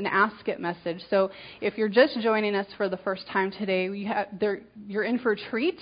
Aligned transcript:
an 0.00 0.06
Ask 0.06 0.48
It 0.48 0.60
message. 0.60 1.02
So 1.10 1.30
if 1.60 1.76
you're 1.76 1.88
just 1.88 2.18
joining 2.20 2.54
us 2.54 2.66
for 2.76 2.88
the 2.88 2.96
first 2.98 3.26
time 3.28 3.52
today, 3.52 4.04
have, 4.06 4.28
you're 4.88 5.04
in 5.04 5.18
for 5.18 5.32
a 5.32 5.36
treat 5.36 5.78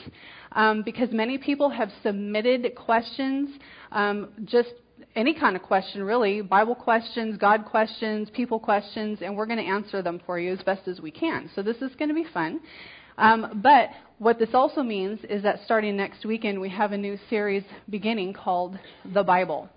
um, 0.53 0.83
because 0.85 1.09
many 1.13 1.39
people 1.39 1.71
have 1.71 1.91
submitted 2.03 2.75
questions, 2.75 3.49
um, 3.93 4.31
just 4.45 4.71
any 5.15 5.35
kind 5.35 5.55
of 5.55 5.63
question, 5.63 6.03
really 6.03 6.43
Bible 6.43 6.75
questions, 6.75 7.39
God 7.39 7.65
questions, 7.65 8.29
people 8.35 8.59
questions, 8.59 9.21
and 9.23 9.37
we're 9.37 9.47
going 9.47 9.59
to 9.59 9.65
answer 9.65 10.03
them 10.03 10.21
for 10.27 10.39
you 10.39 10.53
as 10.53 10.61
best 10.63 10.89
as 10.89 11.01
we 11.01 11.13
can. 11.13 11.49
So 11.55 11.63
this 11.63 11.77
is 11.77 11.95
going 11.97 12.09
to 12.09 12.15
be 12.15 12.27
fun. 12.35 12.61
Um, 13.17 13.61
but 13.63 13.91
what 14.19 14.39
this 14.39 14.51
also 14.53 14.83
means 14.83 15.21
is 15.29 15.43
that 15.45 15.61
starting 15.65 15.97
next 15.97 16.25
weekend, 16.25 16.61
we 16.61 16.69
have 16.71 16.93
a 16.93 16.99
new 16.99 17.19
series 17.31 17.65
beginning 17.89 18.33
called 18.33 18.79
The 19.15 19.23
Bible. 19.23 19.69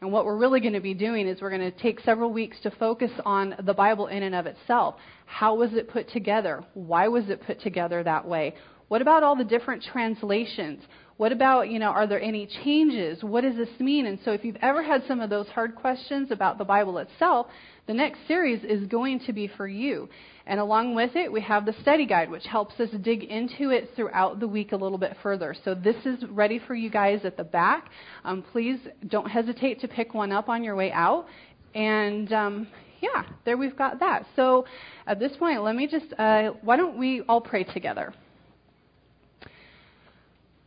And 0.00 0.12
what 0.12 0.26
we're 0.26 0.36
really 0.36 0.60
going 0.60 0.74
to 0.74 0.80
be 0.80 0.94
doing 0.94 1.26
is 1.26 1.40
we're 1.40 1.50
going 1.50 1.72
to 1.72 1.78
take 1.78 2.00
several 2.00 2.32
weeks 2.32 2.58
to 2.62 2.70
focus 2.72 3.10
on 3.24 3.54
the 3.64 3.74
Bible 3.74 4.08
in 4.08 4.22
and 4.22 4.34
of 4.34 4.46
itself. 4.46 4.96
How 5.24 5.54
was 5.54 5.72
it 5.72 5.88
put 5.88 6.10
together? 6.10 6.64
Why 6.74 7.08
was 7.08 7.28
it 7.30 7.42
put 7.46 7.60
together 7.60 8.02
that 8.02 8.26
way? 8.26 8.54
What 8.88 9.02
about 9.02 9.22
all 9.22 9.36
the 9.36 9.44
different 9.44 9.82
translations? 9.82 10.82
What 11.16 11.32
about, 11.32 11.70
you 11.70 11.78
know, 11.78 11.88
are 11.88 12.06
there 12.06 12.20
any 12.20 12.46
changes? 12.62 13.22
What 13.22 13.40
does 13.40 13.56
this 13.56 13.80
mean? 13.80 14.04
And 14.04 14.18
so 14.22 14.32
if 14.32 14.44
you've 14.44 14.58
ever 14.60 14.82
had 14.82 15.02
some 15.08 15.20
of 15.20 15.30
those 15.30 15.46
hard 15.48 15.74
questions 15.74 16.30
about 16.30 16.58
the 16.58 16.64
Bible 16.64 16.98
itself, 16.98 17.46
the 17.86 17.94
next 17.94 18.18
series 18.28 18.62
is 18.64 18.86
going 18.86 19.20
to 19.20 19.32
be 19.32 19.48
for 19.48 19.66
you. 19.66 20.10
And 20.46 20.60
along 20.60 20.94
with 20.94 21.16
it, 21.16 21.32
we 21.32 21.40
have 21.40 21.64
the 21.64 21.74
study 21.80 22.04
guide, 22.04 22.30
which 22.30 22.44
helps 22.44 22.78
us 22.80 22.90
dig 23.00 23.24
into 23.24 23.70
it 23.70 23.92
throughout 23.96 24.40
the 24.40 24.46
week 24.46 24.72
a 24.72 24.76
little 24.76 24.98
bit 24.98 25.16
further. 25.22 25.54
So 25.64 25.74
this 25.74 25.96
is 26.04 26.22
ready 26.28 26.58
for 26.58 26.74
you 26.74 26.90
guys 26.90 27.20
at 27.24 27.38
the 27.38 27.44
back. 27.44 27.88
Um, 28.22 28.44
please 28.52 28.78
don't 29.08 29.30
hesitate 29.30 29.80
to 29.80 29.88
pick 29.88 30.12
one 30.12 30.32
up 30.32 30.50
on 30.50 30.62
your 30.62 30.76
way 30.76 30.92
out. 30.92 31.26
And 31.74 32.30
um, 32.32 32.68
yeah, 33.00 33.24
there 33.46 33.56
we've 33.56 33.76
got 33.76 34.00
that. 34.00 34.26
So 34.36 34.66
at 35.06 35.18
this 35.18 35.32
point, 35.38 35.62
let 35.62 35.76
me 35.76 35.86
just, 35.86 36.12
uh, 36.18 36.50
why 36.60 36.76
don't 36.76 36.98
we 36.98 37.22
all 37.22 37.40
pray 37.40 37.64
together? 37.64 38.12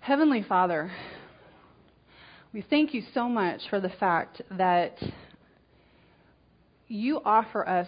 Heavenly 0.01 0.41
Father, 0.41 0.91
we 2.53 2.63
thank 2.67 2.93
you 2.93 3.03
so 3.13 3.27
much 3.27 3.61
for 3.69 3.79
the 3.79 3.89
fact 3.89 4.41
that 4.57 4.97
you 6.87 7.21
offer 7.23 7.67
us 7.67 7.87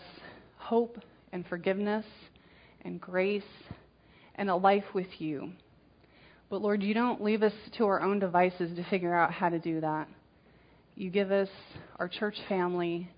hope 0.57 0.99
and 1.31 1.47
forgiveness 1.47 2.05
and 2.81 2.99
grace 2.99 3.43
and 4.35 4.49
a 4.49 4.55
life 4.55 4.83
with 4.93 5.07
you. 5.19 5.51
But 6.49 6.61
Lord, 6.61 6.83
you 6.83 6.93
don't 6.93 7.23
leave 7.23 7.43
us 7.43 7.53
to 7.77 7.85
our 7.85 8.01
own 8.01 8.19
devices 8.19 8.75
to 8.75 8.83
figure 8.89 9.15
out 9.15 9.31
how 9.31 9.49
to 9.49 9.57
do 9.57 9.79
that. 9.81 10.07
You 10.95 11.09
give 11.09 11.31
us 11.31 11.49
our 11.97 12.09
church 12.09 12.35
family. 12.49 13.09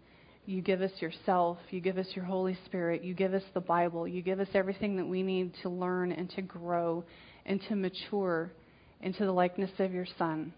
You 0.46 0.62
give 0.62 0.82
us 0.82 0.92
yourself. 1.00 1.58
You 1.72 1.82
give 1.82 1.98
us 1.98 2.08
your 2.14 2.26
Holy 2.26 2.58
Spirit. 2.66 3.04
You 3.04 3.16
give 3.16 3.34
us 3.34 3.44
the 3.56 3.60
Bible. 3.60 4.08
You 4.08 4.22
give 4.22 4.40
us 4.40 4.50
everything 4.54 4.96
that 4.98 5.08
we 5.08 5.24
need 5.24 5.54
to 5.64 5.70
learn 5.70 6.12
and 6.12 6.30
to 6.36 6.44
grow 6.44 7.04
and 7.46 7.60
to 7.68 7.76
mature 7.76 8.52
into 9.04 9.26
the 9.26 9.32
likeness 9.32 9.72
of 9.78 9.94
your 9.94 10.08
Son. 10.18 10.54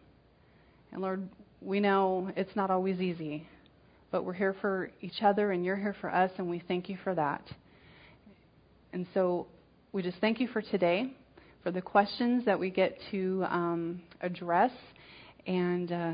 And 0.92 1.02
Lord, 1.02 1.28
we 1.62 1.80
know 1.82 2.32
it's 2.38 2.56
not 2.56 2.72
always 2.72 3.02
easy 3.02 3.48
but 4.16 4.24
we're 4.24 4.32
here 4.32 4.56
for 4.62 4.90
each 5.02 5.22
other 5.22 5.52
and 5.52 5.66
you're 5.66 5.76
here 5.76 5.94
for 6.00 6.10
us, 6.10 6.32
and 6.38 6.50
we 6.50 6.64
thank 6.70 6.88
you 6.88 6.98
for 7.04 7.14
that. 7.14 7.42
And 8.94 9.06
so 9.14 9.48
we 9.92 10.02
just 10.04 10.20
thank 10.22 10.40
you 10.40 10.48
for 10.48 10.62
today, 10.62 11.12
for 11.64 11.72
the 11.72 11.82
questions 11.82 12.46
that 12.46 12.58
we 12.58 12.70
get 12.70 12.98
to 13.12 13.46
um, 13.50 14.02
address, 14.22 14.72
and 15.48 15.92
uh, 15.92 16.14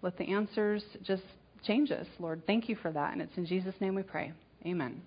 let 0.00 0.16
the 0.16 0.32
answers 0.32 0.84
just 1.02 1.24
change 1.66 1.90
us, 1.90 2.06
Lord. 2.20 2.42
Thank 2.46 2.68
you 2.68 2.76
for 2.76 2.92
that. 2.92 3.14
And 3.14 3.20
it's 3.20 3.36
in 3.36 3.46
Jesus' 3.46 3.74
name 3.80 3.96
we 3.96 4.04
pray. 4.04 4.32
Amen. 4.64 5.02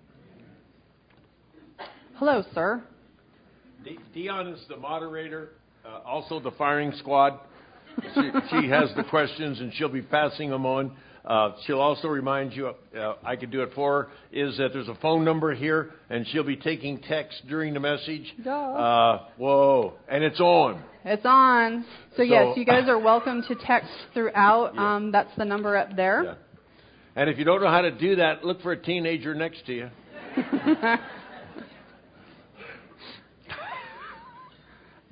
Hello, 2.16 2.44
sir. 2.52 2.84
Dion 4.12 4.48
is 4.48 4.60
the 4.68 4.76
moderator, 4.76 5.52
uh, 5.84 6.00
also 6.06 6.40
the 6.40 6.50
firing 6.52 6.92
squad. 6.98 7.38
She, 8.14 8.30
she 8.50 8.68
has 8.68 8.90
the 8.96 9.04
questions, 9.08 9.60
and 9.60 9.72
she'll 9.74 9.88
be 9.88 10.02
passing 10.02 10.50
them 10.50 10.66
on. 10.66 10.96
Uh, 11.24 11.52
she'll 11.66 11.80
also 11.80 12.08
remind 12.08 12.52
you, 12.52 12.72
uh, 12.98 13.14
I 13.24 13.36
could 13.36 13.50
do 13.50 13.62
it 13.62 13.70
for 13.74 14.02
her, 14.02 14.08
is 14.30 14.58
that 14.58 14.72
there's 14.72 14.88
a 14.88 14.94
phone 14.96 15.24
number 15.24 15.54
here, 15.54 15.92
and 16.10 16.26
she'll 16.28 16.44
be 16.44 16.56
taking 16.56 17.00
text 17.00 17.42
during 17.48 17.72
the 17.72 17.80
message. 17.80 18.34
Uh, 18.46 19.18
whoa, 19.38 19.94
and 20.08 20.22
it's 20.22 20.40
on. 20.40 20.82
It's 21.04 21.24
on. 21.24 21.84
So, 22.10 22.16
so 22.18 22.22
yes, 22.22 22.56
you 22.56 22.66
guys 22.66 22.88
are 22.88 22.98
welcome 23.00 23.42
to 23.48 23.54
text 23.66 23.90
throughout. 24.12 24.74
Yeah. 24.74 24.96
Um, 24.96 25.12
that's 25.12 25.30
the 25.38 25.44
number 25.46 25.76
up 25.76 25.96
there. 25.96 26.24
Yeah. 26.24 26.34
And 27.16 27.30
if 27.30 27.38
you 27.38 27.44
don't 27.44 27.62
know 27.62 27.70
how 27.70 27.82
to 27.82 27.92
do 27.92 28.16
that, 28.16 28.44
look 28.44 28.60
for 28.60 28.72
a 28.72 28.76
teenager 28.76 29.34
next 29.34 29.64
to 29.66 29.72
you. 29.72 29.90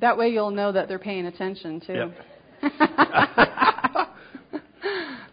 that 0.03 0.19
way 0.19 0.29
you'll 0.29 0.51
know 0.51 0.71
that 0.71 0.89
they're 0.89 0.99
paying 0.99 1.25
attention 1.25 1.81
too. 1.81 2.11
Yep. 2.63 2.69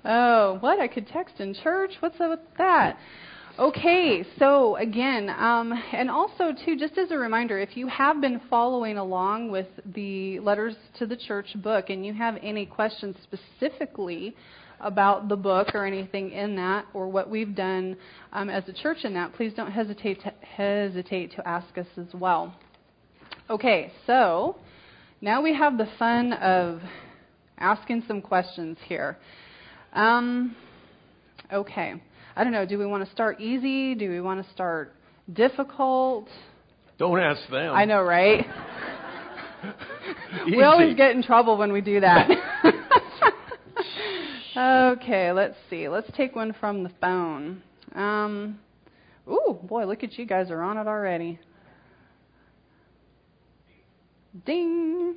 Oh, 0.05 0.57
what? 0.61 0.79
I 0.79 0.87
could 0.87 1.07
text 1.07 1.35
in 1.39 1.53
church? 1.53 1.91
What's 1.99 2.19
up 2.19 2.31
with 2.31 2.39
that? 2.57 2.97
Okay, 3.59 4.25
so 4.39 4.77
again, 4.77 5.29
um, 5.29 5.73
and 5.91 6.09
also 6.09 6.53
too, 6.65 6.77
just 6.77 6.97
as 6.97 7.11
a 7.11 7.17
reminder, 7.17 7.59
if 7.59 7.75
you 7.75 7.87
have 7.87 8.21
been 8.21 8.39
following 8.49 8.97
along 8.97 9.51
with 9.51 9.67
the 9.93 10.39
letters 10.39 10.75
to 10.97 11.05
the 11.05 11.17
church 11.17 11.47
book, 11.57 11.89
and 11.89 12.05
you 12.05 12.13
have 12.13 12.37
any 12.41 12.65
questions 12.65 13.17
specifically 13.23 14.35
about 14.79 15.27
the 15.27 15.35
book 15.35 15.75
or 15.75 15.85
anything 15.85 16.31
in 16.31 16.55
that, 16.55 16.85
or 16.93 17.09
what 17.09 17.29
we've 17.29 17.53
done 17.53 17.97
um, 18.31 18.49
as 18.49 18.63
a 18.69 18.73
church 18.73 18.99
in 19.03 19.13
that, 19.13 19.33
please 19.33 19.53
don't 19.53 19.71
hesitate 19.71 20.21
to 20.23 20.33
hesitate 20.41 21.33
to 21.33 21.47
ask 21.47 21.77
us 21.77 21.87
as 21.97 22.07
well. 22.13 22.55
Okay, 23.49 23.91
so 24.05 24.57
now 25.21 25.41
we 25.41 25.55
have 25.55 25.75
the 25.79 25.87
fun 25.97 26.33
of 26.33 26.81
asking 27.57 28.03
some 28.07 28.21
questions 28.21 28.77
here. 28.85 29.17
Um, 29.91 30.55
okay. 31.51 31.95
I 32.35 32.43
don't 32.43 32.53
know. 32.53 32.67
Do 32.67 32.77
we 32.77 32.85
want 32.85 33.03
to 33.03 33.11
start 33.11 33.41
easy? 33.41 33.95
Do 33.95 34.07
we 34.07 34.21
want 34.21 34.45
to 34.45 34.53
start 34.53 34.93
difficult? 35.33 36.27
Don't 36.99 37.19
ask 37.19 37.41
them. 37.49 37.73
I 37.73 37.85
know, 37.85 38.03
right? 38.03 38.45
we 40.45 40.61
always 40.61 40.95
get 40.95 41.15
in 41.15 41.23
trouble 41.23 41.57
when 41.57 41.73
we 41.73 41.81
do 41.81 42.01
that. 42.01 42.29
okay, 44.95 45.31
let's 45.31 45.55
see. 45.71 45.89
Let's 45.89 46.09
take 46.15 46.35
one 46.35 46.53
from 46.59 46.83
the 46.83 46.91
phone. 47.01 47.63
Um, 47.95 48.59
ooh, 49.27 49.57
boy, 49.63 49.87
look 49.87 50.03
at 50.03 50.19
you 50.19 50.27
guys 50.27 50.51
are 50.51 50.61
on 50.61 50.77
it 50.77 50.85
already. 50.85 51.39
Ding. 54.45 55.15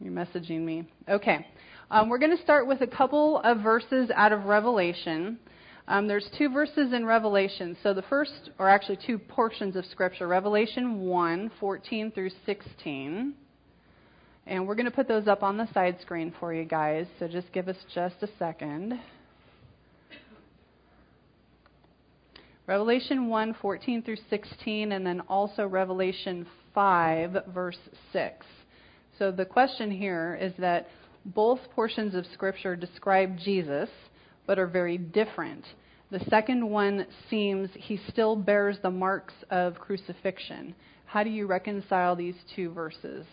You're 0.00 0.12
messaging 0.12 0.60
me. 0.60 0.88
Okay. 1.08 1.46
Um, 1.90 2.08
we're 2.08 2.18
going 2.18 2.36
to 2.36 2.42
start 2.42 2.66
with 2.66 2.80
a 2.80 2.86
couple 2.86 3.40
of 3.40 3.60
verses 3.60 4.10
out 4.14 4.32
of 4.32 4.44
Revelation. 4.44 5.38
Um, 5.86 6.08
there's 6.08 6.28
two 6.38 6.48
verses 6.48 6.92
in 6.92 7.04
Revelation. 7.04 7.76
So 7.82 7.94
the 7.94 8.02
first, 8.02 8.50
or 8.58 8.68
actually 8.68 8.98
two 9.06 9.18
portions 9.18 9.76
of 9.76 9.84
Scripture, 9.86 10.26
Revelation 10.26 11.00
1, 11.00 11.52
14 11.60 12.10
through 12.12 12.30
16. 12.46 13.34
And 14.46 14.66
we're 14.66 14.74
going 14.74 14.86
to 14.86 14.90
put 14.90 15.08
those 15.08 15.26
up 15.26 15.42
on 15.42 15.56
the 15.56 15.72
side 15.72 15.98
screen 16.02 16.32
for 16.38 16.52
you 16.52 16.64
guys. 16.64 17.06
So 17.18 17.28
just 17.28 17.52
give 17.52 17.68
us 17.68 17.76
just 17.94 18.16
a 18.22 18.28
second. 18.38 18.98
Revelation 22.66 23.28
1, 23.28 23.56
14 23.60 24.02
through 24.02 24.16
16, 24.30 24.92
and 24.92 25.06
then 25.06 25.20
also 25.28 25.66
Revelation 25.66 26.46
5, 26.74 27.36
verse 27.54 27.78
6. 28.12 28.46
So 29.18 29.30
the 29.30 29.44
question 29.44 29.90
here 29.90 30.38
is 30.40 30.52
that 30.58 30.88
both 31.24 31.60
portions 31.74 32.14
of 32.14 32.26
Scripture 32.34 32.76
describe 32.76 33.38
Jesus, 33.38 33.88
but 34.46 34.58
are 34.58 34.66
very 34.66 34.98
different. 34.98 35.64
The 36.10 36.20
second 36.28 36.68
one 36.68 37.06
seems 37.30 37.70
he 37.74 37.98
still 38.10 38.36
bears 38.36 38.76
the 38.82 38.90
marks 38.90 39.34
of 39.50 39.76
crucifixion. 39.76 40.74
How 41.06 41.22
do 41.22 41.30
you 41.30 41.46
reconcile 41.46 42.14
these 42.16 42.34
two 42.54 42.70
verses? 42.72 43.24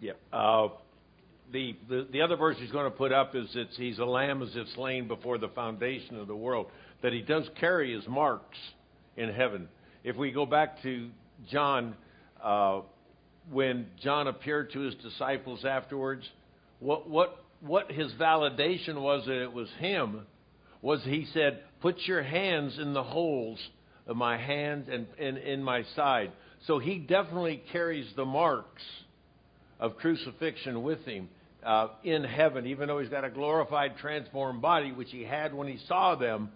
Yeah. 0.00 0.12
Uh, 0.32 0.68
the, 1.52 1.76
the, 1.88 2.06
the 2.12 2.20
other 2.20 2.36
verse 2.36 2.56
he's 2.58 2.70
going 2.70 2.90
to 2.90 2.96
put 2.96 3.12
up 3.12 3.34
is 3.34 3.52
that 3.54 3.68
he's 3.76 3.98
a 3.98 4.04
lamb 4.04 4.42
as 4.42 4.50
if 4.54 4.68
slain 4.74 5.08
before 5.08 5.38
the 5.38 5.48
foundation 5.48 6.18
of 6.18 6.26
the 6.26 6.36
world, 6.36 6.66
that 7.02 7.12
he 7.12 7.22
does 7.22 7.48
carry 7.60 7.94
his 7.94 8.06
marks 8.08 8.58
in 9.16 9.28
heaven. 9.30 9.68
If 10.04 10.16
we 10.16 10.32
go 10.32 10.46
back 10.46 10.82
to 10.82 11.10
John, 11.50 11.94
uh, 12.42 12.80
when 13.50 13.86
John 14.02 14.26
appeared 14.26 14.72
to 14.72 14.80
his 14.80 14.94
disciples 14.96 15.64
afterwards, 15.64 16.24
what, 16.80 17.08
what, 17.08 17.44
what 17.60 17.90
his 17.90 18.12
validation 18.12 19.00
was 19.00 19.24
that 19.26 19.42
it 19.42 19.52
was 19.52 19.68
him 19.78 20.22
was 20.82 21.02
he 21.04 21.26
said, 21.32 21.62
Put 21.80 21.96
your 22.06 22.22
hands 22.22 22.78
in 22.78 22.92
the 22.94 23.02
holes 23.02 23.58
of 24.06 24.16
my 24.16 24.36
hands 24.38 24.88
and, 24.90 25.38
in 25.38 25.62
my 25.62 25.84
side. 25.94 26.32
So 26.66 26.78
he 26.78 26.98
definitely 26.98 27.62
carries 27.72 28.06
the 28.16 28.24
marks 28.24 28.82
of 29.78 29.96
crucifixion 29.96 30.82
with 30.82 31.04
him. 31.04 31.28
uh, 31.66 31.88
in 32.04 32.22
heaven, 32.22 32.66
even 32.66 32.86
though 32.86 33.00
he's 33.00 33.08
got 33.08 33.24
a 33.24 33.30
glorified, 33.30 33.96
transformed 33.98 34.62
body, 34.62 34.92
which 34.92 35.10
he 35.10 35.22
had 35.24 35.52
when 35.52 35.66
he 35.66 35.78
saw 35.88 36.14
them, 36.14 36.50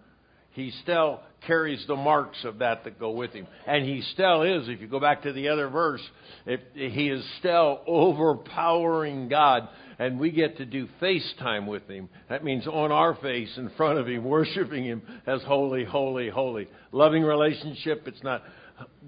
he 0.51 0.71
still 0.83 1.21
carries 1.47 1.83
the 1.87 1.95
marks 1.95 2.43
of 2.43 2.59
that 2.59 2.83
that 2.83 2.99
go 2.99 3.11
with 3.11 3.31
him. 3.31 3.47
And 3.65 3.85
he 3.85 4.01
still 4.13 4.43
is, 4.43 4.67
if 4.67 4.81
you 4.81 4.87
go 4.87 4.99
back 4.99 5.23
to 5.23 5.33
the 5.33 5.49
other 5.49 5.69
verse, 5.69 6.01
if, 6.45 6.59
he 6.73 7.09
is 7.09 7.25
still 7.39 7.81
overpowering 7.87 9.29
God. 9.29 9.69
And 9.97 10.19
we 10.19 10.31
get 10.31 10.57
to 10.57 10.65
do 10.65 10.87
FaceTime 11.01 11.67
with 11.67 11.87
him. 11.87 12.09
That 12.29 12.43
means 12.43 12.67
on 12.67 12.91
our 12.91 13.15
face 13.15 13.51
in 13.57 13.69
front 13.77 13.99
of 13.99 14.07
him, 14.07 14.23
worshiping 14.25 14.83
him 14.83 15.01
as 15.25 15.41
holy, 15.43 15.85
holy, 15.85 16.29
holy. 16.29 16.67
Loving 16.91 17.23
relationship, 17.23 18.03
it's 18.07 18.23
not 18.23 18.43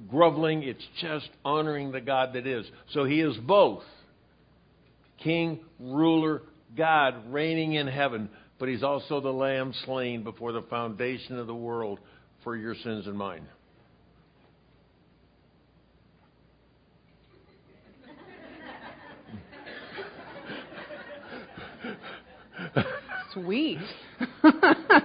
groveling, 0.10 0.63
it's 0.63 0.86
just 1.01 1.30
honoring 1.44 1.92
the 1.92 2.01
God 2.01 2.34
that 2.34 2.48
is. 2.48 2.66
So 2.94 3.06
he 3.06 3.22
is 3.22 3.36
both 3.38 3.84
king, 5.24 5.60
ruler, 5.80 6.44
God 6.75 7.31
reigning 7.31 7.74
in 7.74 7.88
heaven, 7.88 8.30
but 8.60 8.70
he's 8.70 8.84
also 8.84 9.20
the 9.20 9.32
lamb 9.32 9.74
slain 9.86 10.24
before 10.24 10.52
the 10.52 10.62
foundation 10.64 11.38
of 11.38 11.48
the 11.48 11.56
world 11.56 12.00
for 12.44 12.56
your 12.56 12.76
sins 12.76 13.08
and 13.08 13.18
mine. 13.18 13.48
Sweet. 23.34 23.80
but 24.44 25.04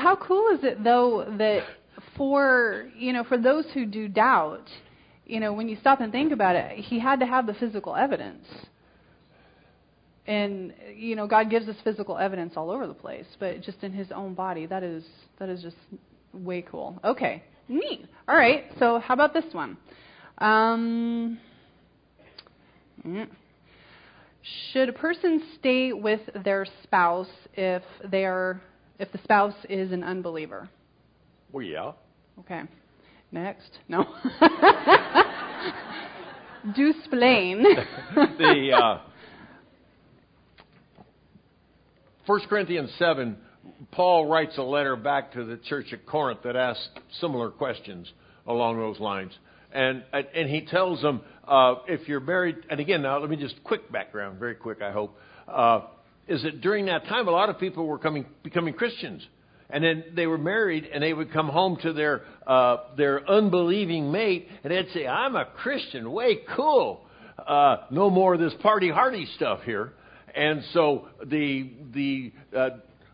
how 0.00 0.16
cool 0.16 0.54
is 0.54 0.64
it 0.64 0.82
though 0.82 1.26
that 1.38 1.64
for 2.16 2.88
you 2.96 3.12
know 3.12 3.24
for 3.24 3.36
those 3.36 3.66
who 3.74 3.84
do 3.84 4.08
doubt, 4.08 4.70
you 5.26 5.38
know 5.38 5.52
when 5.52 5.68
you 5.68 5.76
stop 5.80 6.00
and 6.00 6.10
think 6.10 6.32
about 6.32 6.56
it, 6.56 6.78
he 6.78 6.98
had 6.98 7.20
to 7.20 7.26
have 7.26 7.46
the 7.46 7.52
physical 7.54 7.94
evidence. 7.94 8.46
And 10.26 10.74
you 10.94 11.14
know 11.14 11.26
God 11.26 11.50
gives 11.50 11.68
us 11.68 11.76
physical 11.84 12.18
evidence 12.18 12.54
all 12.56 12.70
over 12.70 12.86
the 12.86 12.94
place, 12.94 13.26
but 13.38 13.62
just 13.62 13.82
in 13.82 13.92
His 13.92 14.10
own 14.10 14.34
body, 14.34 14.66
that 14.66 14.82
is 14.82 15.04
that 15.38 15.48
is 15.48 15.62
just 15.62 15.76
way 16.32 16.62
cool. 16.62 16.98
Okay, 17.04 17.42
neat. 17.68 18.06
All 18.28 18.36
right, 18.36 18.64
so 18.78 18.98
how 18.98 19.14
about 19.14 19.32
this 19.32 19.44
one? 19.52 19.76
Um. 20.38 21.38
Should 24.72 24.88
a 24.88 24.92
person 24.92 25.42
stay 25.58 25.92
with 25.92 26.20
their 26.44 26.66
spouse 26.82 27.28
if 27.54 27.82
they 28.10 28.24
are 28.24 28.60
if 28.98 29.10
the 29.12 29.18
spouse 29.18 29.54
is 29.68 29.92
an 29.92 30.02
unbeliever? 30.04 30.68
Well, 31.52 31.64
yeah. 31.64 31.92
Okay. 32.40 32.62
Next. 33.32 33.78
No. 33.88 34.04
Do 36.74 36.90
explain. 36.90 37.62
the 38.14 38.72
uh, 38.72 39.00
1 42.26 42.40
Corinthians 42.48 42.90
7, 42.98 43.36
Paul 43.92 44.26
writes 44.26 44.58
a 44.58 44.62
letter 44.62 44.96
back 44.96 45.32
to 45.34 45.44
the 45.44 45.58
church 45.68 45.92
at 45.92 46.04
Corinth 46.06 46.40
that 46.42 46.56
asks 46.56 46.88
similar 47.20 47.50
questions 47.50 48.10
along 48.48 48.78
those 48.78 48.98
lines. 48.98 49.32
And, 49.72 50.02
and 50.12 50.50
he 50.50 50.62
tells 50.62 51.00
them, 51.02 51.20
uh, 51.46 51.76
if 51.86 52.08
you're 52.08 52.18
married, 52.18 52.56
and 52.68 52.80
again, 52.80 53.02
now 53.02 53.18
let 53.20 53.30
me 53.30 53.36
just 53.36 53.62
quick 53.62 53.92
background, 53.92 54.40
very 54.40 54.56
quick, 54.56 54.82
I 54.82 54.90
hope, 54.90 55.16
uh, 55.46 55.82
is 56.26 56.42
that 56.42 56.60
during 56.62 56.86
that 56.86 57.04
time, 57.06 57.28
a 57.28 57.30
lot 57.30 57.48
of 57.48 57.60
people 57.60 57.86
were 57.86 57.98
coming, 57.98 58.26
becoming 58.42 58.74
Christians. 58.74 59.24
And 59.70 59.84
then 59.84 60.04
they 60.16 60.26
were 60.26 60.38
married, 60.38 60.88
and 60.92 61.02
they 61.02 61.12
would 61.12 61.32
come 61.32 61.48
home 61.48 61.76
to 61.82 61.92
their 61.92 62.22
uh, 62.46 62.94
their 62.96 63.28
unbelieving 63.28 64.12
mate, 64.12 64.48
and 64.62 64.72
they'd 64.72 64.86
say, 64.94 65.08
"I'm 65.08 65.34
a 65.34 65.44
Christian, 65.44 66.12
way 66.12 66.38
cool. 66.54 67.04
Uh, 67.36 67.78
no 67.90 68.08
more 68.08 68.34
of 68.34 68.40
this 68.40 68.54
party 68.62 68.90
hardy 68.90 69.26
stuff 69.34 69.62
here." 69.64 69.92
And 70.36 70.62
so 70.74 71.08
the 71.24 71.70
the 71.94 72.32
uh, 72.54 72.68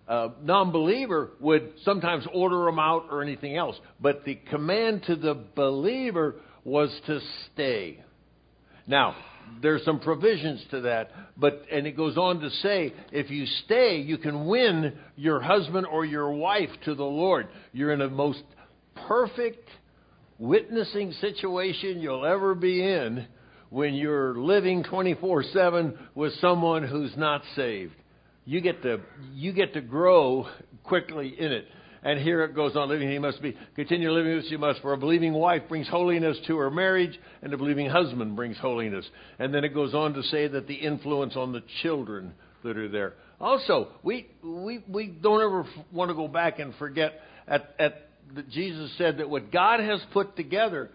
uh, 0.08 0.28
non-believer 0.42 1.30
would 1.40 1.72
sometimes 1.84 2.26
order 2.34 2.64
them 2.64 2.80
out 2.80 3.06
or 3.10 3.22
anything 3.22 3.56
else, 3.56 3.76
but 4.00 4.24
the 4.24 4.34
command 4.50 5.04
to 5.06 5.14
the 5.14 5.34
believer 5.54 6.34
was 6.64 6.90
to 7.06 7.20
stay. 7.52 8.02
Now, 8.88 9.14
there's 9.60 9.84
some 9.84 10.00
provisions 10.00 10.64
to 10.72 10.80
that, 10.82 11.10
but 11.36 11.64
and 11.70 11.86
it 11.86 11.96
goes 11.96 12.16
on 12.16 12.40
to 12.40 12.50
say, 12.50 12.92
if 13.12 13.30
you 13.30 13.46
stay, 13.64 13.98
you 13.98 14.18
can 14.18 14.46
win 14.46 14.92
your 15.16 15.40
husband 15.40 15.86
or 15.86 16.04
your 16.04 16.32
wife 16.32 16.70
to 16.86 16.96
the 16.96 17.04
Lord. 17.04 17.46
You're 17.72 17.92
in 17.92 18.00
a 18.00 18.08
most 18.08 18.42
perfect 19.06 19.68
witnessing 20.38 21.12
situation 21.20 22.00
you'll 22.00 22.26
ever 22.26 22.56
be 22.56 22.82
in 22.82 23.26
when 23.72 23.94
you're 23.94 24.34
living 24.34 24.84
24/7 24.84 25.96
with 26.14 26.34
someone 26.34 26.82
who's 26.82 27.16
not 27.16 27.42
saved. 27.56 27.94
You 28.44 28.60
get 28.60 28.82
to 28.82 29.00
you 29.32 29.52
get 29.52 29.72
to 29.74 29.80
grow 29.80 30.46
quickly 30.84 31.34
in 31.38 31.52
it. 31.52 31.66
And 32.04 32.18
here 32.18 32.42
it 32.42 32.54
goes 32.54 32.74
on 32.74 32.88
living, 32.88 33.08
he 33.08 33.20
must 33.20 33.40
be, 33.40 33.56
continue 33.76 34.10
living 34.10 34.36
as 34.36 34.48
he 34.48 34.56
must, 34.56 34.82
for 34.82 34.92
a 34.92 34.98
believing 34.98 35.32
wife 35.34 35.62
brings 35.68 35.86
holiness 35.86 36.36
to 36.48 36.58
her 36.58 36.68
marriage, 36.68 37.16
and 37.42 37.54
a 37.54 37.56
believing 37.56 37.88
husband 37.88 38.34
brings 38.34 38.58
holiness. 38.58 39.08
And 39.38 39.54
then 39.54 39.62
it 39.62 39.72
goes 39.72 39.94
on 39.94 40.12
to 40.14 40.22
say 40.24 40.48
that 40.48 40.66
the 40.66 40.74
influence 40.74 41.36
on 41.36 41.52
the 41.52 41.62
children 41.82 42.34
that 42.64 42.76
are 42.76 42.88
there. 42.88 43.14
Also, 43.40 43.86
we, 44.02 44.26
we, 44.42 44.82
we 44.88 45.06
don't 45.06 45.42
ever 45.42 45.64
want 45.92 46.10
to 46.10 46.14
go 46.16 46.26
back 46.26 46.58
and 46.58 46.74
forget 46.74 47.20
at, 47.46 47.72
at 47.78 48.08
that 48.34 48.48
Jesus 48.48 48.90
said 48.98 49.18
that 49.18 49.28
what 49.28 49.52
God 49.52 49.80
has 49.80 50.00
put 50.12 50.36
together, 50.36 50.90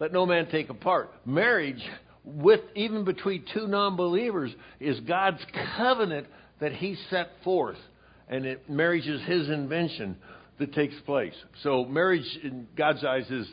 let 0.00 0.12
no 0.12 0.26
man 0.26 0.48
take 0.50 0.70
apart. 0.70 1.10
Marriage, 1.24 1.82
with 2.24 2.60
even 2.74 3.04
between 3.04 3.44
two 3.52 3.66
non-believers, 3.66 4.52
is 4.80 5.00
God's 5.00 5.44
covenant 5.76 6.26
that 6.60 6.72
He 6.72 6.96
set 7.10 7.30
forth 7.44 7.78
and 8.28 8.44
it, 8.44 8.68
marriage 8.68 9.06
is 9.06 9.20
his 9.22 9.48
invention 9.48 10.16
that 10.58 10.72
takes 10.74 10.94
place. 11.06 11.34
So 11.62 11.84
marriage, 11.84 12.26
in 12.42 12.66
God's 12.76 13.04
eyes, 13.04 13.28
is 13.30 13.48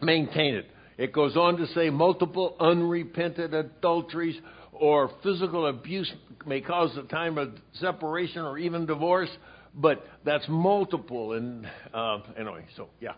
maintain 0.00 0.54
it. 0.54 0.66
It 0.96 1.12
goes 1.12 1.36
on 1.36 1.56
to 1.56 1.66
say 1.68 1.90
multiple 1.90 2.56
unrepented 2.60 3.52
adulteries 3.52 4.38
or 4.72 5.10
physical 5.22 5.66
abuse 5.66 6.12
may 6.46 6.60
cause 6.60 6.94
the 6.94 7.02
time 7.02 7.38
of 7.38 7.54
separation 7.74 8.42
or 8.42 8.58
even 8.58 8.86
divorce, 8.86 9.30
but 9.74 10.04
that's 10.24 10.44
multiple. 10.48 11.32
And 11.32 11.66
uh, 11.92 12.18
anyway, 12.38 12.66
so 12.76 12.88
yeah. 13.00 13.14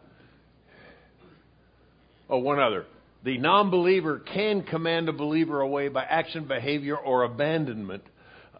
Oh, 2.29 2.39
one 2.39 2.59
other. 2.59 2.87
The 3.25 3.39
non 3.39 3.71
believer 3.71 4.21
can 4.21 4.63
command 4.63 5.09
a 5.09 5.13
believer 5.13 5.61
away 5.61 5.89
by 5.89 6.05
action, 6.05 6.47
behavior, 6.47 6.97
or 6.97 7.25
abandonment 7.25 8.03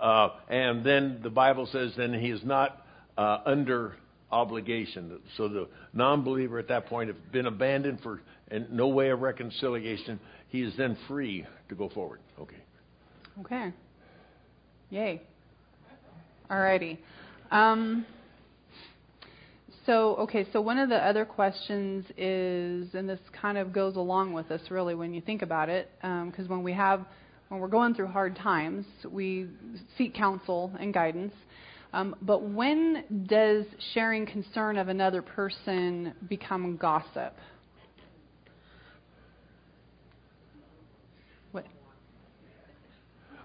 uh, 0.01 0.29
and 0.49 0.85
then 0.85 1.21
the 1.23 1.31
Bible 1.31 1.67
says 1.67 1.93
then 1.97 2.13
he 2.13 2.31
is 2.31 2.45
not 2.45 2.85
uh, 3.17 3.39
under 3.47 3.95
obligation. 4.31 5.21
So 5.37 5.49
the 5.49 5.69
non-believer 5.93 6.59
at 6.59 6.69
that 6.69 6.87
point, 6.87 7.09
have 7.09 7.33
been 7.33 7.47
abandoned 7.47 8.01
for 8.03 8.21
and 8.49 8.71
no 8.71 8.89
way 8.89 9.11
of 9.11 9.21
reconciliation, 9.21 10.21
he 10.49 10.63
is 10.63 10.77
then 10.77 10.97
free 11.09 11.45
to 11.69 11.75
go 11.75 11.89
forward. 11.89 12.21
Okay. 12.39 12.63
Okay. 13.41 13.73
Yay. 14.91 15.23
Alrighty. 16.51 16.99
Um, 17.51 18.07
so, 19.87 20.17
okay, 20.17 20.47
so 20.53 20.61
one 20.61 20.79
of 20.79 20.89
the 20.89 20.97
other 20.97 21.25
questions 21.25 22.05
is, 22.19 22.93
and 22.95 23.09
this 23.09 23.21
kind 23.41 23.57
of 23.57 23.73
goes 23.73 23.97
along 23.97 24.33
with 24.33 24.49
this 24.49 24.63
really 24.71 24.95
when 24.95 25.15
you 25.15 25.21
think 25.21 25.43
about 25.43 25.69
it, 25.69 25.89
because 26.01 26.45
um, 26.45 26.49
when 26.49 26.63
we 26.63 26.73
have 26.73 27.07
when 27.49 27.61
we're 27.61 27.69
going 27.69 27.95
through 27.95 28.09
hard 28.09 28.35
times, 28.37 28.85
we 29.09 29.47
seek 29.97 30.15
counsel 30.15 30.73
and 30.81 30.93
guidance. 30.93 31.33
Um, 31.93 32.17
but 32.21 32.43
when 32.43 33.05
does 33.29 33.65
sharing 33.95 34.27
concern 34.27 34.77
of 34.77 34.89
another 34.89 35.23
person 35.23 36.13
become 36.29 36.77
gossip? 36.77 37.35
What? 41.53 41.65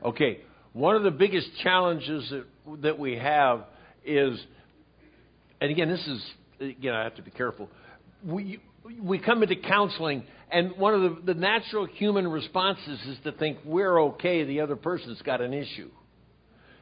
Okay, 0.03 0.39
one 0.73 0.95
of 0.95 1.03
the 1.03 1.11
biggest 1.11 1.47
challenges 1.61 2.27
that, 2.31 2.81
that 2.81 2.99
we 2.99 3.17
have 3.17 3.65
is, 4.03 4.43
and 5.61 5.71
again, 5.71 5.89
this 5.89 6.05
is, 6.07 6.25
again, 6.59 6.93
I 6.93 7.03
have 7.03 7.15
to 7.15 7.21
be 7.21 7.31
careful. 7.31 7.69
We, 8.25 8.59
we 9.01 9.19
come 9.19 9.43
into 9.43 9.55
counseling, 9.55 10.23
and 10.51 10.75
one 10.77 10.95
of 10.95 11.01
the, 11.01 11.33
the 11.33 11.39
natural 11.39 11.85
human 11.85 12.27
responses 12.27 12.99
is 13.07 13.17
to 13.23 13.31
think 13.31 13.59
we're 13.63 14.01
okay, 14.05 14.43
the 14.43 14.61
other 14.61 14.75
person's 14.75 15.21
got 15.21 15.39
an 15.39 15.53
issue. 15.53 15.89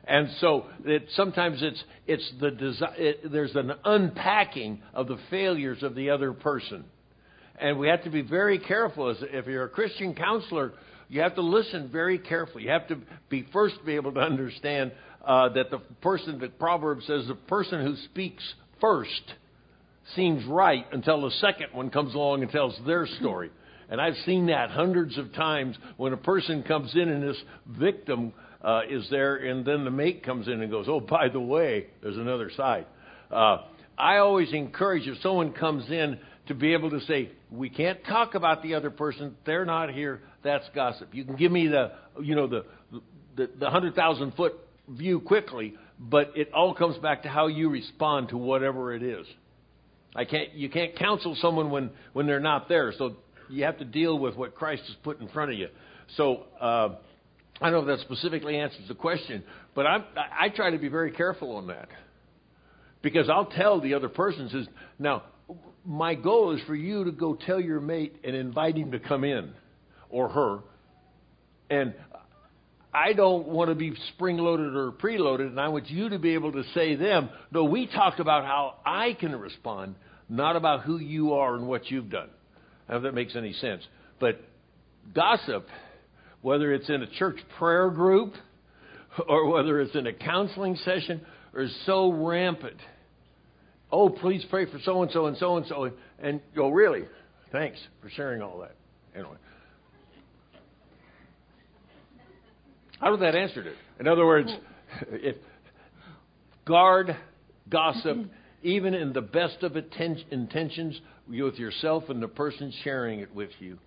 And 0.05 0.29
so 0.39 0.65
it, 0.86 1.03
sometimes 1.12 1.62
it's, 1.62 1.83
it's 2.07 2.33
the 2.39 2.50
desi- 2.50 3.00
it, 3.00 3.31
there's 3.31 3.55
an 3.55 3.74
unpacking 3.83 4.81
of 4.93 5.07
the 5.07 5.19
failures 5.29 5.83
of 5.83 5.93
the 5.93 6.09
other 6.09 6.33
person. 6.33 6.86
And 7.59 7.77
we 7.77 7.89
have 7.89 8.03
to 8.05 8.09
be 8.09 8.21
very 8.21 8.57
careful. 8.57 9.09
As 9.09 9.17
if 9.19 9.45
you're 9.45 9.65
a 9.65 9.69
Christian 9.69 10.15
counselor, 10.15 10.71
you 11.09 11.21
have 11.21 11.36
to 11.36 11.41
listen 11.41 11.89
very 11.91 12.17
carefully. 12.17 12.63
You 12.63 12.71
have 12.71 12.88
to 12.88 12.98
be 13.29 13.45
first 13.51 13.75
be 13.86 13.95
able 13.95 14.13
to 14.13 14.21
understand 14.21 14.93
uh, 15.24 15.50
that 15.50 15.69
the 15.69 15.79
person, 16.01 16.39
the 16.39 16.48
proverb 16.48 17.00
says, 17.05 17.27
the 17.27 17.36
person 17.36 17.86
who 17.86 17.95
speaks 18.05 18.43
first 18.81 19.33
seems 20.15 20.45
right 20.45 20.86
until 20.91 21.21
the 21.21 21.31
second 21.41 21.67
one 21.71 21.89
comes 21.89 22.13
along 22.15 22.41
and 22.41 22.51
tells 22.51 22.77
their 22.86 23.05
story. 23.19 23.51
And 23.89 24.00
I've 24.00 24.15
seen 24.25 24.48
that 24.48 24.69
hundreds 24.69 25.17
of 25.17 25.33
times 25.33 25.75
when 25.98 26.13
a 26.13 26.17
person 26.17 26.63
comes 26.63 26.93
in 26.95 27.09
and 27.09 27.24
this 27.24 27.38
victim 27.67 28.33
uh, 28.63 28.81
is 28.89 29.07
there, 29.09 29.38
and 29.38 29.65
then 29.65 29.83
the 29.86 29.91
mate 29.91 30.24
comes 30.24 30.48
in 30.48 30.62
and 30.62 30.69
goes, 30.69 30.86
Oh, 30.88 31.00
by 31.00 31.29
the 31.29 31.39
way, 31.39 31.88
there's 32.01 32.17
another 32.17 32.51
side. 32.55 32.86
Uh, 33.31 33.59
I 33.98 34.17
always 34.17 34.51
encourage 34.53 35.07
if 35.07 35.21
someone 35.21 35.53
comes 35.53 35.89
in 35.89 36.19
to 36.48 36.53
be 36.53 36.74
able 36.74 36.89
to 36.91 37.00
say, 37.01 37.31
We 37.51 37.69
can't 37.69 38.03
talk 38.05 38.36
about 38.36 38.62
the 38.62 38.75
other 38.75 38.91
person. 38.91 39.36
They're 39.45 39.65
not 39.65 39.91
here. 39.91 40.21
That's 40.43 40.65
gossip. 40.75 41.09
You 41.13 41.25
can 41.25 41.36
give 41.36 41.51
me 41.51 41.67
the, 41.67 41.91
you 42.21 42.36
know, 42.36 42.48
the, 42.48 42.65
the, 43.36 43.50
the 43.59 43.65
100,000 43.65 44.33
foot 44.33 44.53
view 44.88 45.19
quickly, 45.19 45.75
but 46.00 46.32
it 46.36 46.51
all 46.53 46.74
comes 46.74 46.98
back 46.98 47.24
to 47.24 47.29
how 47.29 47.48
you 47.48 47.70
respond 47.70 48.29
to 48.29 48.38
whatever 48.38 48.94
it 48.94 49.03
is. 49.03 49.25
I 50.15 50.25
can't, 50.25 50.53
you 50.53 50.70
can't 50.70 50.98
counsel 50.98 51.36
someone 51.39 51.70
when, 51.70 51.91
when 52.13 52.25
they're 52.25 52.39
not 52.39 52.70
there. 52.70 52.94
So 52.98 53.18
you 53.50 53.65
have 53.65 53.77
to 53.79 53.86
deal 53.86 54.18
with 54.18 54.36
what 54.36 54.56
Christ 54.56 54.84
has 54.88 54.96
put 55.03 55.20
in 55.20 55.27
front 55.27 55.51
of 55.51 55.58
you. 55.58 55.68
So 56.15 56.46
uh, 56.60 56.96
I 57.62 57.70
don't 57.70 57.86
know 57.86 57.91
if 57.91 58.00
that 58.00 58.06
specifically 58.06 58.58
answers 58.58 58.88
the 58.88 58.96
question, 58.96 59.44
but 59.75 59.86
I'm, 59.86 60.06
I 60.18 60.50
try 60.50 60.72
to 60.72 60.77
be 60.77 60.88
very 60.88 61.12
careful 61.12 61.56
on 61.58 61.68
that 61.68 61.89
because 63.01 63.29
I'll 63.29 63.46
tell 63.46 63.82
the 63.82 63.94
other 63.94 64.10
person 64.10 64.50
says 64.50 64.68
now 64.98 65.24
my 65.86 66.15
goal 66.15 66.56
is 66.56 66.62
for 66.68 66.75
you 66.75 67.06
to 67.06 67.12
go 67.12 67.36
tell 67.36 67.60
your 67.60 67.79
mate 67.79 68.15
and 68.24 68.36
invite 68.36 68.77
him 68.77 68.91
to 68.91 69.00
come 69.00 69.24
in 69.24 69.51
or 70.10 70.29
her 70.29 70.60
and 71.70 71.94
I 72.93 73.13
don't 73.13 73.48
want 73.48 73.69
to 73.69 73.75
be 73.75 73.93
spring 74.15 74.38
loaded 74.38 74.75
or 74.75 74.91
preloaded, 74.91 75.48
and 75.48 75.60
I 75.60 75.67
want 75.67 75.89
you 75.89 76.10
to 76.10 76.19
be 76.19 76.34
able 76.34 76.51
to 76.53 76.63
say 76.74 76.96
them. 76.96 77.29
No, 77.51 77.65
we 77.65 77.86
talked 77.86 78.19
about 78.19 78.46
how 78.46 78.75
I 78.86 79.13
can 79.19 79.36
respond, 79.36 79.96
not 80.27 80.55
about 80.55 80.81
who 80.81 80.98
you 80.98 81.34
are 81.34 81.55
and 81.55 81.67
what 81.67 81.89
you've 81.91 82.10
done. 82.10 82.29
I 82.88 82.93
don't 82.93 83.03
know 83.03 83.10
if 83.10 83.13
that 83.13 83.15
makes 83.15 83.36
any 83.36 83.53
sense. 83.53 83.84
But 84.19 84.41
gossip, 85.13 85.67
whether 86.41 86.74
it's 86.74 86.89
in 86.89 87.03
a 87.03 87.08
church 87.08 87.38
prayer 87.60 87.91
group 87.91 88.34
or 89.27 89.48
whether 89.48 89.79
it's 89.81 89.96
in 89.96 90.08
a 90.08 90.13
counseling 90.13 90.75
session, 90.77 91.22
is 91.55 91.75
so 91.86 92.12
rampant. 92.12 92.77
Oh, 93.91 94.10
please 94.10 94.43
pray 94.50 94.65
for 94.65 94.79
so 94.84 95.03
and 95.03 95.12
so 95.12 95.27
and 95.27 95.38
so 95.38 95.58
and 95.58 95.65
so. 95.67 95.91
And 96.19 96.41
go, 96.55 96.65
oh, 96.65 96.69
really? 96.69 97.03
Thanks 97.51 97.77
for 98.01 98.10
sharing 98.10 98.41
all 98.41 98.60
that. 98.60 98.75
Anyway. 99.15 99.38
How 103.00 103.12
did 103.12 103.22
that 103.22 103.36
answer 103.36 103.62
it? 103.62 103.75
In 104.00 104.08
other 104.08 104.25
words, 104.25 104.50
if 105.12 105.36
guard 106.65 107.15
gossip, 107.70 108.18
even 108.63 108.94
in 108.94 109.13
the 109.13 109.22
best 109.22 109.63
of 109.63 109.75
intentions, 109.77 111.00
with 111.27 111.56
yourself 111.56 112.10
and 112.10 112.22
the 112.22 112.27
person 112.27 112.74
sharing 112.84 113.20
it 113.20 113.34
with 113.34 113.51
you. 113.60 113.77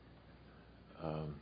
Um, 1.03 1.35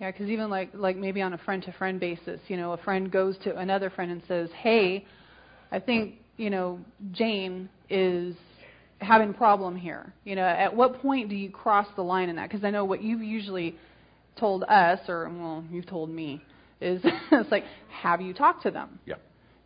yeah, 0.00 0.10
because 0.10 0.28
even 0.28 0.50
like 0.50 0.70
like 0.74 0.96
maybe 0.96 1.22
on 1.22 1.32
a 1.32 1.38
friend 1.38 1.62
to 1.64 1.72
friend 1.72 1.98
basis, 1.98 2.40
you 2.48 2.56
know, 2.56 2.72
a 2.72 2.76
friend 2.78 3.10
goes 3.10 3.36
to 3.44 3.56
another 3.56 3.90
friend 3.90 4.10
and 4.10 4.22
says, 4.28 4.50
"Hey, 4.56 5.06
I 5.72 5.78
think 5.78 6.16
you 6.36 6.50
know 6.50 6.80
Jane 7.12 7.68
is 7.88 8.34
having 8.98 9.30
a 9.30 9.32
problem 9.32 9.76
here." 9.76 10.12
You 10.24 10.36
know, 10.36 10.44
at 10.44 10.74
what 10.74 11.00
point 11.00 11.30
do 11.30 11.36
you 11.36 11.48
cross 11.48 11.86
the 11.96 12.02
line 12.02 12.28
in 12.28 12.36
that? 12.36 12.50
Because 12.50 12.64
I 12.64 12.70
know 12.70 12.84
what 12.84 13.02
you've 13.02 13.22
usually 13.22 13.76
told 14.36 14.64
us, 14.64 14.98
or 15.08 15.28
well, 15.28 15.64
you've 15.70 15.86
told 15.86 16.10
me, 16.10 16.42
is 16.80 17.00
it's 17.32 17.50
like, 17.50 17.64
have 18.02 18.20
you 18.20 18.34
talked 18.34 18.62
to 18.64 18.70
them? 18.70 18.98
Yeah. 19.06 19.14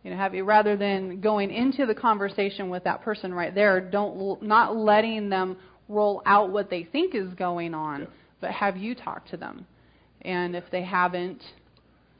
You 0.03 0.11
know, 0.11 0.17
have 0.17 0.33
you 0.33 0.43
rather 0.45 0.77
than 0.77 1.19
going 1.19 1.51
into 1.51 1.85
the 1.85 1.93
conversation 1.93 2.69
with 2.69 2.85
that 2.85 3.01
person 3.01 3.33
right 3.33 3.53
there, 3.53 3.81
don't 3.81 4.41
not 4.41 4.75
letting 4.75 5.29
them 5.29 5.57
roll 5.89 6.21
out 6.25 6.51
what 6.51 6.69
they 6.69 6.83
think 6.83 7.15
is 7.15 7.33
going 7.33 7.73
on, 7.73 8.01
yeah. 8.01 8.07
but 8.39 8.51
have 8.51 8.77
you 8.77 8.95
talked 8.95 9.31
to 9.31 9.37
them? 9.37 9.65
And 10.21 10.55
if 10.55 10.63
they 10.71 10.83
haven't, 10.83 11.41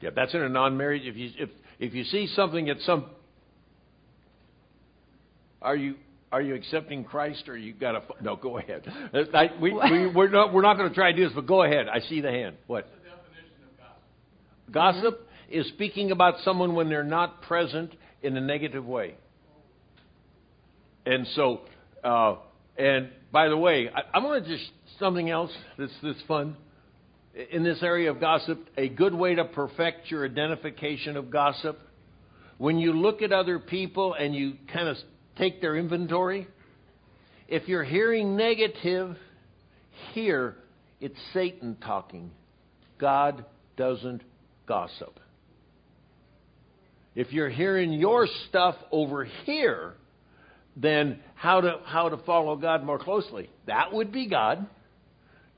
yeah, 0.00 0.10
that's 0.14 0.34
in 0.34 0.42
a 0.42 0.48
non-marriage. 0.48 1.02
If 1.04 1.16
you 1.16 1.30
if 1.38 1.50
if 1.78 1.94
you 1.94 2.04
see 2.04 2.26
something 2.34 2.68
at 2.68 2.80
some, 2.80 3.06
are 5.62 5.76
you 5.76 5.94
are 6.32 6.40
you 6.40 6.54
accepting 6.54 7.04
Christ 7.04 7.48
or 7.48 7.56
you 7.56 7.72
got 7.72 7.92
to 7.92 8.02
no? 8.22 8.36
Go 8.36 8.58
ahead. 8.58 8.90
I, 9.34 9.50
we, 9.60 9.72
we 9.72 10.06
we're 10.14 10.28
not 10.28 10.52
we're 10.52 10.62
not 10.62 10.76
going 10.76 10.88
to 10.88 10.94
try 10.94 11.12
to 11.12 11.16
do 11.16 11.24
this, 11.24 11.32
but 11.34 11.46
go 11.46 11.62
ahead. 11.62 11.86
I 11.88 12.00
see 12.00 12.20
the 12.20 12.30
hand. 12.30 12.56
What? 12.66 12.88
Gossip 14.70 15.20
mm-hmm. 15.20 15.60
is 15.60 15.66
speaking 15.68 16.10
about 16.10 16.34
someone 16.44 16.74
when 16.74 16.88
they're 16.88 17.02
not 17.02 17.42
present 17.42 17.92
in 18.22 18.36
a 18.36 18.40
negative 18.40 18.84
way. 18.84 19.14
And 21.06 21.26
so, 21.34 21.62
uh, 22.04 22.36
and 22.76 23.10
by 23.32 23.48
the 23.48 23.56
way, 23.56 23.88
I, 23.88 24.18
I 24.18 24.24
want 24.24 24.44
to 24.44 24.50
just 24.56 24.70
something 24.98 25.30
else 25.30 25.50
that's 25.78 25.92
that's 26.02 26.20
fun 26.28 26.56
in 27.50 27.62
this 27.64 27.82
area 27.82 28.10
of 28.10 28.20
gossip. 28.20 28.68
A 28.76 28.88
good 28.88 29.14
way 29.14 29.34
to 29.34 29.44
perfect 29.44 30.10
your 30.10 30.24
identification 30.24 31.16
of 31.16 31.30
gossip. 31.30 31.78
When 32.58 32.78
you 32.78 32.92
look 32.92 33.22
at 33.22 33.32
other 33.32 33.58
people 33.58 34.14
and 34.14 34.34
you 34.34 34.54
kind 34.72 34.88
of 34.88 34.96
take 35.38 35.62
their 35.62 35.76
inventory, 35.76 36.46
if 37.48 37.66
you're 37.66 37.84
hearing 37.84 38.36
negative, 38.36 39.16
here 40.12 40.56
it's 41.00 41.18
Satan 41.32 41.76
talking. 41.82 42.30
God 42.98 43.46
doesn't 43.76 44.22
gossip. 44.70 45.18
If 47.16 47.32
you're 47.32 47.48
hearing 47.48 47.92
your 47.92 48.28
stuff 48.48 48.76
over 48.92 49.24
here, 49.24 49.94
then 50.76 51.18
how 51.34 51.60
to 51.60 51.80
how 51.84 52.08
to 52.08 52.18
follow 52.18 52.54
God 52.54 52.84
more 52.84 53.00
closely? 53.00 53.50
That 53.66 53.92
would 53.92 54.12
be 54.12 54.28
God. 54.28 54.64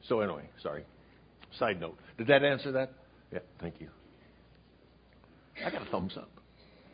So 0.08 0.20
anyway, 0.20 0.48
sorry. 0.62 0.84
Side 1.58 1.78
note. 1.78 1.98
Did 2.16 2.28
that 2.28 2.42
answer 2.42 2.72
that? 2.72 2.94
Yeah, 3.30 3.40
thank 3.60 3.82
you. 3.82 3.90
I 5.62 5.70
got 5.70 5.86
a 5.86 5.90
thumbs 5.90 6.14
up. 6.16 6.30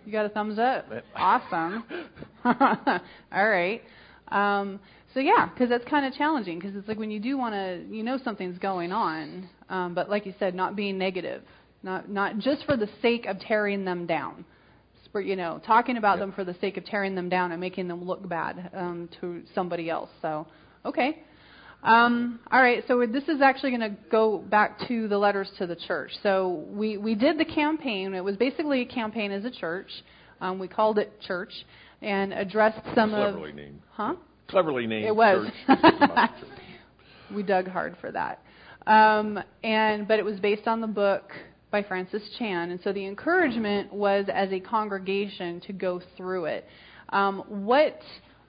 You 0.05 0.11
got 0.11 0.27
a 0.27 0.31
thumbs 0.31 0.59
up. 0.59 0.87
awesome. 1.15 1.85
All 2.45 3.49
right. 3.49 3.81
Um, 4.27 4.81
so 5.15 5.21
yeah, 5.21 5.49
because 5.55 5.69
that's 5.69 5.85
kind 5.85 6.05
of 6.05 6.15
challenging. 6.15 6.59
Because 6.59 6.75
it's 6.75 6.89
like 6.89 6.99
when 6.99 7.13
you 7.13 7.21
do 7.21 7.39
want 7.39 7.55
to, 7.55 7.85
you 7.95 8.03
know, 8.03 8.19
something's 8.25 8.59
going 8.59 8.91
on, 8.91 9.49
um, 9.71 9.95
but 9.95 10.11
like 10.11 10.27
you 10.27 10.35
said, 10.41 10.57
not 10.57 10.75
being 10.75 10.99
negative 10.99 11.43
not 11.89 12.09
not 12.11 12.39
just 12.39 12.65
for 12.65 12.77
the 12.77 12.89
sake 13.01 13.27
of 13.27 13.41
tearing 13.41 13.85
them 13.85 14.07
down. 14.07 14.45
You 15.15 15.37
know, 15.37 15.61
talking 15.67 15.97
about 15.97 16.19
yep. 16.19 16.21
them 16.21 16.33
for 16.33 16.45
the 16.45 16.55
sake 16.61 16.77
of 16.77 16.85
tearing 16.85 17.15
them 17.17 17.29
down 17.29 17.51
and 17.51 17.61
making 17.61 17.89
them 17.89 18.05
look 18.05 18.29
bad 18.29 18.71
um, 18.73 19.09
to 19.21 19.43
somebody 19.53 19.91
else. 19.91 20.11
So, 20.23 20.47
okay. 20.85 21.23
Um, 21.83 22.39
all 22.53 22.61
right, 22.61 22.85
so 22.87 23.05
this 23.05 23.25
is 23.25 23.41
actually 23.41 23.71
going 23.71 23.81
to 23.81 23.97
go 24.11 24.39
back 24.39 24.79
to 24.87 25.09
the 25.09 25.19
letters 25.19 25.49
to 25.59 25.67
the 25.67 25.75
church. 25.75 26.13
So 26.23 26.67
we, 26.69 26.99
we 26.99 27.15
did 27.17 27.39
the 27.39 27.45
campaign. 27.45 28.15
It 28.15 28.23
was 28.23 28.37
basically 28.37 28.83
a 28.83 28.87
campaign 28.87 29.33
as 29.33 29.45
a 29.45 29.51
church. 29.51 29.89
Um, 30.41 30.59
we 30.59 30.69
called 30.69 30.99
it 30.99 31.21
church 31.23 31.53
and 32.03 32.33
addressed 32.33 32.85
some 32.95 33.11
Cleverly 33.11 33.25
of. 33.25 33.35
Cleverly 33.35 33.53
named. 33.53 33.81
Huh? 33.91 34.15
Cleverly 34.49 34.87
named. 34.87 35.07
It 35.07 35.17
was. 35.17 35.51
we 37.35 37.43
dug 37.43 37.67
hard 37.67 37.97
for 38.01 38.13
that. 38.13 38.41
Um, 38.87 39.39
and 39.63 40.09
but 40.09 40.19
it 40.19 40.25
was 40.25 40.41
based 40.41 40.67
on 40.67 40.81
the 40.81 40.87
book 40.87 41.33
by 41.71 41.83
Francis 41.83 42.23
Chan. 42.39 42.71
And 42.71 42.81
so 42.83 42.93
the 42.93 43.07
encouragement 43.07 43.93
was 43.93 44.27
as 44.33 44.51
a 44.53 44.61
congregation 44.61 45.61
to 45.67 45.73
go 45.73 46.01
through 46.17 46.47
it. 46.47 46.67
Um, 47.11 47.45
what 47.49 48.01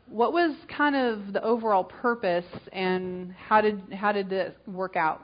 what 0.09 0.33
was 0.33 0.55
kind 0.75 0.95
of 0.95 1.33
the 1.33 1.43
overall 1.43 1.83
purpose, 1.83 2.45
and 2.73 3.33
how 3.33 3.61
did 3.61 3.81
how 3.93 4.11
did 4.11 4.29
this 4.29 4.53
work 4.67 4.95
out? 4.95 5.21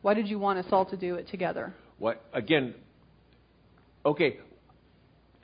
Why 0.00 0.14
did 0.14 0.26
you 0.26 0.38
want 0.38 0.58
us 0.58 0.66
all 0.72 0.86
to 0.86 0.96
do 0.96 1.16
it 1.16 1.28
together? 1.28 1.74
What 1.98 2.24
again? 2.32 2.74
Okay, 4.04 4.38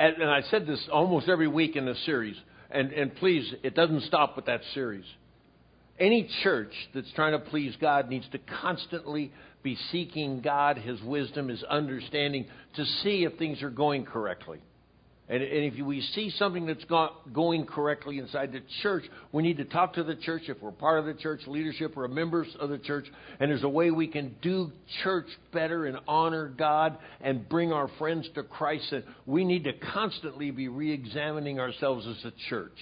and, 0.01 0.17
and 0.17 0.31
I 0.31 0.43
said 0.51 0.67
this 0.67 0.89
almost 0.91 1.29
every 1.29 1.49
week 1.49 1.77
in 1.77 1.85
this 1.85 2.03
series, 2.07 2.37
and 2.71 2.93
and 2.93 3.15
please, 3.17 3.55
it 3.63 3.75
doesn't 3.75 4.03
stop 4.05 4.37
with 4.37 4.47
that 4.47 4.63
series. 4.75 5.05
Any 6.01 6.29
church 6.43 6.73
that's 6.95 7.11
trying 7.13 7.33
to 7.33 7.41
please 7.41 7.77
God 7.81 8.09
needs 8.09 8.27
to 8.31 8.39
constantly 8.39 9.33
be 9.69 9.77
seeking 9.93 10.41
God, 10.41 10.79
His 10.79 11.01
wisdom, 11.03 11.49
His 11.49 11.63
understanding 11.63 12.47
to 12.77 12.85
see 13.03 13.25
if 13.25 13.37
things 13.39 13.63
are 13.63 13.69
going 13.69 14.07
correctly. 14.07 14.61
And, 15.29 15.43
and 15.43 15.75
if 15.75 15.85
we 15.85 16.01
see 16.15 16.31
something 16.39 16.65
that's 16.65 16.87
not 16.89 17.35
going 17.35 17.67
correctly 17.67 18.19
inside 18.19 18.53
the 18.53 18.63
church, 18.83 19.05
we 19.31 19.43
need 19.43 19.59
to 19.59 19.67
talk 19.67 19.93
to 19.95 20.05
the 20.05 20.17
church 20.17 20.45
if 20.49 20.63
we're 20.63 20.71
part 20.71 21.01
of 21.01 21.05
the 21.05 21.13
church 21.13 21.43
leadership 21.47 21.99
or 21.99 22.09
members 22.09 22.49
of 22.59 22.71
the 22.71 22.79
church. 22.79 23.05
And 23.39 23.51
there's 23.51 23.63
a 23.63 23.69
way 23.69 23.91
we 23.91 24.07
can 24.07 24.37
do 24.41 24.73
church 25.03 25.27
better 25.53 25.85
and 25.85 25.99
honor 26.09 26.49
God 26.49 26.97
and 27.21 27.47
bring 27.47 27.71
our 27.71 27.89
friends 27.99 28.27
to 28.37 28.43
Christ. 28.43 28.91
And 28.91 29.05
we 29.27 29.45
need 29.45 29.65
to 29.65 29.75
constantly 29.93 30.51
be 30.51 30.69
re 30.69 30.91
examining 30.91 31.61
ourselves 31.61 32.07
as 32.07 32.25
a 32.25 32.33
church. 32.49 32.79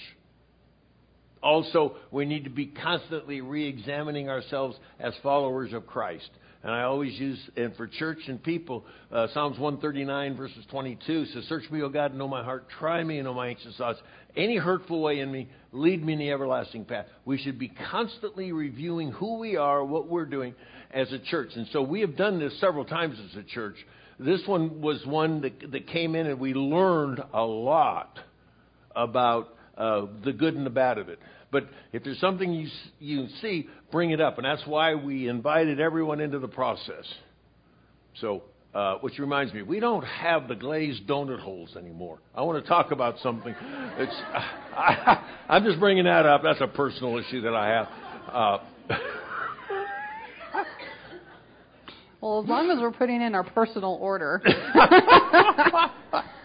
Also, 1.43 1.97
we 2.11 2.23
need 2.25 2.45
to 2.45 2.49
be 2.49 2.67
constantly 2.67 3.41
re 3.41 3.67
examining 3.67 4.29
ourselves 4.29 4.77
as 5.01 5.13
followers 5.21 5.73
of 5.73 5.85
Christ. 5.85 6.29
And 6.63 6.71
I 6.71 6.83
always 6.83 7.13
use, 7.19 7.39
and 7.55 7.75
for 7.75 7.87
church 7.87 8.19
and 8.27 8.41
people, 8.41 8.83
uh, 9.11 9.27
Psalms 9.33 9.59
139 9.59 10.35
verses 10.35 10.65
22 10.71 11.25
says, 11.27 11.45
Search 11.45 11.69
me, 11.69 11.81
O 11.81 11.89
God, 11.89 12.11
and 12.11 12.19
know 12.19 12.27
my 12.27 12.43
heart. 12.43 12.67
Try 12.79 13.03
me 13.03 13.19
and 13.19 13.25
know 13.25 13.33
my 13.33 13.47
anxious 13.47 13.75
thoughts. 13.77 13.99
Any 14.35 14.57
hurtful 14.57 15.01
way 15.01 15.19
in 15.19 15.31
me, 15.31 15.49
lead 15.71 16.03
me 16.03 16.13
in 16.13 16.19
the 16.19 16.31
everlasting 16.31 16.85
path. 16.85 17.05
We 17.25 17.37
should 17.37 17.59
be 17.59 17.71
constantly 17.91 18.51
reviewing 18.51 19.11
who 19.11 19.37
we 19.39 19.55
are, 19.55 19.83
what 19.83 20.07
we're 20.07 20.25
doing 20.25 20.55
as 20.91 21.11
a 21.11 21.19
church. 21.19 21.49
And 21.55 21.67
so 21.71 21.81
we 21.81 22.01
have 22.01 22.15
done 22.15 22.39
this 22.39 22.59
several 22.59 22.85
times 22.85 23.17
as 23.29 23.37
a 23.37 23.43
church. 23.43 23.75
This 24.19 24.41
one 24.47 24.81
was 24.81 25.05
one 25.05 25.41
that, 25.41 25.71
that 25.71 25.87
came 25.87 26.15
in 26.15 26.25
and 26.25 26.39
we 26.39 26.53
learned 26.53 27.21
a 27.33 27.43
lot 27.43 28.19
about 28.95 29.49
uh, 29.77 30.07
the 30.25 30.33
good 30.33 30.55
and 30.55 30.65
the 30.65 30.71
bad 30.71 30.97
of 30.97 31.07
it. 31.09 31.19
But 31.51 31.67
if 31.93 32.03
there's 32.03 32.19
something 32.19 32.51
you, 32.51 32.67
you 32.99 33.27
see, 33.41 33.67
bring 33.91 34.11
it 34.11 34.19
up. 34.19 34.37
And 34.37 34.45
that's 34.45 34.65
why 34.65 34.95
we 34.95 35.29
invited 35.29 35.79
everyone 35.79 36.19
into 36.19 36.39
the 36.39 36.47
process. 36.47 37.05
So, 38.19 38.43
uh, 38.73 38.95
which 38.99 39.17
reminds 39.17 39.53
me, 39.53 39.61
we 39.61 39.79
don't 39.79 40.03
have 40.03 40.47
the 40.47 40.55
glazed 40.55 41.07
donut 41.07 41.39
holes 41.39 41.75
anymore. 41.77 42.19
I 42.35 42.41
want 42.41 42.61
to 42.61 42.67
talk 42.67 42.91
about 42.91 43.17
something. 43.19 43.55
It's, 43.97 44.13
I, 44.75 45.23
am 45.49 45.63
just 45.63 45.79
bringing 45.79 46.03
that 46.03 46.25
up. 46.25 46.43
That's 46.43 46.61
a 46.61 46.67
personal 46.67 47.17
issue 47.17 47.41
that 47.41 47.55
I 47.55 47.67
have. 47.69 47.87
Uh, 48.31 48.57
well, 52.21 52.43
as 52.43 52.49
long 52.49 52.69
as 52.69 52.79
we're 52.79 52.91
putting 52.91 53.21
in 53.21 53.35
our 53.35 53.43
personal 53.43 53.97
order. 54.01 54.41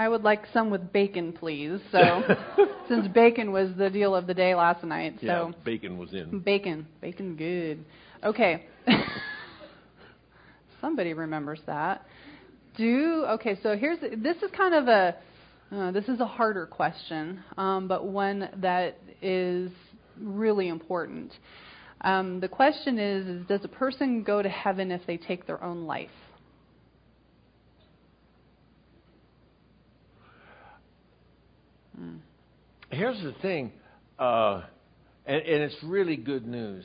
I 0.00 0.08
would 0.08 0.22
like 0.22 0.44
some 0.54 0.70
with 0.70 0.94
bacon, 0.94 1.30
please. 1.30 1.78
So, 1.92 2.22
since 2.88 3.06
bacon 3.08 3.52
was 3.52 3.68
the 3.76 3.90
deal 3.90 4.14
of 4.14 4.26
the 4.26 4.32
day 4.32 4.54
last 4.54 4.82
night, 4.82 5.16
so 5.20 5.26
yeah, 5.26 5.50
bacon 5.62 5.98
was 5.98 6.14
in. 6.14 6.40
Bacon, 6.40 6.86
bacon, 7.02 7.36
good. 7.36 7.84
Okay. 8.24 8.64
Somebody 10.80 11.12
remembers 11.12 11.60
that. 11.66 12.06
Do 12.78 13.26
okay. 13.28 13.58
So 13.62 13.76
here's 13.76 14.00
this 14.00 14.38
is 14.38 14.50
kind 14.56 14.74
of 14.74 14.88
a 14.88 15.16
uh, 15.70 15.90
this 15.90 16.08
is 16.08 16.18
a 16.18 16.26
harder 16.26 16.64
question, 16.64 17.44
um, 17.58 17.86
but 17.86 18.06
one 18.06 18.48
that 18.62 18.96
is 19.20 19.70
really 20.18 20.68
important. 20.68 21.30
Um, 22.00 22.40
the 22.40 22.48
question 22.48 22.98
is, 22.98 23.26
is: 23.26 23.46
Does 23.46 23.60
a 23.64 23.68
person 23.68 24.22
go 24.22 24.40
to 24.40 24.48
heaven 24.48 24.92
if 24.92 25.02
they 25.06 25.18
take 25.18 25.46
their 25.46 25.62
own 25.62 25.84
life? 25.84 26.08
Here's 32.90 33.22
the 33.22 33.34
thing, 33.40 33.70
uh, 34.18 34.62
and, 35.24 35.40
and 35.42 35.62
it's 35.62 35.76
really 35.84 36.16
good 36.16 36.44
news. 36.44 36.84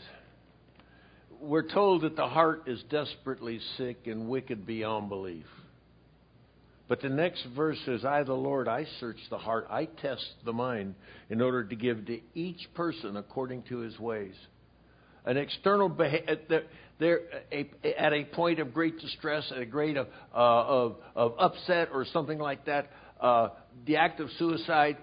We're 1.42 1.68
told 1.68 2.04
that 2.04 2.16
the 2.16 2.28
heart 2.28 2.68
is 2.68 2.80
desperately 2.92 3.60
sick 3.78 4.06
and 4.06 4.30
wicked 4.30 4.68
beyond 4.68 5.10
belief. 5.10 5.48
But 6.88 7.02
the 7.02 7.10
next 7.10 7.44
verse 7.56 7.80
says, 7.88 8.06
I, 8.06 8.22
the 8.22 8.34
Lord, 8.34 8.68
I 8.68 8.86
search 9.00 9.18
the 9.32 9.40
heart, 9.40 9.66
I 9.72 9.86
test 9.86 10.24
the 10.46 10.54
mind 10.54 10.94
in 11.32 11.42
order 11.42 11.64
to 11.64 11.76
give 11.76 12.06
to 12.06 12.20
each 12.36 12.62
person 12.76 13.18
according 13.18 13.64
to 13.64 13.80
his 13.80 13.98
ways. 13.98 14.36
An 15.26 15.38
external 15.38 15.90
behavior, 15.90 16.66
they're 17.00 17.22
at 17.98 18.14
a 18.14 18.26
point 18.26 18.60
of 18.60 18.76
great 18.76 19.00
distress, 19.00 19.52
at 19.52 19.58
a 19.58 19.66
great 19.66 19.98
of, 19.98 20.06
uh, 20.36 20.38
of, 20.38 20.96
of 21.16 21.34
upset 21.40 21.90
or 21.92 22.06
something 22.14 22.38
like 22.38 22.66
that. 22.66 22.92
Uh, 23.20 23.50
the 23.88 23.96
act 23.96 24.20
of 24.20 24.30
suicide 24.38 24.98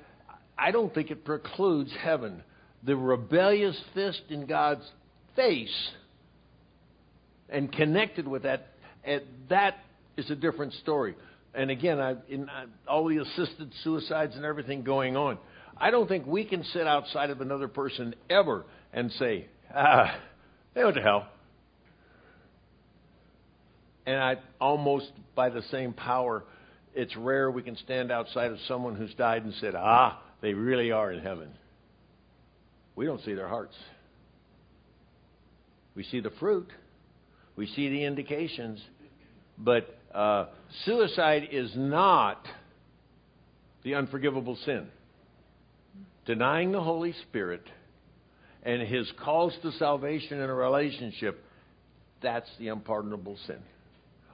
I 0.62 0.70
don't 0.70 0.94
think 0.94 1.10
it 1.10 1.24
precludes 1.24 1.90
heaven. 2.00 2.40
The 2.84 2.94
rebellious 2.94 3.76
fist 3.94 4.22
in 4.28 4.46
God's 4.46 4.88
face 5.34 5.90
and 7.48 7.72
connected 7.72 8.28
with 8.28 8.44
that, 8.44 8.68
that 9.48 9.74
is 10.16 10.30
a 10.30 10.36
different 10.36 10.74
story. 10.74 11.16
And 11.52 11.68
again, 11.72 11.98
I, 11.98 12.14
in 12.28 12.48
I, 12.48 12.66
all 12.86 13.08
the 13.08 13.18
assisted 13.18 13.72
suicides 13.82 14.36
and 14.36 14.44
everything 14.44 14.84
going 14.84 15.16
on, 15.16 15.36
I 15.76 15.90
don't 15.90 16.06
think 16.06 16.26
we 16.26 16.44
can 16.44 16.62
sit 16.62 16.86
outside 16.86 17.30
of 17.30 17.40
another 17.40 17.66
person 17.66 18.14
ever 18.30 18.64
and 18.92 19.10
say, 19.18 19.46
ah, 19.74 20.16
they 20.74 20.84
went 20.84 20.94
to 20.94 21.02
hell. 21.02 21.26
And 24.06 24.16
I 24.16 24.36
almost, 24.60 25.10
by 25.34 25.50
the 25.50 25.62
same 25.72 25.92
power, 25.92 26.44
it's 26.94 27.16
rare 27.16 27.50
we 27.50 27.62
can 27.62 27.76
stand 27.78 28.12
outside 28.12 28.52
of 28.52 28.58
someone 28.68 28.94
who's 28.94 29.14
died 29.14 29.44
and 29.44 29.54
said, 29.54 29.74
ah, 29.74 30.22
they 30.42 30.52
really 30.52 30.90
are 30.90 31.10
in 31.10 31.20
heaven. 31.20 31.48
We 32.94 33.06
don't 33.06 33.22
see 33.24 33.32
their 33.32 33.48
hearts. 33.48 33.76
We 35.94 36.04
see 36.04 36.20
the 36.20 36.32
fruit, 36.40 36.68
we 37.54 37.66
see 37.66 37.88
the 37.90 38.04
indications, 38.04 38.82
but 39.58 39.98
uh, 40.14 40.46
suicide 40.84 41.48
is 41.52 41.70
not 41.76 42.46
the 43.84 43.94
unforgivable 43.94 44.56
sin. 44.64 44.88
Denying 46.24 46.72
the 46.72 46.80
Holy 46.80 47.14
Spirit 47.28 47.62
and 48.62 48.80
his 48.82 49.10
calls 49.22 49.54
to 49.62 49.72
salvation 49.72 50.40
in 50.40 50.48
a 50.48 50.54
relationship, 50.54 51.44
that's 52.22 52.48
the 52.58 52.68
unpardonable 52.68 53.36
sin. 53.46 53.58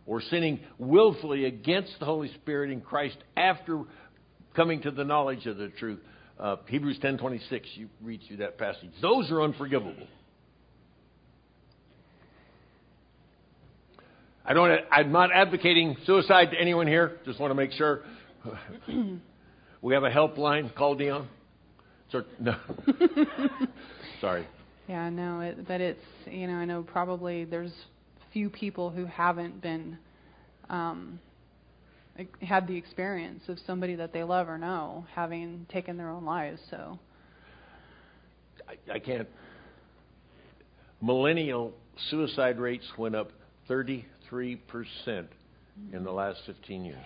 Or 0.07 0.21
sinning 0.21 0.61
willfully 0.79 1.44
against 1.44 1.92
the 1.99 2.05
Holy 2.05 2.33
Spirit 2.35 2.71
in 2.71 2.81
Christ 2.81 3.16
after 3.37 3.83
coming 4.59 4.83
to 4.83 4.90
the 4.90 5.05
knowledge 5.05 5.47
of 5.47 5.57
the 5.57 5.68
truth. 5.68 6.01
Uh, 6.38 6.57
Hebrews 6.66 6.99
10:26, 6.99 7.77
you 7.77 7.88
read 8.03 8.21
through 8.27 8.38
that 8.38 8.59
passage. 8.59 8.90
Those 9.01 9.31
are 9.31 9.40
unforgivable. 9.40 10.07
I 14.44 14.55
don't. 14.55 14.81
I'm 14.90 15.12
not 15.12 15.31
advocating 15.33 15.97
suicide 16.07 16.51
to 16.51 16.61
anyone 16.61 16.88
here. 16.88 17.18
Just 17.25 17.38
want 17.38 17.53
to 17.53 17.55
make 17.55 17.71
sure. 17.71 18.03
we 19.83 19.94
have 19.94 20.03
a 20.03 20.11
helpline. 20.11 20.75
Call 20.75 20.97
Dion. 20.97 21.29
So, 22.11 22.25
no. 22.40 22.57
Sorry. 24.21 24.44
Yeah, 24.88 25.09
no, 25.11 25.40
it, 25.40 25.68
but 25.68 25.81
it's 25.81 26.01
you 26.27 26.49
know 26.49 26.55
I 26.55 26.64
know 26.64 26.83
probably 26.83 27.44
there's 27.44 27.73
few 28.33 28.51
people 28.51 28.90
who 28.90 29.05
haven't 29.07 29.61
been 29.62 29.99
um, 30.68 31.21
had 32.43 32.67
the 32.67 32.77
experience 32.77 33.43
of 33.49 33.59
somebody 33.67 33.95
that 33.97 34.13
they 34.13 34.25
love 34.25 34.49
or 34.49 34.59
know 34.59 35.07
having 35.15 35.67
taken 35.71 35.97
their 35.97 36.11
own 36.11 36.25
lives. 36.25 36.61
So 36.71 36.99
I, 38.69 38.95
I 38.95 38.99
can't. 38.99 39.29
Millennial 41.01 41.73
suicide 42.11 42.59
rates 42.59 42.87
went 42.97 43.15
up 43.15 43.31
33% 43.71 44.05
in 45.93 46.03
the 46.03 46.11
last 46.11 46.41
15 46.47 46.85
years. 46.85 46.97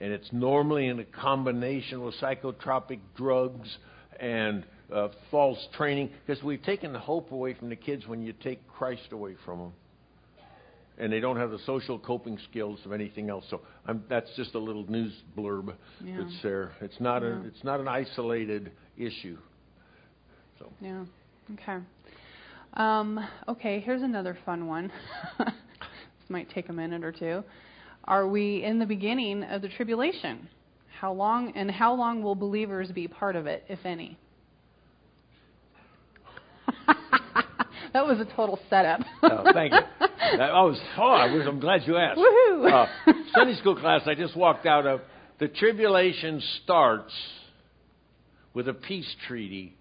And 0.00 0.12
it's 0.12 0.28
normally 0.32 0.86
in 0.86 0.98
a 0.98 1.04
combination 1.04 2.02
with 2.02 2.14
psychotropic 2.20 3.00
drugs 3.16 3.68
and 4.18 4.64
uh, 4.92 5.08
false 5.30 5.58
training 5.76 6.10
because 6.26 6.42
we've 6.42 6.62
taken 6.62 6.92
the 6.92 6.98
hope 6.98 7.30
away 7.30 7.54
from 7.54 7.68
the 7.68 7.76
kids 7.76 8.06
when 8.06 8.22
you 8.22 8.32
take 8.32 8.66
Christ 8.68 9.12
away 9.12 9.36
from 9.44 9.58
them 9.58 9.72
and 10.98 11.12
they 11.12 11.20
don't 11.20 11.36
have 11.36 11.50
the 11.50 11.58
social 11.60 11.98
coping 11.98 12.38
skills 12.50 12.80
of 12.84 12.92
anything 12.92 13.30
else. 13.30 13.44
So 13.48 13.60
I'm, 13.86 14.02
that's 14.08 14.30
just 14.36 14.54
a 14.54 14.58
little 14.58 14.84
news 14.90 15.12
blurb 15.36 15.74
yeah. 16.04 16.18
that's 16.20 16.42
there. 16.42 16.72
It's 16.80 17.00
not 17.00 17.22
yeah. 17.22 17.28
a 17.28 17.46
it's 17.46 17.64
not 17.64 17.80
an 17.80 17.88
isolated 17.88 18.72
issue. 18.96 19.38
So 20.58 20.72
yeah, 20.80 21.04
okay, 21.54 21.78
um, 22.74 23.26
okay. 23.46 23.80
Here's 23.80 24.02
another 24.02 24.36
fun 24.44 24.66
one. 24.66 24.92
this 25.38 25.48
might 26.28 26.50
take 26.50 26.68
a 26.68 26.72
minute 26.72 27.04
or 27.04 27.12
two. 27.12 27.44
Are 28.04 28.26
we 28.26 28.64
in 28.64 28.78
the 28.78 28.86
beginning 28.86 29.44
of 29.44 29.62
the 29.62 29.68
tribulation? 29.68 30.48
How 31.00 31.12
long 31.12 31.52
and 31.54 31.70
how 31.70 31.94
long 31.94 32.22
will 32.22 32.34
believers 32.34 32.90
be 32.90 33.06
part 33.06 33.36
of 33.36 33.46
it, 33.46 33.64
if 33.68 33.78
any? 33.84 34.18
that 37.92 38.04
was 38.04 38.18
a 38.18 38.24
total 38.34 38.58
setup. 38.68 39.00
oh, 39.22 39.44
thank 39.52 39.72
you. 39.72 39.80
I 40.40 40.62
was, 40.62 40.78
oh, 40.96 41.02
I 41.02 41.32
was, 41.32 41.46
I'm 41.46 41.60
glad 41.60 41.82
you 41.86 41.96
asked. 41.96 42.18
Woohoo! 42.18 42.72
Uh, 42.72 43.12
Sunday 43.34 43.56
school 43.56 43.76
class 43.76 44.02
I 44.06 44.14
just 44.14 44.36
walked 44.36 44.66
out 44.66 44.86
of. 44.86 45.00
The 45.38 45.48
tribulation 45.48 46.42
starts 46.62 47.12
with 48.54 48.68
a 48.68 48.74
peace 48.74 49.08
treaty 49.26 49.76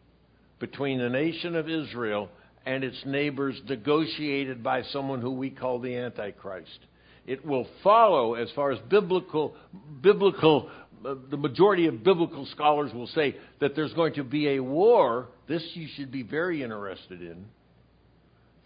between 0.60 1.00
the 1.00 1.10
nation 1.10 1.56
of 1.56 1.68
Israel 1.68 2.30
and 2.66 2.84
its 2.84 2.98
neighbors, 3.06 3.60
negotiated 3.68 4.64
by 4.64 4.84
someone 4.84 5.22
who 5.22 5.32
we 5.32 5.50
call 5.50 5.80
the 5.80 5.96
Antichrist. 5.96 6.80
It 7.26 7.46
will 7.46 7.68
follow, 7.84 8.36
as 8.36 8.50
far 8.56 8.72
as 8.72 8.80
biblical, 8.90 9.56
biblical, 10.02 10.70
uh, 11.06 11.16
the 11.30 11.38
majority 11.38 11.88
of 11.88 12.04
biblical 12.04 12.46
scholars 12.48 12.94
will 12.94 13.08
say 13.08 13.36
that 13.60 13.76
there's 13.76 13.94
going 13.94 14.14
to 14.16 14.24
be 14.24 14.50
a 14.50 14.60
war. 14.60 15.28
This 15.48 15.64
you 15.74 15.88
should 15.96 16.12
be 16.12 16.24
very 16.24 16.64
interested 16.64 17.22
in 17.22 17.46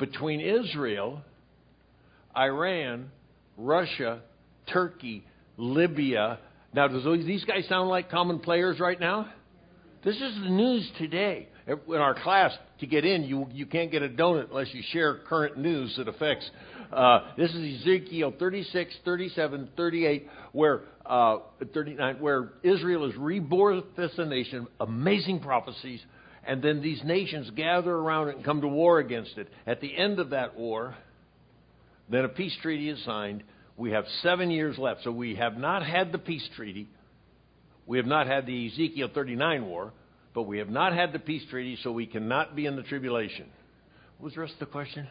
between 0.02 0.42
Israel, 0.42 1.22
Iran, 2.36 3.12
Russia, 3.58 4.22
Turkey, 4.72 5.26
Libya. 5.58 6.40
Now, 6.74 6.88
does 6.88 7.04
these 7.26 7.44
guys 7.44 7.68
sound 7.68 7.90
like 7.90 8.10
common 8.10 8.40
players 8.40 8.80
right 8.80 9.00
now? 9.00 9.28
This 10.04 10.16
is 10.16 10.36
the 10.42 10.50
news 10.50 10.90
today. 10.98 11.48
In 11.68 11.96
our 11.96 12.16
class, 12.16 12.52
to 12.80 12.88
get 12.88 13.06
in, 13.06 13.24
you, 13.24 13.48
you 13.52 13.68
can't 13.68 13.92
get 13.92 14.02
a 14.02 14.10
donut 14.10 14.50
unless 14.50 14.74
you 14.74 14.82
share 14.92 15.20
current 15.30 15.58
news 15.58 15.94
that 15.98 16.08
affects. 16.08 16.50
Uh, 16.92 17.20
this 17.38 17.52
is 17.52 17.82
Ezekiel 17.82 18.34
36, 18.40 18.96
37, 19.06 19.70
38, 19.78 20.28
where 20.54 20.82
uh, 21.06 21.38
39, 21.74 22.16
where 22.20 22.50
Israel 22.64 23.08
is 23.08 23.16
reborn 23.16 23.84
as 23.98 24.10
a 24.18 24.26
nation. 24.26 24.68
Amazing 24.80 25.40
prophecies, 25.42 26.02
and 26.46 26.64
then 26.64 26.82
these 26.82 27.02
nations 27.04 27.52
gather 27.52 27.94
around 27.94 28.30
it 28.30 28.38
and 28.38 28.44
come 28.44 28.62
to 28.62 28.68
war 28.68 28.98
against 28.98 29.38
it. 29.38 29.48
At 29.68 29.82
the 29.82 29.96
end 29.96 30.20
of 30.20 30.32
that 30.32 30.58
war, 30.58 30.96
then 32.12 32.26
a 32.26 32.30
peace 32.30 32.56
treaty 32.62 32.90
is 32.90 33.04
signed. 33.04 33.44
We 33.78 33.92
have 33.92 34.06
seven 34.22 34.52
years 34.52 34.78
left, 34.78 35.04
so 35.04 35.12
we 35.12 35.36
have 35.36 35.58
not 35.58 35.86
had 35.86 36.12
the 36.12 36.18
peace 36.18 36.48
treaty. 36.56 36.88
We 37.88 37.98
have 37.98 38.06
not 38.06 38.28
had 38.28 38.46
the 38.46 38.68
Ezekiel 38.68 39.10
39 39.14 39.66
war, 39.66 39.94
but 40.34 40.44
we 40.44 40.60
have 40.60 40.70
not 40.70 40.94
had 40.94 41.14
the 41.14 41.20
peace 41.20 41.44
treaty, 41.50 41.78
so 41.82 41.92
we 41.92 42.06
cannot 42.06 42.56
be 42.56 42.66
in 42.66 42.76
the 42.76 42.84
tribulation. 42.84 43.48
What 44.18 44.26
was 44.26 44.34
the 44.36 44.42
rest 44.42 44.54
of 44.54 44.60
the 44.60 44.66
question? 44.68 45.08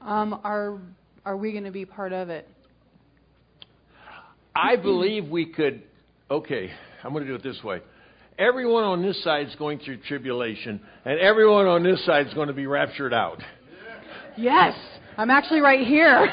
Um, 0.00 0.40
are 0.44 0.78
are 1.24 1.36
we 1.36 1.52
going 1.52 1.64
to 1.64 1.70
be 1.70 1.84
part 1.84 2.12
of 2.12 2.28
it? 2.28 2.48
I 4.54 4.76
believe 4.76 5.28
we 5.28 5.46
could. 5.46 5.82
Okay, 6.30 6.70
I'm 7.02 7.12
going 7.12 7.24
to 7.24 7.30
do 7.30 7.34
it 7.34 7.42
this 7.42 7.62
way. 7.62 7.80
Everyone 8.38 8.84
on 8.84 9.02
this 9.02 9.22
side 9.22 9.48
is 9.48 9.54
going 9.56 9.78
through 9.78 9.98
tribulation, 9.98 10.80
and 11.04 11.20
everyone 11.20 11.66
on 11.66 11.82
this 11.82 12.04
side 12.04 12.26
is 12.26 12.34
going 12.34 12.48
to 12.48 12.54
be 12.54 12.66
raptured 12.66 13.14
out. 13.14 13.40
Yes, 14.36 14.74
I'm 15.16 15.30
actually 15.30 15.60
right 15.60 15.86
here. 15.86 16.26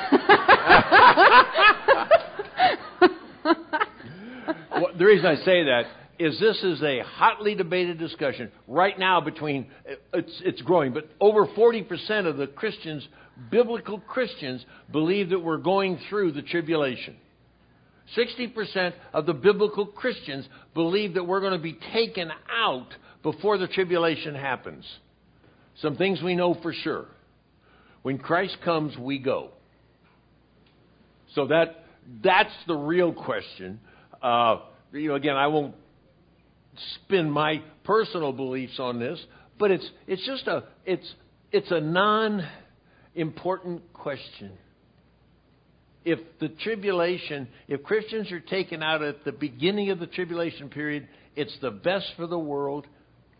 well, 4.71 4.87
the 4.97 5.05
reason 5.05 5.25
I 5.25 5.35
say 5.35 5.63
that 5.65 5.83
is 6.17 6.39
this 6.39 6.63
is 6.63 6.81
a 6.81 7.01
hotly 7.03 7.53
debated 7.53 7.99
discussion 7.99 8.51
right 8.67 8.97
now 8.97 9.21
between 9.21 9.67
uh, 9.89 9.95
it's 10.13 10.41
it's 10.43 10.61
growing, 10.63 10.93
but 10.93 11.09
over 11.19 11.45
40% 11.45 12.25
of 12.25 12.37
the 12.37 12.47
Christians, 12.47 13.07
biblical 13.51 13.99
Christians, 13.99 14.65
believe 14.91 15.29
that 15.29 15.39
we're 15.39 15.57
going 15.57 15.99
through 16.09 16.31
the 16.31 16.41
tribulation. 16.41 17.15
60% 18.17 18.93
of 19.13 19.25
the 19.25 19.33
biblical 19.33 19.85
Christians 19.85 20.47
believe 20.73 21.13
that 21.13 21.23
we're 21.23 21.39
going 21.39 21.53
to 21.53 21.59
be 21.59 21.77
taken 21.93 22.31
out 22.51 22.87
before 23.23 23.57
the 23.57 23.67
tribulation 23.67 24.35
happens. 24.35 24.85
Some 25.81 25.95
things 25.95 26.21
we 26.21 26.35
know 26.35 26.55
for 26.61 26.73
sure. 26.73 27.05
When 28.01 28.17
Christ 28.17 28.57
comes, 28.63 28.97
we 28.97 29.19
go. 29.19 29.51
So 31.35 31.47
that 31.47 31.85
that's 32.23 32.53
the 32.67 32.75
real 32.75 33.13
question. 33.13 33.79
Uh, 34.21 34.57
you 34.91 35.09
know, 35.09 35.15
again, 35.15 35.35
I 35.35 35.47
won't 35.47 35.75
spin 36.95 37.29
my 37.29 37.61
personal 37.83 38.33
beliefs 38.33 38.79
on 38.79 38.99
this, 38.99 39.23
but 39.59 39.71
it's 39.71 39.89
it's 40.07 40.25
just 40.25 40.47
a 40.47 40.63
it's 40.85 41.13
it's 41.51 41.71
a 41.71 41.79
non-important 41.79 43.93
question. 43.93 44.51
If 46.03 46.17
the 46.39 46.49
tribulation, 46.49 47.47
if 47.67 47.83
Christians 47.83 48.31
are 48.31 48.39
taken 48.39 48.81
out 48.81 49.03
at 49.03 49.23
the 49.23 49.31
beginning 49.31 49.91
of 49.91 49.99
the 49.99 50.07
tribulation 50.07 50.69
period, 50.69 51.07
it's 51.35 51.55
the 51.61 51.69
best 51.69 52.07
for 52.17 52.25
the 52.25 52.39
world 52.39 52.87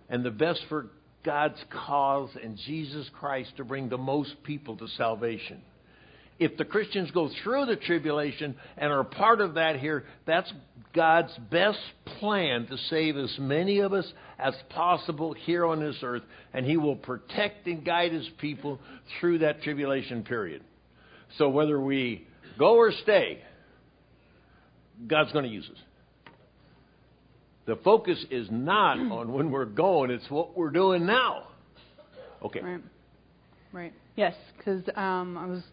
and 0.09 0.23
the 0.23 0.29
best 0.29 0.61
for 0.69 0.91
God's 1.23 1.63
cause 1.69 2.29
and 2.41 2.57
Jesus 2.65 3.09
Christ 3.19 3.51
to 3.57 3.63
bring 3.63 3.89
the 3.89 3.97
most 3.97 4.43
people 4.43 4.77
to 4.77 4.87
salvation. 4.89 5.61
If 6.39 6.57
the 6.57 6.65
Christians 6.65 7.11
go 7.11 7.29
through 7.43 7.67
the 7.67 7.75
tribulation 7.75 8.55
and 8.75 8.91
are 8.91 9.03
part 9.03 9.41
of 9.41 9.53
that 9.55 9.79
here, 9.79 10.05
that's 10.25 10.51
God's 10.93 11.31
best 11.51 11.79
plan 12.19 12.65
to 12.65 12.77
save 12.89 13.15
as 13.15 13.33
many 13.39 13.79
of 13.79 13.93
us 13.93 14.11
as 14.39 14.55
possible 14.69 15.33
here 15.33 15.65
on 15.65 15.79
this 15.79 15.97
earth, 16.01 16.23
and 16.53 16.65
He 16.65 16.77
will 16.77 16.95
protect 16.95 17.67
and 17.67 17.85
guide 17.85 18.11
His 18.11 18.27
people 18.39 18.79
through 19.19 19.39
that 19.39 19.61
tribulation 19.61 20.23
period. 20.23 20.63
So 21.37 21.49
whether 21.49 21.79
we 21.79 22.27
go 22.57 22.75
or 22.75 22.91
stay, 23.03 23.43
God's 25.07 25.31
going 25.31 25.45
to 25.45 25.51
use 25.51 25.69
us. 25.71 25.77
The 27.71 27.77
focus 27.77 28.25
is 28.29 28.49
not 28.51 28.99
on 29.11 29.31
when 29.31 29.49
we're 29.49 29.63
going, 29.63 30.11
it's 30.11 30.29
what 30.29 30.57
we're 30.57 30.71
doing 30.71 31.05
now. 31.05 31.47
Okay. 32.43 32.59
Right. 32.59 32.81
Right. 33.71 33.93
Yes, 34.17 34.35
because 34.57 34.83
um, 34.97 35.37
I 35.37 35.45
was 35.45 35.63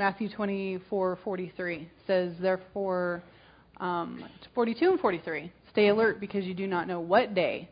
Matthew 0.00 0.28
24, 0.28 1.20
43 1.22 1.88
says, 2.08 2.32
therefore, 2.40 3.22
um, 3.76 4.24
42 4.52 4.90
and 4.90 4.98
43, 4.98 5.52
stay 5.70 5.88
alert 5.88 6.18
because 6.18 6.44
you 6.44 6.54
do 6.54 6.66
not 6.66 6.88
know 6.88 6.98
what 6.98 7.36
day 7.36 7.68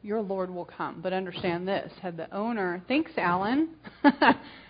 your 0.00 0.22
Lord 0.22 0.48
will 0.48 0.64
come. 0.64 1.00
But 1.02 1.12
understand 1.12 1.68
this: 1.68 1.92
had 2.00 2.16
the 2.16 2.34
owner, 2.34 2.82
thanks, 2.88 3.10
Alan, 3.18 3.68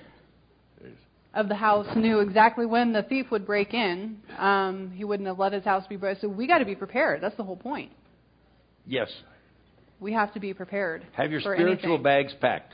of 1.36 1.48
the 1.48 1.54
house 1.54 1.86
knew 1.94 2.20
exactly 2.20 2.64
when 2.64 2.92
the 2.92 3.02
thief 3.02 3.26
would 3.30 3.46
break 3.46 3.74
in, 3.74 4.16
um, 4.38 4.90
he 4.94 5.04
wouldn't 5.04 5.28
have 5.28 5.38
let 5.38 5.52
his 5.52 5.64
house 5.64 5.86
be 5.86 5.96
broken. 5.96 6.20
So 6.22 6.28
we 6.28 6.46
got 6.46 6.58
to 6.58 6.64
be 6.64 6.74
prepared. 6.74 7.22
That's 7.22 7.36
the 7.36 7.44
whole 7.44 7.56
point. 7.56 7.92
Yes. 8.86 9.12
We 10.00 10.14
have 10.14 10.32
to 10.34 10.40
be 10.40 10.54
prepared. 10.54 11.06
Have 11.12 11.30
your 11.30 11.40
spiritual 11.40 11.68
anything. 11.68 12.02
bags 12.02 12.32
packed. 12.40 12.72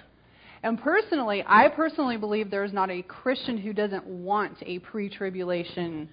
And 0.63 0.81
personally, 0.81 1.43
I 1.45 1.69
personally 1.69 2.17
believe 2.17 2.51
there 2.51 2.65
is 2.65 2.73
not 2.73 2.89
a 2.89 3.03
Christian 3.03 3.59
who 3.59 3.73
doesn't 3.73 4.07
want 4.07 4.57
a 4.63 4.79
pre-tribulation 4.79 6.09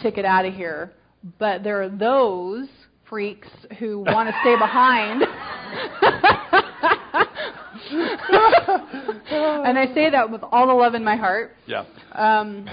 ticket 0.00 0.24
out 0.24 0.44
of 0.44 0.54
here. 0.54 0.92
But 1.40 1.64
there 1.64 1.82
are 1.82 1.88
those 1.88 2.68
freaks 3.08 3.48
who 3.80 3.98
want 3.98 4.28
to 4.28 4.34
stay 4.42 4.56
behind. 4.56 5.24
and 7.90 9.78
I 9.78 9.90
say 9.94 10.10
that 10.10 10.30
with 10.30 10.42
all 10.50 10.66
the 10.66 10.72
love 10.72 10.94
in 10.94 11.04
my 11.04 11.16
heart. 11.16 11.52
Yeah. 11.66 11.84
Um, 12.12 12.68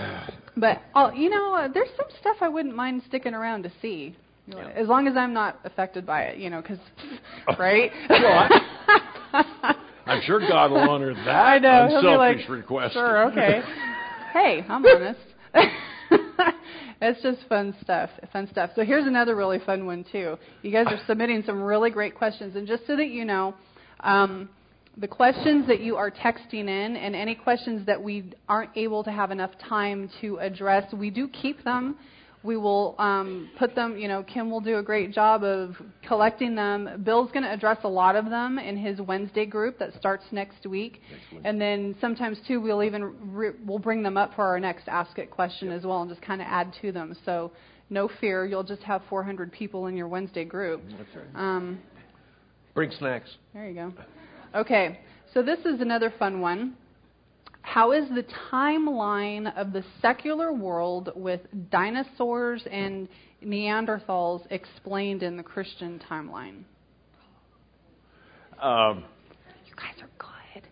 but 0.58 0.82
I'll, 0.94 1.14
you 1.14 1.30
know, 1.30 1.70
there's 1.74 1.90
some 1.98 2.08
stuff 2.20 2.38
I 2.42 2.50
wouldn't 2.50 2.76
mind 2.76 3.04
sticking 3.08 3.34
around 3.34 3.64
to 3.64 3.72
see, 3.82 4.16
yeah. 4.48 4.70
as 4.76 4.88
long 4.88 5.08
as 5.08 5.16
I'm 5.16 5.34
not 5.34 5.60
affected 5.64 6.06
by 6.06 6.24
it. 6.24 6.38
You 6.38 6.50
know, 6.50 6.62
because 6.62 6.80
right. 7.60 7.92
well, 8.10 8.50
I, 9.34 9.76
am 10.08 10.22
sure 10.24 10.40
God 10.40 10.72
will 10.72 10.90
honor 10.90 11.14
that 11.14 11.28
I 11.28 11.58
know. 11.58 11.86
unselfish 11.86 12.42
like, 12.42 12.50
request. 12.50 12.94
Sure. 12.94 13.32
Okay. 13.32 13.62
hey, 14.34 14.66
I'm 14.68 14.86
honest. 14.86 15.20
It's 17.02 17.22
just 17.24 17.40
fun 17.50 17.76
stuff, 17.82 18.12
fun 18.32 18.48
stuff. 18.52 18.70
So 18.76 18.84
here's 18.84 19.08
another 19.08 19.36
really 19.36 19.58
fun 19.66 19.88
one 19.88 20.06
too. 20.12 20.38
You 20.62 20.72
guys 20.72 20.86
are 20.88 21.00
submitting 21.08 21.42
some 21.46 21.60
really 21.60 21.90
great 21.90 22.14
questions, 22.16 22.56
and 22.56 22.68
just 22.68 22.86
so 22.86 22.96
that 22.96 23.10
you 23.10 23.26
know, 23.26 23.56
um, 24.02 24.48
the 24.97 25.08
questions 25.08 25.67
that 25.67 25.80
you 25.82 25.95
are 25.95 26.12
texting 26.12 26.67
in 26.67 26.95
and 26.95 27.15
any 27.15 27.36
questions 27.36 27.86
that 27.86 28.01
we 28.01 28.34
aren't 28.49 28.75
able 28.75 29.04
to 29.04 29.12
have 29.12 29.32
enough 29.32 29.51
time 29.67 30.10
to 30.21 30.38
address, 30.38 30.91
we 30.93 31.10
do 31.10 31.27
keep 31.27 31.63
them. 31.63 31.95
We 32.43 32.58
will 32.58 32.95
um, 32.97 33.51
put 33.60 33.75
them, 33.75 33.97
you 33.97 34.08
know, 34.08 34.23
Kim 34.23 34.49
will 34.49 34.62
do 34.62 34.80
a 34.80 34.84
great 34.84 35.13
job 35.13 35.43
of 35.43 35.75
collecting 36.08 36.56
them. 36.56 37.04
Bill's 37.04 37.30
going 37.32 37.43
to 37.43 37.54
address 37.54 37.77
a 37.84 37.88
lot 37.88 38.15
of 38.15 38.25
them 38.25 38.58
in 38.58 38.75
his 38.75 38.99
Wednesday 38.99 39.45
group 39.45 39.77
that 39.77 39.93
starts 39.99 40.23
next 40.32 40.65
week. 40.65 41.01
And 41.45 41.62
then 41.62 41.95
sometimes, 42.01 42.39
too, 42.47 42.60
we'll 42.60 42.82
even 42.82 43.32
re- 43.32 43.51
we'll 43.63 43.80
bring 43.80 44.01
them 44.01 44.17
up 44.17 44.34
for 44.36 44.43
our 44.43 44.60
next 44.60 44.88
Ask 44.88 45.19
It 45.19 45.30
question 45.30 45.67
yep. 45.67 45.77
as 45.77 45.86
well 45.86 46.01
and 46.01 46.10
just 46.10 46.23
kind 46.23 46.41
of 46.41 46.47
add 46.49 46.73
to 46.82 46.91
them. 46.91 47.15
So 47.25 47.51
no 47.91 48.10
fear, 48.19 48.45
you'll 48.45 48.63
just 48.63 48.82
have 48.84 49.04
400 49.08 49.51
people 49.51 49.86
in 49.86 49.95
your 49.95 50.08
Wednesday 50.08 50.43
group. 50.43 50.82
That's 50.97 51.15
right. 51.15 51.39
Um, 51.39 51.80
Bring 52.73 52.89
snacks. 52.97 53.30
There 53.54 53.67
you 53.67 53.75
go. 53.75 53.93
Okay, 54.54 55.00
so 55.34 55.42
this 55.42 55.60
is 55.60 55.80
another 55.80 56.14
fun 56.20 56.42
one. 56.42 56.76
How 57.62 57.94
is 57.94 58.10
the 58.10 58.26
timeline 58.52 59.56
of 59.56 59.72
the 59.72 59.84
secular 60.02 60.52
world 60.52 61.12
with 61.16 61.42
dinosaurs 61.70 62.64
and 62.70 63.08
Neanderthals 63.44 64.46
explained 64.50 65.24
in 65.24 65.38
the 65.38 65.44
Christian 65.44 66.02
timeline? 66.10 66.64
Um, 68.62 69.06
you 69.66 69.74
guys 69.76 69.96
are 70.02 70.10
good. 70.18 70.68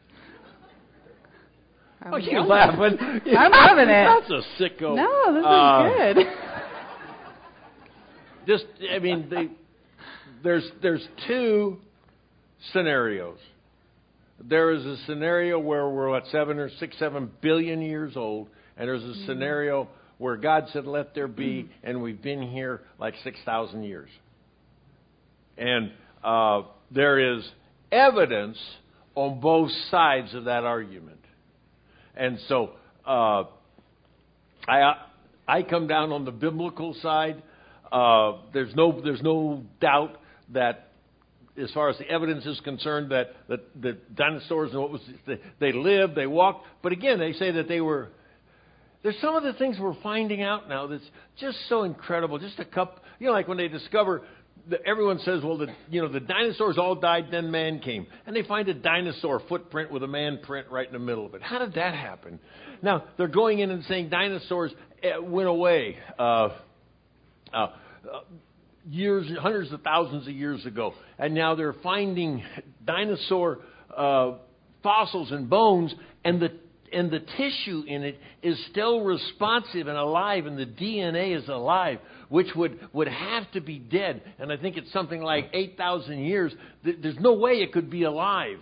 Oh, 2.12 2.18
you're 2.18 2.42
laughing. 2.42 2.98
I'm 3.38 3.52
loving 3.52 3.90
it. 3.90 4.06
That's 4.06 4.30
a 4.30 4.62
sicko. 4.62 4.96
No, 4.96 5.34
this 5.34 5.46
uh, 5.46 5.86
is 5.86 6.16
good. 6.16 6.28
Just, 8.48 8.66
I 8.94 9.00
mean, 9.00 9.28
they, 9.30 9.50
there's 10.44 10.70
there's 10.82 11.08
two 11.28 11.78
scenarios. 12.72 13.38
There 14.42 14.72
is 14.72 14.86
a 14.86 14.98
scenario 15.06 15.60
where 15.60 15.90
we're 15.90 16.16
at 16.16 16.26
seven 16.28 16.60
or 16.60 16.70
six, 16.80 16.98
seven 16.98 17.30
billion 17.42 17.82
years 17.82 18.16
old, 18.16 18.48
and 18.78 18.88
there's 18.88 19.04
a 19.04 19.08
mm-hmm. 19.08 19.26
scenario 19.26 19.90
where 20.18 20.38
God 20.38 20.68
said, 20.72 20.86
"Let 20.86 21.14
there 21.14 21.28
be," 21.28 21.64
mm-hmm. 21.64 21.72
and 21.84 22.02
we've 22.02 22.22
been 22.22 22.42
here 22.42 22.82
like 23.00 23.16
six 23.24 23.38
thousand 23.46 23.84
years. 23.84 24.10
And 25.58 25.92
uh, 26.24 26.64
there 26.92 27.36
is 27.36 27.50
evidence 27.92 28.58
on 29.16 29.42
both 29.42 29.72
sides 29.92 30.34
of 30.34 30.46
that 30.46 30.64
argument, 30.64 31.20
and 32.16 32.40
so 32.48 32.72
uh, 33.06 33.44
I 34.68 34.94
I 35.48 35.64
come 35.64 35.88
down 35.88 36.14
on 36.14 36.24
the 36.24 36.32
biblical 36.32 36.96
side. 37.02 37.44
Uh, 37.92 38.34
there's 38.54 38.74
no 38.76 39.02
there's 39.02 39.22
no 39.22 39.64
doubt 39.82 40.18
that 40.54 40.89
as 41.62 41.72
far 41.72 41.90
as 41.90 41.98
the 41.98 42.08
evidence 42.08 42.46
is 42.46 42.60
concerned, 42.62 43.12
that, 43.12 43.28
that 43.48 43.82
the 43.82 43.98
dinosaurs 44.14 44.72
and 44.72 44.80
what 44.80 44.92
was 44.92 45.02
they, 45.60 45.72
lived, 45.72 46.16
they 46.16 46.28
walked. 46.28 46.66
But 46.82 46.92
again, 46.92 47.20
they 47.20 47.34
say 47.34 47.52
that 47.52 47.68
they 47.68 47.82
were. 47.82 48.10
There's 49.02 49.20
some 49.22 49.36
of 49.36 49.44
the 49.44 49.54
things 49.54 49.78
we're 49.80 50.00
finding 50.02 50.42
out 50.42 50.68
now 50.68 50.88
that's 50.88 51.10
just 51.40 51.58
so 51.70 51.84
incredible. 51.84 52.38
Just 52.38 52.60
a 52.60 52.66
cup, 52.66 53.02
you 53.18 53.28
know, 53.28 53.32
like 53.32 53.48
when 53.48 53.58
they 53.58 53.70
discover 53.70 54.24
everyone 54.86 55.20
says, 55.20 55.42
well, 55.44 55.58
the, 55.58 55.68
you 55.90 56.02
know, 56.02 56.08
the 56.08 56.20
dinosaurs 56.20 56.78
all 56.78 56.96
died, 56.96 57.28
then 57.32 57.52
man 57.52 57.80
came. 57.80 58.08
And 58.26 58.36
they 58.36 58.44
find 58.44 58.68
a 58.70 58.74
dinosaur 58.74 59.42
footprint 59.48 59.92
with 59.92 60.04
a 60.04 60.08
man 60.08 60.40
print 60.44 60.68
right 60.70 60.86
in 60.86 60.94
the 60.94 61.00
middle 61.00 61.26
of 61.26 61.34
it. 61.34 61.42
How 61.42 61.60
did 61.60 61.74
that 61.76 61.94
happen? 61.94 62.40
Now, 62.82 63.06
they're 63.18 63.28
going 63.28 63.60
in 63.60 63.72
and 63.72 63.84
saying 63.86 64.10
dinosaurs 64.10 64.74
eh, 65.02 65.18
went 65.18 65.48
away 65.48 65.98
uh, 66.18 66.50
uh, 67.54 67.68
years, 68.88 69.28
hundreds 69.40 69.72
of 69.72 69.82
thousands 69.82 70.28
of 70.28 70.34
years 70.34 70.66
ago. 70.66 70.94
And 71.18 71.34
now 71.34 71.56
they're 71.56 71.74
finding 71.74 72.44
dinosaur 72.86 73.60
uh, 73.96 74.34
fossils 74.84 75.32
and 75.32 75.50
bones, 75.50 75.94
and 76.24 76.42
the 76.42 76.52
and 76.92 77.12
the 77.12 77.20
tissue 77.20 77.84
in 77.88 78.04
it 78.04 78.20
is 78.42 78.58
still 78.72 79.02
responsive 79.02 79.88
and 79.88 79.98
alive, 79.98 80.46
and 80.46 80.58
the 80.58 80.66
DNA 80.66 81.38
is 81.38 81.48
alive, 81.48 82.00
which 82.30 82.48
would, 82.56 82.80
would 82.94 83.08
have 83.08 83.52
to 83.52 83.62
be 83.62 83.80
dead. 83.80 84.22
And 84.40 84.52
I 84.52 84.58
think 84.58 84.78
it's 84.78 84.92
something 84.92 85.22
like 85.22 85.50
8,000 85.54 86.20
years. 86.20 86.54
There's 86.84 87.20
no 87.20 87.34
way 87.34 87.62
it 87.62 87.74
could 87.74 87.90
be 87.90 88.04
alive. 88.04 88.58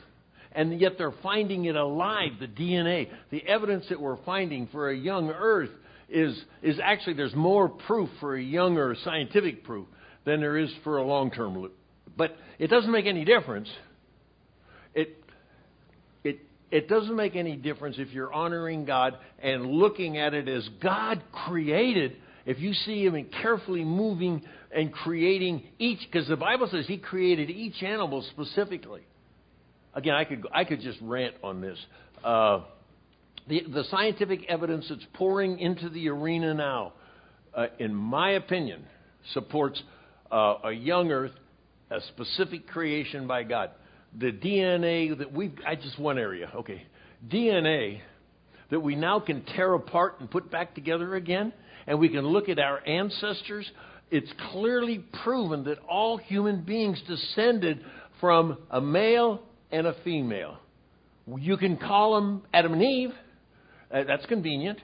And 0.51 0.79
yet 0.79 0.93
they're 0.97 1.13
finding 1.23 1.65
it 1.65 1.75
alive, 1.75 2.31
the 2.39 2.47
DNA. 2.47 3.09
The 3.31 3.45
evidence 3.47 3.85
that 3.89 4.01
we're 4.01 4.21
finding 4.25 4.67
for 4.67 4.89
a 4.89 4.97
young 4.97 5.29
Earth 5.29 5.69
is, 6.09 6.37
is 6.61 6.79
actually, 6.83 7.13
there's 7.13 7.35
more 7.35 7.69
proof 7.69 8.09
for 8.19 8.35
a 8.35 8.41
younger 8.41 8.95
scientific 9.03 9.63
proof 9.63 9.87
than 10.27 10.41
there 10.41 10.57
is 10.57 10.69
for 10.83 10.97
a 10.97 11.03
long 11.03 11.31
term 11.31 11.57
loop. 11.57 11.73
But 12.15 12.35
it 12.59 12.67
doesn't 12.67 12.91
make 12.91 13.05
any 13.05 13.23
difference. 13.23 13.69
It, 14.93 15.15
it, 16.23 16.39
it 16.69 16.89
doesn't 16.89 17.15
make 17.15 17.35
any 17.35 17.55
difference 17.55 17.95
if 17.97 18.11
you're 18.11 18.33
honoring 18.33 18.83
God 18.83 19.17
and 19.39 19.65
looking 19.65 20.17
at 20.17 20.33
it 20.33 20.49
as 20.49 20.67
God 20.83 21.23
created. 21.31 22.17
If 22.45 22.59
you 22.59 22.73
see 22.73 23.05
Him 23.05 23.25
carefully 23.41 23.85
moving 23.85 24.43
and 24.75 24.91
creating 24.91 25.63
each, 25.79 25.99
because 26.11 26.27
the 26.27 26.35
Bible 26.35 26.67
says 26.69 26.85
He 26.87 26.97
created 26.97 27.49
each 27.49 27.81
animal 27.81 28.23
specifically. 28.31 29.01
Again, 29.93 30.13
I 30.13 30.25
could 30.25 30.45
I 30.53 30.63
could 30.65 30.81
just 30.81 30.99
rant 31.01 31.35
on 31.41 31.61
this. 31.61 31.77
Uh, 32.23 32.61
the, 33.47 33.63
the 33.73 33.83
scientific 33.89 34.45
evidence 34.49 34.87
that's 34.89 35.05
pouring 35.13 35.59
into 35.59 35.89
the 35.89 36.09
arena 36.09 36.53
now, 36.53 36.93
uh, 37.55 37.67
in 37.79 37.95
my 37.95 38.31
opinion, 38.31 38.85
supports 39.33 39.81
uh, 40.31 40.55
a 40.65 40.71
young 40.71 41.11
Earth, 41.11 41.31
a 41.89 42.01
specific 42.01 42.67
creation 42.67 43.27
by 43.27 43.43
God 43.43 43.71
the 44.15 44.31
DNA 44.31 45.17
that 45.17 45.31
we 45.31 45.51
I 45.65 45.75
just 45.75 45.99
one 45.99 46.17
area, 46.17 46.51
okay. 46.55 46.83
DNA 47.27 48.01
that 48.69 48.79
we 48.79 48.95
now 48.95 49.19
can 49.19 49.43
tear 49.55 49.73
apart 49.73 50.15
and 50.19 50.29
put 50.29 50.51
back 50.51 50.75
together 50.75 51.15
again, 51.15 51.53
and 51.85 51.99
we 51.99 52.09
can 52.09 52.21
look 52.21 52.49
at 52.49 52.59
our 52.59 52.85
ancestors. 52.85 53.69
It's 54.11 54.31
clearly 54.51 55.03
proven 55.23 55.65
that 55.65 55.79
all 55.89 56.17
human 56.17 56.61
beings 56.61 57.01
descended 57.07 57.83
from 58.19 58.57
a 58.69 58.81
male 58.81 59.41
and 59.71 59.87
a 59.87 59.95
female. 60.03 60.57
You 61.37 61.57
can 61.57 61.77
call 61.77 62.15
them 62.15 62.43
Adam 62.53 62.73
and 62.73 62.83
Eve. 62.83 63.11
Uh, 63.91 64.03
that's 64.05 64.25
convenient. 64.25 64.79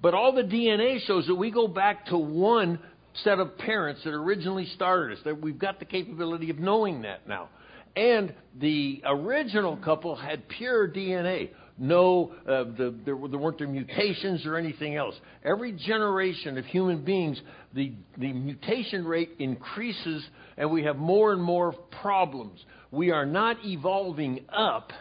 But 0.00 0.14
all 0.14 0.32
the 0.32 0.42
DNA 0.42 1.00
shows 1.06 1.26
that 1.26 1.34
we 1.34 1.50
go 1.50 1.66
back 1.66 2.06
to 2.06 2.18
one 2.18 2.78
set 3.22 3.38
of 3.38 3.56
parents 3.58 4.02
that 4.04 4.10
originally 4.10 4.66
started 4.74 5.16
us. 5.16 5.24
That 5.24 5.40
we've 5.40 5.58
got 5.58 5.78
the 5.78 5.84
capability 5.84 6.50
of 6.50 6.58
knowing 6.58 7.02
that 7.02 7.28
now. 7.28 7.48
And 7.96 8.34
the 8.58 9.02
original 9.04 9.76
couple 9.76 10.16
had 10.16 10.48
pure 10.48 10.88
DNA. 10.88 11.50
No, 11.76 12.32
uh, 12.42 12.64
the, 12.64 12.94
there, 13.04 13.16
there, 13.16 13.38
weren't 13.38 13.58
there 13.58 13.68
mutations 13.68 14.46
or 14.46 14.56
anything 14.56 14.96
else. 14.96 15.14
Every 15.44 15.72
generation 15.72 16.56
of 16.56 16.64
human 16.66 17.04
beings, 17.04 17.40
the, 17.72 17.92
the 18.16 18.32
mutation 18.32 19.04
rate 19.04 19.30
increases, 19.38 20.24
and 20.56 20.70
we 20.70 20.84
have 20.84 20.96
more 20.96 21.32
and 21.32 21.42
more 21.42 21.72
problems. 22.00 22.64
We 22.92 23.10
are 23.10 23.26
not 23.26 23.58
evolving 23.64 24.44
up, 24.52 24.92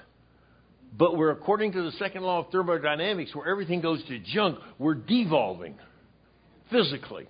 but 0.97 1.15
we're, 1.15 1.31
according 1.31 1.73
to 1.73 1.83
the 1.83 1.91
second 1.93 2.23
law 2.23 2.39
of 2.39 2.51
thermodynamics, 2.51 3.35
where 3.35 3.47
everything 3.47 3.81
goes 3.81 4.03
to 4.05 4.19
junk, 4.19 4.57
we're 4.79 4.95
devolving 4.95 5.75
physically 6.71 7.27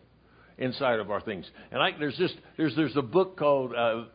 inside 0.57 0.99
of 0.99 1.11
our 1.11 1.21
things. 1.21 1.45
And 1.71 1.81
I, 1.81 1.91
there's 1.97 2.17
just 2.17 2.35
there's 2.57 2.75
there's 2.75 2.95
a 2.95 3.01
book 3.01 3.37
called 3.37 3.73
uh, 3.73 4.05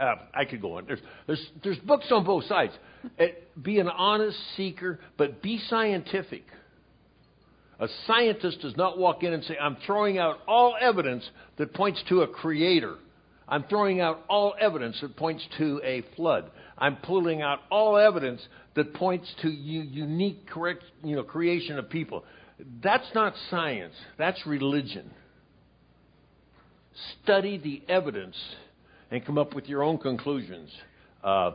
uh, 0.00 0.14
I 0.34 0.44
could 0.44 0.60
go 0.60 0.78
on. 0.78 0.86
There's 0.86 1.00
there's 1.26 1.46
there's 1.62 1.78
books 1.78 2.06
on 2.10 2.24
both 2.24 2.44
sides. 2.44 2.72
It, 3.18 3.50
be 3.62 3.78
an 3.78 3.88
honest 3.88 4.36
seeker, 4.56 5.00
but 5.16 5.42
be 5.42 5.60
scientific. 5.68 6.44
A 7.80 7.86
scientist 8.06 8.60
does 8.60 8.76
not 8.76 8.98
walk 8.98 9.22
in 9.22 9.32
and 9.32 9.44
say, 9.44 9.56
"I'm 9.60 9.76
throwing 9.86 10.18
out 10.18 10.38
all 10.48 10.76
evidence 10.80 11.28
that 11.58 11.74
points 11.74 12.02
to 12.08 12.22
a 12.22 12.28
creator." 12.28 12.96
I'm 13.50 13.64
throwing 13.64 13.98
out 13.98 14.24
all 14.28 14.54
evidence 14.60 15.00
that 15.00 15.16
points 15.16 15.42
to 15.56 15.80
a 15.82 16.02
flood. 16.16 16.50
I'm 16.76 16.96
pulling 16.96 17.40
out 17.40 17.60
all 17.70 17.96
evidence 17.96 18.46
that 18.74 18.92
points 18.92 19.26
to 19.40 19.48
unique 19.48 20.46
correct, 20.50 20.84
you 21.02 21.16
know, 21.16 21.22
creation 21.22 21.78
of 21.78 21.88
people. 21.88 22.24
That's 22.82 23.08
not 23.14 23.32
science. 23.48 23.94
That's 24.18 24.38
religion 24.46 25.10
study 27.22 27.58
the 27.58 27.82
evidence 27.92 28.36
and 29.10 29.24
come 29.24 29.38
up 29.38 29.54
with 29.54 29.66
your 29.66 29.82
own 29.82 29.98
conclusions. 29.98 30.70
Uh, 31.22 31.52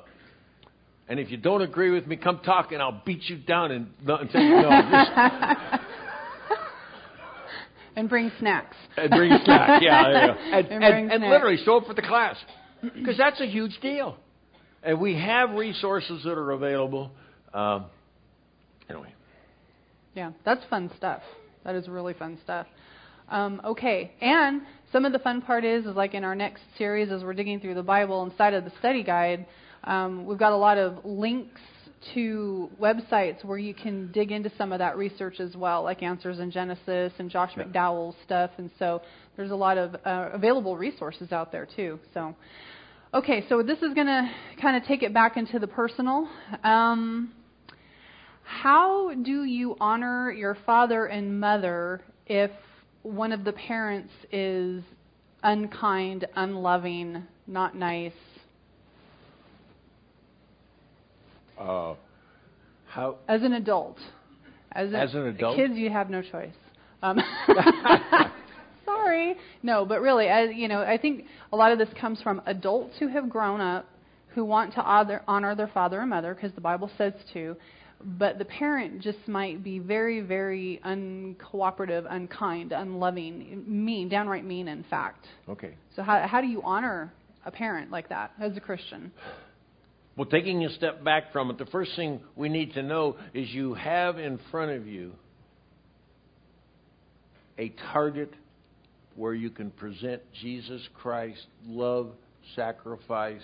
and 1.07 1.19
if 1.19 1.29
you 1.29 1.37
don't 1.37 1.61
agree 1.61 1.91
with 1.91 2.07
me, 2.07 2.15
come 2.15 2.39
talk 2.39 2.71
and 2.71 2.81
I'll 2.81 3.01
beat 3.05 3.23
you 3.29 3.37
down 3.37 3.71
and, 3.71 3.87
and 4.07 4.29
say, 4.31 4.39
no. 4.39 4.69
and 7.95 8.09
bring 8.09 8.31
snacks. 8.39 8.75
And 8.97 9.09
bring 9.09 9.31
snacks, 9.43 9.83
yeah. 9.83 10.11
yeah. 10.11 10.35
And, 10.57 10.67
and, 10.67 10.83
and, 10.83 11.11
and 11.11 11.23
literally 11.29 11.57
show 11.63 11.77
up 11.77 11.87
for 11.87 11.93
the 11.93 12.01
class. 12.01 12.37
Because 12.81 13.17
that's 13.17 13.39
a 13.41 13.45
huge 13.45 13.79
deal. 13.81 14.17
And 14.81 14.99
we 14.99 15.15
have 15.15 15.51
resources 15.51 16.23
that 16.23 16.37
are 16.37 16.51
available. 16.51 17.11
Um, 17.53 17.85
anyway. 18.89 19.13
Yeah, 20.15 20.31
that's 20.45 20.61
fun 20.69 20.91
stuff. 20.97 21.21
That 21.63 21.75
is 21.75 21.87
really 21.87 22.13
fun 22.13 22.37
stuff. 22.43 22.67
Um, 23.33 23.61
okay, 23.65 24.11
and 24.21 24.61
some 24.91 25.05
of 25.05 25.11
the 25.11 25.17
fun 25.17 25.41
part 25.41 25.65
is, 25.65 25.87
is 25.87 25.95
like 25.95 26.13
in 26.13 26.23
our 26.23 26.35
next 26.35 26.61
series, 26.77 27.11
as 27.11 27.23
we're 27.23 27.33
digging 27.33 27.59
through 27.59 27.73
the 27.73 27.81
Bible 27.81 28.23
inside 28.23 28.53
of 28.53 28.63
the 28.63 28.71
study 28.77 29.01
guide, 29.01 29.47
um, 29.85 30.27
we've 30.27 30.37
got 30.37 30.51
a 30.51 30.55
lot 30.55 30.77
of 30.77 31.03
links 31.03 31.59
to 32.13 32.69
websites 32.79 33.43
where 33.43 33.57
you 33.57 33.73
can 33.73 34.11
dig 34.11 34.31
into 34.31 34.51
some 34.55 34.71
of 34.71 34.77
that 34.77 34.97
research 34.97 35.39
as 35.39 35.55
well, 35.55 35.81
like 35.81 36.03
Answers 36.03 36.37
in 36.37 36.51
Genesis 36.51 37.11
and 37.17 37.31
Josh 37.31 37.53
yeah. 37.57 37.63
McDowell's 37.63 38.15
stuff. 38.23 38.51
And 38.59 38.69
so 38.77 39.01
there's 39.35 39.49
a 39.49 39.55
lot 39.55 39.79
of 39.79 39.95
uh, 40.05 40.29
available 40.31 40.77
resources 40.77 41.31
out 41.31 41.51
there 41.51 41.67
too. 41.75 41.99
So, 42.13 42.35
okay, 43.15 43.45
so 43.49 43.63
this 43.63 43.79
is 43.79 43.95
going 43.95 44.05
to 44.05 44.29
kind 44.61 44.77
of 44.77 44.83
take 44.83 45.01
it 45.01 45.11
back 45.11 45.37
into 45.37 45.57
the 45.57 45.67
personal. 45.67 46.29
Um, 46.63 47.33
how 48.43 49.11
do 49.15 49.43
you 49.43 49.75
honor 49.79 50.31
your 50.31 50.55
father 50.67 51.07
and 51.07 51.39
mother 51.39 52.01
if 52.27 52.51
one 53.03 53.31
of 53.31 53.43
the 53.43 53.53
parents 53.53 54.11
is 54.31 54.83
unkind, 55.43 56.25
unloving, 56.35 57.23
not 57.47 57.75
nice? 57.75 58.13
Uh, 61.59 61.93
how? 62.87 63.17
As 63.27 63.43
an 63.43 63.53
adult. 63.53 63.97
As, 64.71 64.91
a, 64.91 64.97
as 64.97 65.13
an 65.13 65.27
adult? 65.27 65.55
Kids, 65.55 65.75
you 65.75 65.89
have 65.89 66.09
no 66.09 66.21
choice. 66.21 66.53
Um, 67.03 67.19
sorry. 68.85 69.35
No, 69.61 69.85
but 69.85 70.01
really, 70.01 70.27
as, 70.27 70.49
you 70.55 70.67
know, 70.67 70.81
I 70.81 70.97
think 70.97 71.25
a 71.51 71.55
lot 71.55 71.71
of 71.71 71.77
this 71.77 71.89
comes 71.99 72.21
from 72.21 72.41
adults 72.45 72.95
who 72.99 73.07
have 73.09 73.29
grown 73.29 73.61
up 73.61 73.87
who 74.33 74.43
want 74.43 74.73
to 74.73 74.81
honor, 74.81 75.21
honor 75.27 75.55
their 75.55 75.67
father 75.67 75.99
and 75.99 76.09
mother 76.09 76.33
because 76.33 76.51
the 76.53 76.61
Bible 76.61 76.89
says 76.97 77.13
to, 77.33 77.55
but 78.01 78.37
the 78.37 78.45
parent 78.45 79.01
just 79.01 79.27
might 79.27 79.63
be 79.63 79.79
very, 79.79 80.21
very 80.21 80.79
uncooperative, 80.85 82.05
unkind, 82.09 82.71
unloving, 82.71 83.63
mean, 83.67 84.09
downright 84.09 84.45
mean, 84.45 84.67
in 84.67 84.83
fact. 84.89 85.25
Okay. 85.47 85.75
So, 85.95 86.03
how, 86.03 86.27
how 86.27 86.41
do 86.41 86.47
you 86.47 86.61
honor 86.63 87.13
a 87.45 87.51
parent 87.51 87.91
like 87.91 88.09
that 88.09 88.31
as 88.39 88.57
a 88.57 88.59
Christian? 88.59 89.11
Well, 90.15 90.27
taking 90.27 90.63
a 90.63 90.69
step 90.75 91.03
back 91.03 91.31
from 91.31 91.49
it, 91.49 91.57
the 91.57 91.65
first 91.65 91.95
thing 91.95 92.21
we 92.35 92.49
need 92.49 92.73
to 92.73 92.83
know 92.83 93.17
is 93.33 93.49
you 93.49 93.73
have 93.73 94.19
in 94.19 94.39
front 94.51 94.71
of 94.71 94.85
you 94.85 95.13
a 97.57 97.73
target 97.91 98.33
where 99.15 99.33
you 99.33 99.49
can 99.49 99.71
present 99.71 100.21
Jesus 100.41 100.81
Christ, 100.93 101.45
love, 101.65 102.11
sacrifice, 102.55 103.41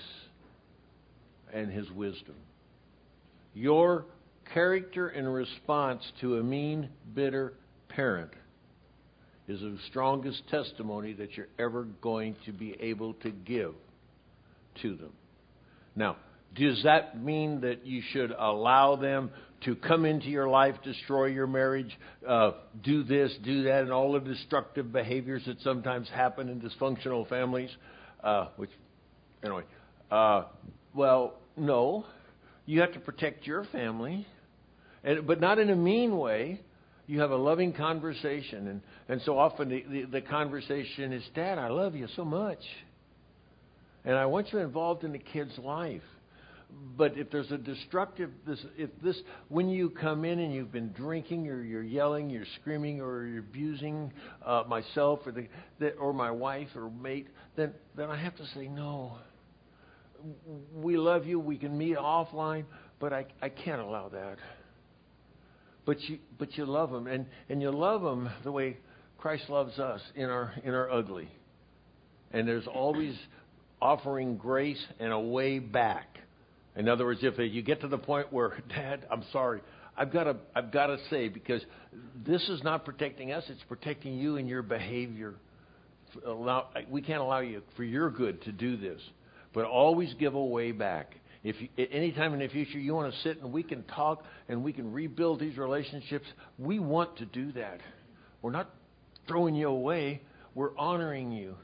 and 1.53 1.71
his 1.71 1.89
wisdom. 1.91 2.35
Your 3.53 4.05
character 4.53 5.09
in 5.09 5.27
response 5.27 6.03
to 6.21 6.37
a 6.37 6.43
mean, 6.43 6.89
bitter 7.13 7.53
parent 7.89 8.31
is 9.47 9.59
the 9.61 9.77
strongest 9.89 10.43
testimony 10.49 11.13
that 11.13 11.35
you're 11.35 11.47
ever 11.57 11.83
going 12.01 12.35
to 12.45 12.51
be 12.51 12.75
able 12.79 13.15
to 13.15 13.31
give 13.31 13.73
to 14.81 14.95
them. 14.95 15.11
Now, 15.95 16.17
does 16.55 16.81
that 16.83 17.21
mean 17.21 17.61
that 17.61 17.85
you 17.85 18.01
should 18.11 18.31
allow 18.31 18.95
them 18.95 19.31
to 19.65 19.75
come 19.75 20.05
into 20.05 20.27
your 20.27 20.47
life, 20.47 20.75
destroy 20.83 21.25
your 21.25 21.47
marriage, 21.47 21.97
uh, 22.27 22.51
do 22.83 23.03
this, 23.03 23.35
do 23.43 23.63
that, 23.63 23.81
and 23.81 23.91
all 23.91 24.13
the 24.13 24.19
destructive 24.19 24.91
behaviors 24.91 25.43
that 25.47 25.59
sometimes 25.61 26.07
happen 26.09 26.47
in 26.47 26.61
dysfunctional 26.61 27.27
families? 27.27 27.69
Uh, 28.23 28.47
which, 28.55 28.69
anyway, 29.43 29.63
uh, 30.11 30.43
well, 30.93 31.33
no. 31.57 32.05
You 32.65 32.81
have 32.81 32.93
to 32.93 32.99
protect 32.99 33.47
your 33.47 33.65
family, 33.65 34.27
and, 35.03 35.25
but 35.25 35.39
not 35.39 35.59
in 35.59 35.69
a 35.69 35.75
mean 35.75 36.17
way. 36.17 36.61
You 37.07 37.21
have 37.21 37.31
a 37.31 37.37
loving 37.37 37.73
conversation, 37.73 38.67
and, 38.67 38.81
and 39.07 39.21
so 39.23 39.37
often 39.39 39.69
the, 39.69 39.83
the, 39.89 40.05
the 40.05 40.21
conversation 40.21 41.11
is, 41.11 41.23
Dad, 41.33 41.57
I 41.57 41.69
love 41.69 41.95
you 41.95 42.07
so 42.15 42.23
much. 42.23 42.59
And 44.05 44.15
I 44.15 44.27
want 44.27 44.53
you 44.53 44.59
involved 44.59 45.03
in 45.03 45.11
the 45.11 45.19
kid's 45.19 45.57
life. 45.57 46.03
But 46.95 47.17
if 47.17 47.31
there's 47.31 47.51
a 47.51 47.57
destructive, 47.57 48.29
this, 48.45 48.63
if 48.77 48.91
this, 49.03 49.19
when 49.47 49.69
you 49.69 49.89
come 49.89 50.23
in 50.23 50.37
and 50.37 50.53
you've 50.53 50.71
been 50.71 50.91
drinking 50.93 51.47
or 51.47 51.63
you're 51.63 51.81
yelling, 51.81 52.29
you're 52.29 52.45
screaming 52.61 53.01
or 53.01 53.25
you're 53.25 53.39
abusing 53.39 54.13
uh, 54.45 54.63
myself 54.67 55.21
or 55.25 55.31
the, 55.31 55.47
the, 55.79 55.93
or 55.93 56.13
my 56.13 56.29
wife 56.29 56.67
or 56.75 56.91
mate, 56.91 57.27
then 57.55 57.73
then 57.95 58.11
I 58.11 58.21
have 58.21 58.35
to 58.37 58.45
say 58.53 58.67
no. 58.67 59.17
We 60.75 60.97
love 60.97 61.25
you. 61.25 61.39
We 61.39 61.57
can 61.57 61.75
meet 61.75 61.97
offline, 61.97 62.65
but 62.99 63.13
I 63.13 63.25
I 63.41 63.49
can't 63.49 63.81
allow 63.81 64.09
that. 64.09 64.37
But 65.89 65.99
you 66.01 66.19
but 66.37 66.55
you 66.55 66.67
love 66.67 66.91
them 66.91 67.07
and 67.07 67.25
and 67.49 67.63
you 67.63 67.71
love 67.71 68.03
them 68.03 68.29
the 68.43 68.51
way 68.51 68.77
Christ 69.17 69.49
loves 69.49 69.79
us 69.79 69.99
in 70.13 70.25
our 70.25 70.53
in 70.63 70.75
our 70.75 70.87
ugly. 70.87 71.27
And 72.31 72.47
there's 72.47 72.67
always 72.67 73.17
offering 73.81 74.37
grace 74.37 74.85
and 74.99 75.11
a 75.11 75.19
way 75.19 75.57
back. 75.57 76.19
In 76.75 76.87
other 76.87 77.05
words, 77.05 77.21
if 77.23 77.39
you 77.39 77.63
get 77.63 77.81
to 77.81 77.87
the 77.87 77.97
point 77.97 78.31
where, 78.31 78.61
Dad, 78.69 79.07
I'm 79.09 79.23
sorry, 79.33 79.61
I've 79.97 80.13
got 80.13 80.25
to, 80.25 80.35
I've 80.55 80.71
got 80.71 80.87
to 80.87 80.97
say 81.09 81.27
because 81.27 81.63
this 82.23 82.47
is 82.49 82.61
not 82.63 82.85
protecting 82.85 83.31
us; 83.31 83.43
it's 83.49 83.63
protecting 83.67 84.13
you 84.13 84.37
and 84.37 84.47
your 84.47 84.61
behavior. 84.61 85.33
Allow, 86.23 86.67
we 86.87 87.01
can't 87.01 87.21
allow 87.21 87.39
you 87.39 87.63
for 87.75 87.83
your 87.83 88.11
good 88.11 88.43
to 88.43 88.51
do 88.51 88.77
this, 88.77 89.01
but 89.55 89.65
always 89.65 90.13
give 90.19 90.35
a 90.35 90.45
way 90.45 90.71
back. 90.71 91.15
If 91.43 91.55
you, 91.61 91.69
at 91.77 91.89
any 91.91 92.11
time 92.11 92.33
in 92.33 92.39
the 92.39 92.47
future 92.49 92.79
you 92.79 92.93
want 92.93 93.13
to 93.13 93.19
sit 93.21 93.41
and 93.41 93.53
we 93.53 93.63
can 93.63 93.83
talk 93.83 94.23
and 94.49 94.63
we 94.63 94.73
can 94.73 94.91
rebuild 94.91 95.39
these 95.39 95.57
relationships, 95.57 96.25
we 96.57 96.79
want 96.79 97.17
to 97.17 97.25
do 97.25 97.51
that. 97.53 97.79
We're 98.41 98.51
not 98.51 98.69
throwing 99.27 99.55
you 99.55 99.69
away. 99.69 100.21
We're 100.53 100.77
honoring 100.77 101.31
you 101.31 101.55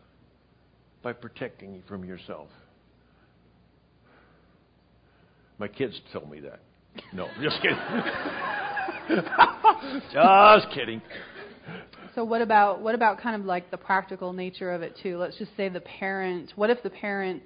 by 1.03 1.13
protecting 1.13 1.73
you 1.73 1.81
from 1.87 2.05
yourself. 2.05 2.47
My 5.57 5.67
kids 5.67 5.99
tell 6.11 6.25
me 6.25 6.39
that. 6.41 6.59
No, 7.13 7.27
just 7.41 7.61
kidding. 7.61 7.77
just 10.13 10.69
kidding. 10.73 11.01
So 12.13 12.23
what 12.23 12.41
about 12.41 12.81
what 12.81 12.95
about 12.95 13.21
kind 13.21 13.35
of 13.35 13.45
like 13.45 13.71
the 13.71 13.77
practical 13.77 14.31
nature 14.31 14.71
of 14.71 14.81
it 14.81 14.97
too? 15.03 15.17
Let's 15.17 15.37
just 15.37 15.51
say 15.57 15.67
the 15.67 15.81
parent. 15.81 16.53
What 16.55 16.69
if 16.69 16.81
the 16.81 16.89
parent 16.89 17.43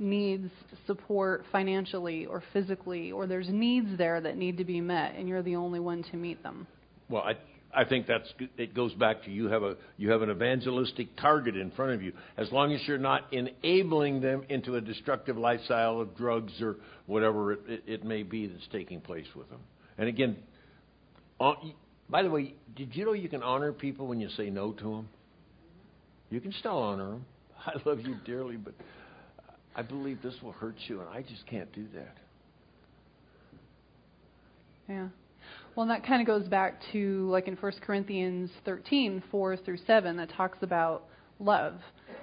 needs 0.00 0.50
support 0.86 1.44
financially 1.52 2.26
or 2.26 2.42
physically, 2.52 3.12
or 3.12 3.26
there's 3.26 3.48
needs 3.48 3.96
there 3.98 4.20
that 4.20 4.36
need 4.36 4.56
to 4.58 4.64
be 4.64 4.80
met, 4.80 5.14
and 5.16 5.28
you're 5.28 5.42
the 5.42 5.56
only 5.56 5.80
one 5.80 6.02
to 6.10 6.16
meet 6.16 6.42
them? 6.42 6.66
Well, 7.08 7.22
I 7.22 7.36
I 7.72 7.84
think 7.84 8.06
that's 8.06 8.28
it 8.56 8.74
goes 8.74 8.92
back 8.94 9.22
to 9.24 9.30
you 9.30 9.46
have 9.46 9.62
a 9.62 9.76
you 9.96 10.10
have 10.10 10.22
an 10.22 10.30
evangelistic 10.30 11.16
target 11.16 11.56
in 11.56 11.70
front 11.70 11.92
of 11.92 12.02
you. 12.02 12.12
As 12.36 12.50
long 12.50 12.72
as 12.72 12.80
you're 12.86 12.98
not 12.98 13.32
enabling 13.32 14.20
them 14.20 14.44
into 14.48 14.74
a 14.76 14.80
destructive 14.80 15.36
lifestyle 15.36 16.00
of 16.00 16.16
drugs 16.16 16.52
or 16.60 16.76
whatever 17.06 17.52
it, 17.52 17.60
it, 17.68 17.82
it 17.86 18.04
may 18.04 18.22
be 18.22 18.46
that's 18.48 18.66
taking 18.72 19.00
place 19.00 19.26
with 19.36 19.48
them. 19.50 19.60
And 19.98 20.08
again, 20.08 20.36
uh, 21.40 21.52
by 22.08 22.22
the 22.22 22.30
way, 22.30 22.54
did 22.76 22.96
you 22.96 23.04
know 23.04 23.12
you 23.12 23.28
can 23.28 23.42
honor 23.42 23.72
people 23.72 24.08
when 24.08 24.20
you 24.20 24.30
say 24.30 24.50
no 24.50 24.72
to 24.72 24.84
them? 24.84 25.08
You 26.30 26.40
can 26.40 26.52
still 26.52 26.76
honor 26.76 27.10
them. 27.10 27.24
I 27.66 27.72
love 27.88 28.00
you 28.00 28.16
dearly, 28.24 28.56
but 28.56 28.74
I 29.74 29.82
believe 29.82 30.22
this 30.22 30.34
will 30.42 30.52
hurt 30.52 30.76
you, 30.88 31.00
and 31.00 31.08
I 31.08 31.22
just 31.22 31.46
can't 31.46 31.72
do 31.72 31.86
that. 31.94 32.16
Yeah. 34.88 35.08
Well, 35.76 35.86
that 35.86 36.04
kind 36.04 36.20
of 36.20 36.26
goes 36.26 36.48
back 36.48 36.80
to 36.92 37.28
like 37.30 37.46
in 37.46 37.56
1 37.56 37.72
Corinthians 37.80 38.50
13, 38.64 39.22
4 39.30 39.56
through 39.58 39.78
7, 39.86 40.16
that 40.16 40.30
talks 40.30 40.58
about 40.62 41.04
love. 41.38 41.74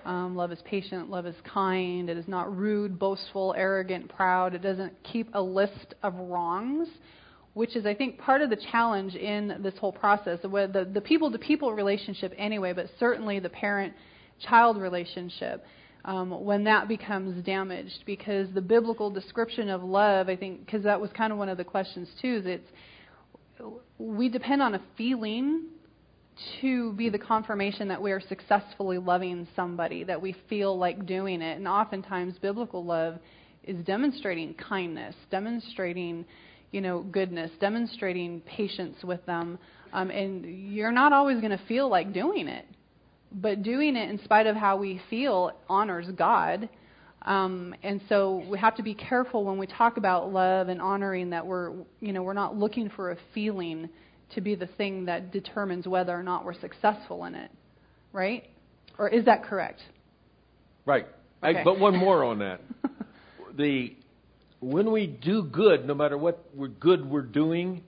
Um, 0.05 0.35
love 0.35 0.51
is 0.51 0.59
patient, 0.65 1.09
love 1.09 1.25
is 1.25 1.35
kind, 1.43 2.09
it 2.09 2.17
is 2.17 2.27
not 2.27 2.55
rude, 2.55 2.99
boastful, 2.99 3.53
arrogant, 3.57 4.09
proud. 4.09 4.53
It 4.53 4.61
doesn't 4.61 4.93
keep 5.03 5.29
a 5.33 5.41
list 5.41 5.95
of 6.03 6.15
wrongs, 6.15 6.87
which 7.53 7.75
is, 7.75 7.85
I 7.85 7.93
think, 7.93 8.17
part 8.19 8.41
of 8.41 8.49
the 8.49 8.57
challenge 8.71 9.15
in 9.15 9.59
this 9.61 9.73
whole 9.79 9.91
process. 9.91 10.39
The, 10.41 10.89
the 10.93 11.01
people-to-people 11.01 11.73
relationship, 11.73 12.33
anyway, 12.37 12.73
but 12.73 12.87
certainly 12.99 13.39
the 13.39 13.49
parent-child 13.49 14.77
relationship. 14.77 15.65
Um, 16.05 16.45
when 16.45 16.63
that 16.65 16.87
becomes 16.87 17.43
damaged, 17.43 18.03
because 18.05 18.47
the 18.53 18.61
biblical 18.61 19.09
description 19.09 19.69
of 19.69 19.83
love, 19.83 20.29
I 20.29 20.37
think, 20.37 20.65
because 20.65 20.83
that 20.83 21.01
was 21.01 21.09
kind 21.11 21.33
of 21.33 21.37
one 21.37 21.49
of 21.49 21.57
the 21.57 21.65
questions 21.65 22.07
too, 22.21 22.37
is 22.37 22.45
it's 22.45 22.69
we 23.97 24.29
depend 24.29 24.61
on 24.61 24.75
a 24.75 24.81
feeling 24.97 25.65
to 26.61 26.93
be 26.93 27.09
the 27.09 27.17
confirmation 27.17 27.87
that 27.87 28.01
we 28.01 28.11
are 28.11 28.21
successfully 28.21 28.99
loving 28.99 29.47
somebody, 29.55 30.03
that 30.03 30.21
we 30.21 30.35
feel 30.49 30.77
like 30.77 31.05
doing 31.05 31.41
it. 31.41 31.57
And 31.57 31.67
oftentimes, 31.67 32.35
biblical 32.39 32.85
love 32.85 33.17
is 33.63 33.83
demonstrating 33.85 34.53
kindness, 34.53 35.15
demonstrating, 35.31 36.25
you 36.71 36.81
know, 36.81 37.01
goodness, 37.01 37.51
demonstrating 37.59 38.41
patience 38.41 38.97
with 39.03 39.25
them. 39.25 39.57
Um, 39.93 40.11
and 40.11 40.45
you're 40.71 40.91
not 40.91 41.11
always 41.11 41.39
going 41.39 41.57
to 41.57 41.65
feel 41.67 41.89
like 41.89 42.13
doing 42.13 42.47
it, 42.47 42.65
but 43.31 43.63
doing 43.63 43.95
it 43.95 44.09
in 44.09 44.19
spite 44.23 44.47
of 44.47 44.55
how 44.55 44.77
we 44.77 45.01
feel 45.09 45.51
honors 45.69 46.07
God 46.15 46.69
um, 47.27 47.75
and 47.83 48.01
so 48.07 48.45
we 48.49 48.57
have 48.57 48.75
to 48.77 48.83
be 48.83 48.93
careful 48.93 49.43
when 49.43 49.57
we 49.57 49.67
talk 49.67 49.97
about 49.97 50.31
love 50.31 50.69
and 50.69 50.81
honoring 50.81 51.31
that 51.31 51.45
we're, 51.45 51.73
you 51.99 52.13
know, 52.13 52.23
we're 52.23 52.31
not 52.31 52.55
looking 52.55 52.89
for 52.89 53.11
a 53.11 53.17
feeling 53.33 53.89
to 54.33 54.41
be 54.41 54.55
the 54.55 54.67
thing 54.67 55.05
that 55.05 55.31
determines 55.33 55.85
whether 55.87 56.17
or 56.17 56.23
not 56.23 56.45
we're 56.45 56.59
successful 56.59 57.25
in 57.25 57.35
it, 57.35 57.51
right? 58.13 58.45
Or 58.97 59.09
is 59.09 59.25
that 59.25 59.43
correct? 59.43 59.81
Right. 60.85 61.05
Okay. 61.43 61.59
I, 61.59 61.63
but 61.65 61.79
one 61.79 61.97
more 61.99 62.23
on 62.23 62.39
that. 62.39 62.61
the 63.57 63.93
when 64.61 64.91
we 64.91 65.05
do 65.05 65.43
good, 65.43 65.85
no 65.85 65.93
matter 65.93 66.17
what 66.17 66.45
we're 66.55 66.69
good 66.69 67.05
we're 67.05 67.21
doing, 67.21 67.83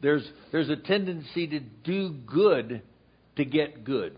there's 0.00 0.26
there's 0.52 0.68
a 0.70 0.76
tendency 0.76 1.48
to 1.48 1.60
do 1.60 2.10
good 2.10 2.82
to 3.36 3.44
get 3.44 3.82
good. 3.84 4.16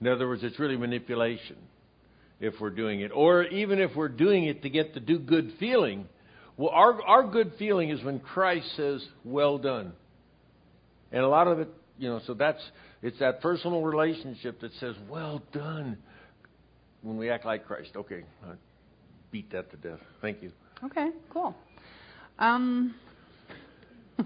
In 0.00 0.08
other 0.08 0.28
words, 0.28 0.42
it's 0.44 0.58
really 0.58 0.76
manipulation 0.76 1.56
if 2.40 2.54
we're 2.60 2.70
doing 2.70 3.00
it. 3.00 3.10
Or 3.14 3.44
even 3.44 3.80
if 3.80 3.94
we're 3.96 4.08
doing 4.08 4.44
it 4.44 4.62
to 4.62 4.70
get 4.70 4.94
the 4.94 5.00
do 5.00 5.18
good 5.18 5.54
feeling. 5.58 6.06
Well, 6.56 6.70
our, 6.70 7.02
our 7.02 7.26
good 7.26 7.52
feeling 7.58 7.90
is 7.90 8.02
when 8.02 8.20
Christ 8.20 8.76
says, 8.76 9.06
well 9.24 9.58
done. 9.58 9.92
And 11.12 11.22
a 11.22 11.28
lot 11.28 11.48
of 11.48 11.60
it, 11.60 11.68
you 11.98 12.08
know, 12.08 12.20
so 12.26 12.34
that's, 12.34 12.62
it's 13.02 13.18
that 13.20 13.40
personal 13.40 13.82
relationship 13.82 14.60
that 14.60 14.72
says, 14.74 14.94
well 15.08 15.42
done. 15.52 15.98
When 17.02 17.16
we 17.18 17.30
act 17.30 17.44
like 17.44 17.66
Christ. 17.66 17.90
Okay, 17.94 18.24
I 18.44 18.52
beat 19.30 19.52
that 19.52 19.70
to 19.70 19.76
death. 19.76 20.00
Thank 20.20 20.42
you. 20.42 20.50
Okay, 20.84 21.10
cool. 21.30 21.54
Um, 22.38 22.94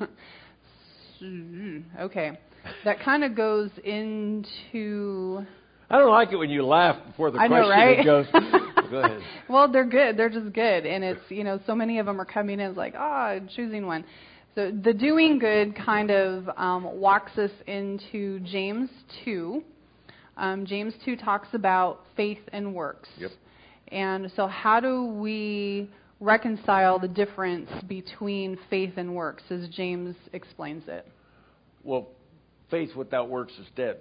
okay, 2.00 2.38
that 2.84 3.00
kind 3.04 3.24
of 3.24 3.36
goes 3.36 3.70
into 3.84 5.44
I 5.90 5.98
don't 5.98 6.10
like 6.10 6.30
it 6.32 6.36
when 6.36 6.50
you 6.50 6.64
laugh 6.64 7.04
before 7.04 7.32
the 7.32 7.38
I 7.38 7.48
question 7.48 7.68
know, 7.68 7.68
right? 7.68 8.04
goes. 8.04 8.26
Go 8.90 8.98
ahead. 8.98 9.20
Well, 9.48 9.70
they're 9.70 9.84
good. 9.84 10.16
They're 10.16 10.30
just 10.30 10.52
good, 10.52 10.86
and 10.86 11.02
it's 11.02 11.20
you 11.28 11.42
know 11.42 11.60
so 11.66 11.74
many 11.74 11.98
of 11.98 12.06
them 12.06 12.20
are 12.20 12.24
coming 12.24 12.60
in 12.60 12.74
like 12.74 12.94
ah 12.96 13.32
oh, 13.32 13.40
choosing 13.56 13.86
one. 13.86 14.04
So 14.54 14.70
the 14.70 14.92
doing 14.92 15.38
good 15.38 15.76
kind 15.76 16.10
of 16.10 16.48
um, 16.56 17.00
walks 17.00 17.36
us 17.38 17.50
into 17.66 18.40
James 18.40 18.88
two. 19.24 19.62
Um, 20.36 20.64
James 20.64 20.94
two 21.04 21.16
talks 21.16 21.48
about 21.52 22.00
faith 22.16 22.40
and 22.52 22.74
works. 22.74 23.08
Yep. 23.18 23.30
And 23.88 24.32
so 24.36 24.46
how 24.46 24.80
do 24.80 25.06
we 25.06 25.90
reconcile 26.20 26.98
the 26.98 27.08
difference 27.08 27.68
between 27.88 28.58
faith 28.68 28.92
and 28.96 29.14
works 29.14 29.42
as 29.50 29.68
James 29.68 30.14
explains 30.32 30.84
it? 30.86 31.06
Well, 31.82 32.08
faith 32.70 32.94
without 32.94 33.28
works 33.28 33.52
is 33.58 33.66
dead. 33.74 33.98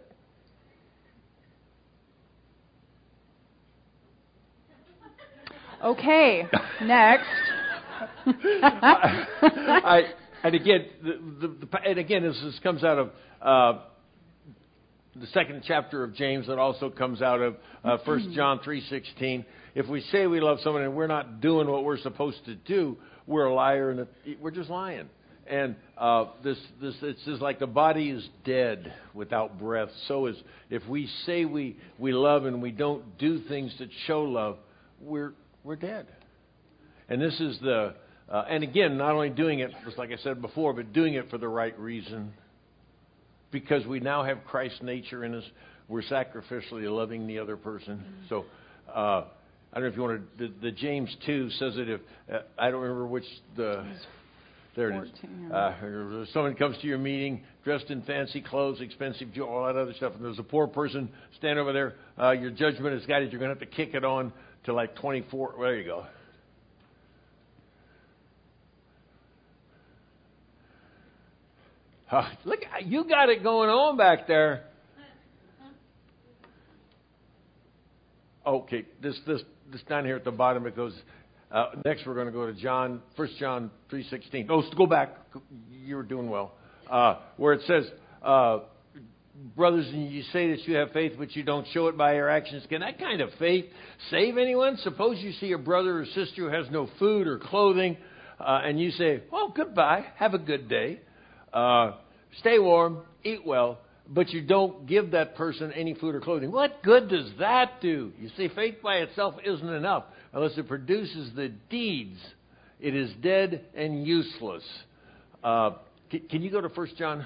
Okay, 5.83 6.45
next. 6.83 7.25
I, 8.25 10.01
and 10.43 10.55
again, 10.55 10.85
the, 11.01 11.47
the, 11.47 11.47
the, 11.65 11.79
and 11.85 11.97
again, 11.97 12.23
this, 12.23 12.39
this 12.43 12.59
comes 12.61 12.83
out 12.83 12.97
of 12.99 13.09
uh, 13.41 13.79
the 15.15 15.27
second 15.27 15.63
chapter 15.65 16.03
of 16.03 16.13
James 16.15 16.47
that 16.47 16.57
also 16.57 16.89
comes 16.89 17.21
out 17.21 17.41
of 17.41 17.55
uh, 17.85 17.97
1 18.03 18.33
John 18.35 18.59
3:16. 18.59 19.45
If 19.73 19.87
we 19.87 20.01
say 20.11 20.27
we 20.27 20.41
love 20.41 20.59
someone 20.63 20.83
and 20.83 20.95
we're 20.95 21.07
not 21.07 21.39
doing 21.39 21.69
what 21.69 21.85
we're 21.85 21.97
supposed 21.99 22.43
to 22.45 22.55
do, 22.55 22.97
we're 23.25 23.45
a 23.45 23.53
liar 23.53 23.91
and 23.91 24.01
a, 24.01 24.07
we're 24.41 24.51
just 24.51 24.69
lying. 24.69 25.07
And 25.47 25.77
uh, 25.97 26.25
this, 26.43 26.57
this, 26.81 26.95
it's 27.01 27.23
just 27.25 27.41
like 27.41 27.57
the 27.57 27.67
body 27.67 28.09
is 28.09 28.27
dead 28.45 28.93
without 29.13 29.57
breath. 29.57 29.89
So 30.07 30.27
is 30.27 30.35
if 30.69 30.85
we 30.87 31.09
say 31.25 31.45
we, 31.45 31.77
we 31.97 32.11
love 32.11 32.45
and 32.45 32.61
we 32.61 32.71
don't 32.71 33.17
do 33.17 33.39
things 33.47 33.73
that 33.79 33.89
show 34.05 34.23
love, 34.23 34.57
we're, 35.01 35.33
we're 35.63 35.75
dead. 35.75 36.07
And 37.09 37.21
this 37.21 37.39
is 37.39 37.59
the, 37.61 37.95
uh, 38.29 38.45
and 38.49 38.63
again, 38.63 38.97
not 38.97 39.11
only 39.13 39.29
doing 39.29 39.59
it, 39.59 39.71
just 39.85 39.97
like 39.97 40.11
I 40.11 40.17
said 40.17 40.41
before, 40.41 40.73
but 40.73 40.93
doing 40.93 41.15
it 41.15 41.29
for 41.29 41.37
the 41.37 41.47
right 41.47 41.77
reason. 41.79 42.33
Because 43.51 43.85
we 43.85 43.99
now 43.99 44.23
have 44.23 44.45
Christ's 44.45 44.83
nature 44.83 45.25
in 45.25 45.33
us, 45.33 45.43
we're 45.87 46.03
sacrificially 46.03 46.87
loving 46.87 47.25
the 47.25 47.39
other 47.39 47.57
person. 47.57 48.03
So, 48.29 48.45
uh, 48.93 49.23
I 49.71 49.75
don't 49.75 49.83
know 49.83 49.89
if 49.89 49.95
you 49.95 50.01
want 50.01 50.37
to. 50.37 50.47
The, 50.47 50.53
the 50.61 50.71
James 50.71 51.15
two 51.25 51.49
says 51.51 51.75
that 51.75 51.89
if 51.89 52.01
uh, 52.31 52.39
I 52.57 52.71
don't 52.71 52.81
remember 52.81 53.05
which 53.05 53.25
the 53.55 53.85
there 54.75 54.91
it 54.91 55.03
is. 55.03 55.09
Uh, 55.51 55.71
someone 56.33 56.55
comes 56.55 56.77
to 56.77 56.87
your 56.87 56.97
meeting 56.97 57.41
dressed 57.63 57.89
in 57.89 58.01
fancy 58.03 58.41
clothes, 58.41 58.79
expensive 58.81 59.33
jewelry, 59.33 59.51
all 59.51 59.65
that 59.65 59.75
other 59.75 59.93
stuff, 59.93 60.13
and 60.15 60.23
there's 60.23 60.39
a 60.39 60.43
poor 60.43 60.67
person 60.67 61.09
standing 61.37 61.59
over 61.59 61.73
there. 61.73 61.95
Uh, 62.19 62.31
your 62.31 62.49
judgment 62.49 62.95
is 62.95 63.05
guided. 63.05 63.31
You're 63.31 63.39
going 63.39 63.53
to 63.53 63.59
have 63.59 63.69
to 63.69 63.75
kick 63.75 63.93
it 63.93 64.05
on 64.05 64.31
to 64.65 64.73
like 64.73 64.95
24. 64.95 65.55
There 65.59 65.77
you 65.77 65.85
go. 65.85 66.05
Uh, 72.11 72.27
look, 72.43 72.59
you 72.85 73.03
got 73.07 73.29
it 73.29 73.43
going 73.43 73.69
on 73.69 73.95
back 73.95 74.27
there. 74.27 74.65
Okay, 78.45 78.85
this 78.99 79.19
this 79.27 79.41
this 79.71 79.83
down 79.83 80.05
here 80.05 80.15
at 80.15 80.23
the 80.23 80.31
bottom 80.31 80.65
it 80.65 80.75
goes. 80.75 80.99
Uh, 81.51 81.67
next, 81.85 82.07
we're 82.07 82.15
going 82.15 82.25
to 82.25 82.31
go 82.31 82.47
to 82.47 82.53
John, 82.53 83.01
First 83.15 83.37
John 83.37 83.69
three 83.91 84.03
sixteen. 84.09 84.47
Oh, 84.49 84.63
go 84.75 84.87
back. 84.87 85.15
You 85.71 85.97
were 85.97 86.03
doing 86.03 86.31
well. 86.31 86.53
Uh, 86.89 87.19
where 87.37 87.53
it 87.53 87.61
says, 87.67 87.85
uh, 89.57 89.65
and 89.65 90.11
you 90.11 90.23
say 90.33 90.51
that 90.51 90.67
you 90.67 90.75
have 90.75 90.91
faith, 90.91 91.13
but 91.17 91.35
you 91.35 91.43
don't 91.43 91.67
show 91.73 91.87
it 91.87 91.97
by 91.97 92.15
your 92.15 92.29
actions. 92.29 92.63
Can 92.69 92.81
that 92.81 92.99
kind 92.99 93.21
of 93.21 93.29
faith 93.39 93.65
save 94.09 94.37
anyone? 94.37 94.77
Suppose 94.83 95.17
you 95.19 95.31
see 95.33 95.51
a 95.51 95.57
brother 95.57 95.99
or 95.99 96.05
sister 96.05 96.35
who 96.35 96.47
has 96.47 96.65
no 96.71 96.89
food 96.99 97.27
or 97.27 97.39
clothing, 97.39 97.97
uh, 98.39 98.61
and 98.63 98.79
you 98.79 98.91
say, 98.91 99.23
well 99.31 99.53
goodbye. 99.55 100.05
Have 100.17 100.33
a 100.33 100.39
good 100.39 100.69
day. 100.69 100.99
Uh, 101.53 101.93
stay 102.39 102.59
warm. 102.59 102.99
Eat 103.23 103.45
well." 103.45 103.79
but 104.09 104.29
you 104.29 104.41
don't 104.41 104.87
give 104.87 105.11
that 105.11 105.35
person 105.35 105.71
any 105.73 105.93
food 105.93 106.15
or 106.15 106.19
clothing. 106.19 106.51
What 106.51 106.81
good 106.81 107.09
does 107.09 107.29
that 107.37 107.79
do? 107.79 108.11
You 108.19 108.29
see, 108.35 108.49
faith 108.49 108.77
by 108.81 108.97
itself 108.97 109.35
isn't 109.45 109.69
enough 109.69 110.05
unless 110.33 110.57
it 110.57 110.67
produces 110.67 111.29
the 111.35 111.49
deeds. 111.69 112.17
It 112.79 112.95
is 112.95 113.11
dead 113.21 113.65
and 113.75 114.05
useless. 114.05 114.63
Uh, 115.43 115.71
can, 116.09 116.21
can, 116.21 116.41
you 116.41 116.49
go 116.49 116.59
to 116.59 116.69
first 116.69 116.97
John 116.97 117.25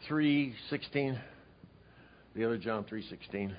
uh, 0.00 0.08
three 0.08 0.54
sixteen? 0.68 1.18
The 2.34 2.44
other 2.44 2.58
John 2.58 2.84
three 2.84 3.04
sixteen. 3.08 3.54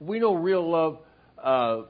We 0.00 0.20
know 0.20 0.34
real 0.34 0.70
love 0.70 0.98
uh, 1.42 1.82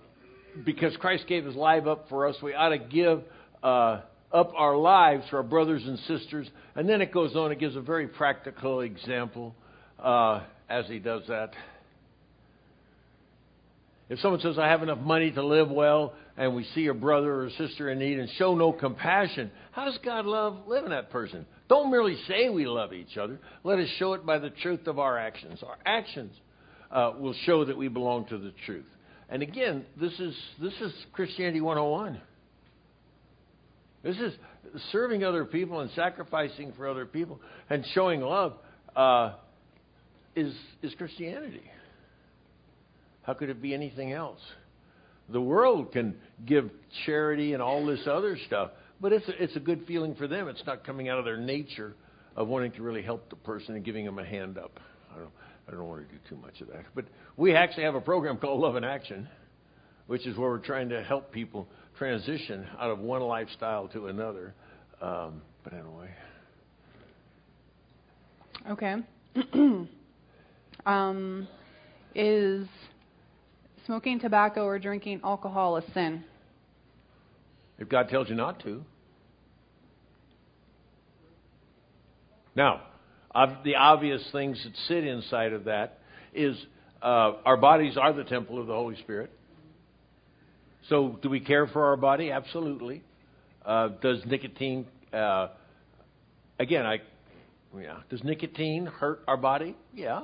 because 0.64 0.96
Christ 0.96 1.26
gave 1.28 1.44
His 1.44 1.54
life 1.54 1.86
up 1.86 2.08
for 2.08 2.26
us. 2.26 2.36
We 2.42 2.54
ought 2.54 2.70
to 2.70 2.78
give 2.78 3.22
uh, 3.62 4.00
up 4.32 4.52
our 4.56 4.76
lives 4.76 5.24
for 5.28 5.38
our 5.38 5.42
brothers 5.42 5.82
and 5.84 5.98
sisters. 6.00 6.48
And 6.74 6.88
then 6.88 7.02
it 7.02 7.12
goes 7.12 7.36
on, 7.36 7.52
it 7.52 7.58
gives 7.58 7.76
a 7.76 7.80
very 7.80 8.06
practical 8.06 8.80
example 8.80 9.54
uh, 9.98 10.42
as 10.70 10.86
he 10.86 11.00
does 11.00 11.22
that. 11.28 11.50
If 14.08 14.20
someone 14.20 14.40
says, 14.40 14.58
I 14.58 14.68
have 14.68 14.82
enough 14.82 15.00
money 15.00 15.30
to 15.32 15.44
live 15.44 15.70
well, 15.70 16.14
and 16.36 16.54
we 16.54 16.64
see 16.74 16.86
a 16.86 16.94
brother 16.94 17.42
or 17.42 17.50
sister 17.50 17.90
in 17.90 17.98
need 17.98 18.18
and 18.18 18.28
show 18.38 18.54
no 18.54 18.72
compassion, 18.72 19.50
how 19.72 19.84
does 19.84 19.98
God 20.02 20.24
love 20.24 20.66
living 20.66 20.90
that 20.90 21.10
person? 21.10 21.44
Don't 21.68 21.90
merely 21.90 22.16
say 22.26 22.48
we 22.48 22.66
love 22.66 22.94
each 22.94 23.18
other. 23.18 23.38
Let 23.64 23.78
us 23.78 23.88
show 23.98 24.14
it 24.14 24.24
by 24.24 24.38
the 24.38 24.48
truth 24.48 24.86
of 24.86 24.98
our 24.98 25.18
actions. 25.18 25.62
Our 25.62 25.76
actions 25.84 26.32
uh, 26.90 27.12
will 27.18 27.34
show 27.44 27.66
that 27.66 27.76
we 27.76 27.88
belong 27.88 28.24
to 28.26 28.38
the 28.38 28.52
truth. 28.64 28.86
And 29.28 29.42
again, 29.42 29.84
this 30.00 30.18
is, 30.18 30.34
this 30.58 30.72
is 30.80 30.92
Christianity 31.12 31.60
101. 31.60 32.18
This 34.02 34.16
is 34.16 34.32
serving 34.90 35.24
other 35.24 35.44
people 35.44 35.80
and 35.80 35.90
sacrificing 35.90 36.72
for 36.76 36.88
other 36.88 37.04
people 37.04 37.40
and 37.68 37.84
showing 37.94 38.22
love 38.22 38.54
uh, 38.96 39.34
is, 40.34 40.54
is 40.82 40.94
Christianity. 40.94 41.62
How 43.22 43.34
could 43.34 43.50
it 43.50 43.60
be 43.60 43.74
anything 43.74 44.12
else? 44.12 44.40
The 45.28 45.40
world 45.40 45.92
can 45.92 46.16
give 46.46 46.70
charity 47.04 47.52
and 47.52 47.62
all 47.62 47.84
this 47.84 48.06
other 48.06 48.38
stuff, 48.46 48.70
but 49.00 49.12
it's 49.12 49.28
a, 49.28 49.42
it's 49.42 49.56
a 49.56 49.60
good 49.60 49.84
feeling 49.86 50.14
for 50.14 50.26
them. 50.26 50.48
It's 50.48 50.62
not 50.66 50.84
coming 50.84 51.08
out 51.08 51.18
of 51.18 51.24
their 51.24 51.36
nature 51.36 51.94
of 52.34 52.48
wanting 52.48 52.72
to 52.72 52.82
really 52.82 53.02
help 53.02 53.28
the 53.28 53.36
person 53.36 53.74
and 53.74 53.84
giving 53.84 54.04
them 54.04 54.18
a 54.18 54.24
hand 54.24 54.56
up. 54.56 54.80
I 55.14 55.18
don't, 55.18 55.30
I 55.68 55.70
don't 55.72 55.86
want 55.86 56.08
to 56.08 56.14
do 56.14 56.20
too 56.28 56.36
much 56.36 56.60
of 56.60 56.68
that. 56.68 56.84
But 56.94 57.04
we 57.36 57.54
actually 57.54 57.82
have 57.84 57.94
a 57.94 58.00
program 58.00 58.38
called 58.38 58.60
Love 58.60 58.76
in 58.76 58.84
Action, 58.84 59.28
which 60.06 60.26
is 60.26 60.36
where 60.38 60.48
we're 60.48 60.58
trying 60.58 60.88
to 60.90 61.02
help 61.02 61.30
people 61.30 61.68
transition 61.98 62.66
out 62.78 62.90
of 62.90 63.00
one 63.00 63.20
lifestyle 63.22 63.88
to 63.88 64.06
another. 64.06 64.54
Um, 65.02 65.42
but 65.64 65.74
anyway. 65.74 66.08
Okay. 68.70 68.94
um, 70.86 71.48
is 72.14 72.66
smoking 73.88 74.20
tobacco 74.20 74.64
or 74.64 74.78
drinking 74.78 75.18
alcohol 75.24 75.78
a 75.78 75.92
sin? 75.94 76.22
If 77.78 77.88
God 77.88 78.10
tells 78.10 78.28
you 78.28 78.34
not 78.34 78.62
to. 78.64 78.84
Now, 82.54 82.82
the 83.64 83.76
obvious 83.76 84.22
things 84.30 84.62
that 84.62 84.74
sit 84.88 85.04
inside 85.04 85.54
of 85.54 85.64
that 85.64 86.00
is 86.34 86.54
uh, 87.00 87.32
our 87.46 87.56
bodies 87.56 87.96
are 87.96 88.12
the 88.12 88.24
temple 88.24 88.60
of 88.60 88.66
the 88.66 88.74
Holy 88.74 88.96
Spirit. 88.96 89.32
So, 90.90 91.18
do 91.22 91.30
we 91.30 91.40
care 91.40 91.66
for 91.66 91.86
our 91.86 91.96
body? 91.96 92.30
Absolutely. 92.30 93.02
Uh, 93.64 93.88
does 94.02 94.20
nicotine, 94.26 94.86
uh, 95.14 95.48
again, 96.58 96.84
I, 96.84 96.98
yeah, 97.78 98.00
does 98.10 98.22
nicotine 98.22 98.84
hurt 98.84 99.22
our 99.26 99.36
body? 99.38 99.76
Yeah. 99.94 100.22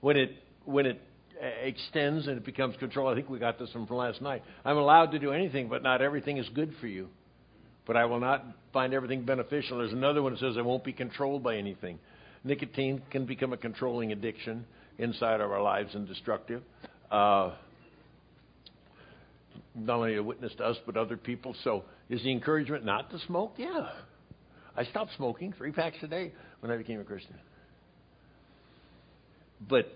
When 0.00 0.16
it 0.16 0.32
when 0.64 0.86
it 0.86 1.00
extends 1.62 2.26
and 2.26 2.36
it 2.36 2.44
becomes 2.44 2.76
control, 2.76 3.08
I 3.08 3.14
think 3.14 3.28
we 3.28 3.38
got 3.38 3.58
this 3.58 3.70
one 3.74 3.86
from 3.86 3.96
last 3.96 4.22
night. 4.22 4.42
I'm 4.64 4.76
allowed 4.76 5.12
to 5.12 5.18
do 5.18 5.32
anything, 5.32 5.68
but 5.68 5.82
not 5.82 6.02
everything 6.02 6.38
is 6.38 6.48
good 6.54 6.72
for 6.80 6.86
you. 6.86 7.08
But 7.86 7.96
I 7.96 8.06
will 8.06 8.20
not 8.20 8.44
find 8.72 8.94
everything 8.94 9.24
beneficial. 9.24 9.78
There's 9.78 9.92
another 9.92 10.22
one 10.22 10.32
that 10.32 10.40
says 10.40 10.56
I 10.56 10.62
won't 10.62 10.84
be 10.84 10.92
controlled 10.92 11.42
by 11.42 11.56
anything. 11.56 11.98
Nicotine 12.44 13.02
can 13.10 13.26
become 13.26 13.52
a 13.52 13.56
controlling 13.56 14.12
addiction 14.12 14.64
inside 14.98 15.40
of 15.40 15.50
our 15.50 15.62
lives 15.62 15.94
and 15.94 16.06
destructive. 16.06 16.62
Uh, 17.10 17.52
not 19.74 19.96
only 19.96 20.16
a 20.16 20.22
witness 20.22 20.52
to 20.58 20.64
us, 20.64 20.76
but 20.86 20.96
other 20.96 21.16
people. 21.16 21.54
So, 21.64 21.84
is 22.08 22.22
the 22.22 22.30
encouragement 22.30 22.84
not 22.84 23.10
to 23.10 23.18
smoke? 23.26 23.54
Yeah. 23.56 23.88
I 24.76 24.84
stopped 24.84 25.12
smoking 25.16 25.52
three 25.56 25.72
packs 25.72 25.96
a 26.02 26.06
day 26.06 26.32
when 26.60 26.70
I 26.70 26.76
became 26.76 27.00
a 27.00 27.04
Christian. 27.04 27.34
But 29.68 29.86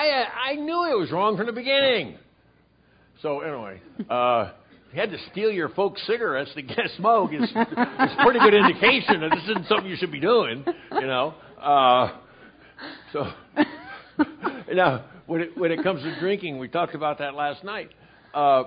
I 0.00 0.50
I 0.52 0.54
knew 0.54 0.84
it 0.90 0.98
was 0.98 1.10
wrong 1.12 1.36
from 1.36 1.46
the 1.46 1.52
beginning. 1.52 2.16
So 3.22 3.40
anyway, 3.40 3.80
uh, 4.08 4.52
you 4.92 5.00
had 5.00 5.10
to 5.10 5.18
steal 5.30 5.50
your 5.50 5.68
folks' 5.68 6.00
cigarettes 6.06 6.50
to 6.54 6.62
get 6.62 6.78
smoke. 6.96 7.30
It's, 7.32 7.52
it's 7.54 8.12
a 8.18 8.22
pretty 8.24 8.40
good 8.40 8.54
indication 8.54 9.20
that 9.20 9.30
this 9.30 9.44
isn't 9.50 9.66
something 9.68 9.86
you 9.86 9.96
should 9.96 10.12
be 10.12 10.20
doing. 10.20 10.64
You 10.92 11.06
know. 11.06 11.34
Uh, 11.60 12.16
so 13.12 13.30
now 14.72 15.04
when 15.26 15.42
it, 15.42 15.58
when 15.58 15.70
it 15.70 15.82
comes 15.82 16.02
to 16.02 16.18
drinking, 16.18 16.58
we 16.58 16.68
talked 16.68 16.94
about 16.94 17.18
that 17.18 17.34
last 17.34 17.62
night. 17.62 17.90
Uh, 18.32 18.64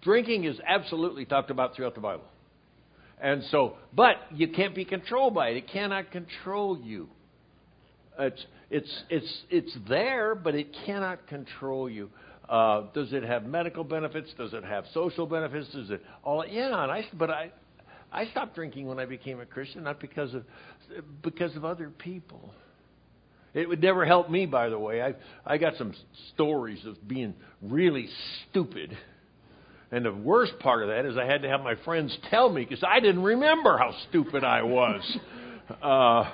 drinking 0.00 0.44
is 0.44 0.58
absolutely 0.64 1.24
talked 1.24 1.50
about 1.50 1.74
throughout 1.74 1.94
the 1.94 2.00
Bible. 2.00 2.24
And 3.20 3.42
so, 3.50 3.74
but 3.92 4.16
you 4.32 4.48
can't 4.48 4.76
be 4.76 4.84
controlled 4.84 5.34
by 5.34 5.48
it. 5.48 5.56
It 5.56 5.68
cannot 5.68 6.12
control 6.12 6.78
you. 6.78 7.08
It's 8.16 8.46
it's 8.70 9.02
it's 9.08 9.42
it's 9.50 9.76
there, 9.88 10.34
but 10.34 10.54
it 10.54 10.74
cannot 10.86 11.26
control 11.26 11.88
you. 11.88 12.10
Uh, 12.48 12.84
does 12.94 13.12
it 13.12 13.22
have 13.24 13.44
medical 13.44 13.84
benefits? 13.84 14.30
Does 14.36 14.52
it 14.52 14.64
have 14.64 14.84
social 14.94 15.26
benefits? 15.26 15.68
Does 15.72 15.90
it 15.90 16.02
all? 16.24 16.44
Yeah, 16.46 16.82
and 16.82 16.90
I 16.92 17.06
but 17.14 17.30
I 17.30 17.52
I 18.12 18.26
stopped 18.26 18.54
drinking 18.54 18.86
when 18.86 18.98
I 18.98 19.04
became 19.06 19.40
a 19.40 19.46
Christian, 19.46 19.84
not 19.84 20.00
because 20.00 20.34
of 20.34 20.44
because 21.22 21.56
of 21.56 21.64
other 21.64 21.90
people. 21.90 22.50
It 23.54 23.68
would 23.68 23.82
never 23.82 24.04
help 24.04 24.30
me, 24.30 24.46
by 24.46 24.68
the 24.68 24.78
way. 24.78 25.02
I 25.02 25.14
I 25.46 25.58
got 25.58 25.76
some 25.76 25.94
stories 26.34 26.84
of 26.86 26.96
being 27.08 27.34
really 27.62 28.08
stupid 28.50 28.96
And 29.90 30.04
the 30.04 30.12
worst 30.12 30.58
part 30.60 30.82
of 30.82 30.88
that 30.88 31.06
is 31.06 31.16
I 31.16 31.24
had 31.24 31.42
to 31.42 31.48
have 31.48 31.62
my 31.62 31.74
friends 31.84 32.16
tell 32.30 32.50
me 32.50 32.64
because 32.64 32.84
I 32.86 33.00
didn't 33.00 33.22
remember 33.22 33.78
how 33.78 33.94
stupid 34.08 34.44
I 34.44 34.62
was. 34.62 35.18
uh, 35.82 36.30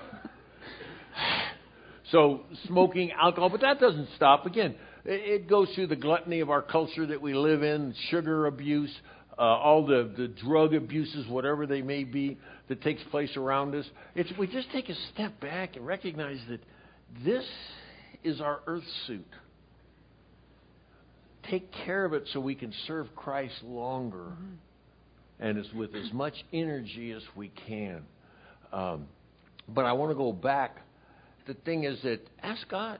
so 2.10 2.42
smoking 2.66 3.12
alcohol, 3.12 3.48
but 3.48 3.62
that 3.62 3.80
doesn't 3.80 4.08
stop. 4.16 4.46
Again, 4.46 4.74
it 5.04 5.48
goes 5.48 5.68
through 5.74 5.88
the 5.88 5.96
gluttony 5.96 6.40
of 6.40 6.50
our 6.50 6.62
culture 6.62 7.06
that 7.06 7.20
we 7.20 7.34
live 7.34 7.62
in, 7.62 7.94
sugar 8.10 8.46
abuse, 8.46 8.94
uh, 9.38 9.42
all 9.42 9.84
the, 9.86 10.12
the 10.16 10.28
drug 10.28 10.74
abuses, 10.74 11.26
whatever 11.28 11.66
they 11.66 11.82
may 11.82 12.04
be, 12.04 12.38
that 12.68 12.82
takes 12.82 13.02
place 13.10 13.36
around 13.36 13.74
us. 13.74 13.84
It's, 14.14 14.30
we 14.38 14.46
just 14.46 14.70
take 14.70 14.88
a 14.88 14.94
step 15.12 15.40
back 15.40 15.76
and 15.76 15.86
recognize 15.86 16.38
that 16.48 16.60
this 17.24 17.44
is 18.22 18.40
our 18.40 18.60
earth 18.66 18.84
suit. 19.06 19.26
Take 21.50 21.70
care 21.84 22.04
of 22.04 22.14
it 22.14 22.28
so 22.32 22.40
we 22.40 22.54
can 22.54 22.72
serve 22.86 23.14
Christ 23.14 23.62
longer 23.62 24.16
mm-hmm. 24.32 24.54
and 25.40 25.58
as, 25.58 25.66
with 25.74 25.94
as 25.94 26.10
much 26.12 26.34
energy 26.52 27.12
as 27.12 27.22
we 27.36 27.50
can. 27.66 28.02
Um, 28.72 29.06
but 29.68 29.84
I 29.84 29.92
want 29.92 30.10
to 30.10 30.14
go 30.14 30.32
back. 30.32 30.78
The 31.46 31.54
thing 31.54 31.84
is 31.84 32.00
that 32.02 32.20
ask 32.42 32.68
God. 32.68 32.98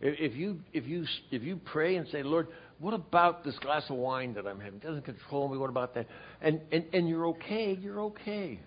If 0.00 0.34
you 0.34 0.60
if 0.72 0.86
you 0.86 1.04
if 1.30 1.42
you 1.42 1.60
pray 1.62 1.96
and 1.96 2.08
say, 2.08 2.22
Lord, 2.22 2.48
what 2.78 2.94
about 2.94 3.44
this 3.44 3.58
glass 3.58 3.84
of 3.90 3.96
wine 3.96 4.32
that 4.34 4.46
I'm 4.46 4.58
having? 4.58 4.76
It 4.76 4.82
doesn't 4.82 5.04
control 5.04 5.48
me. 5.48 5.58
What 5.58 5.68
about 5.68 5.94
that? 5.94 6.06
And 6.40 6.60
and 6.72 6.86
and 6.94 7.08
you're 7.08 7.26
okay. 7.28 7.76
You're 7.78 8.00
okay. 8.02 8.60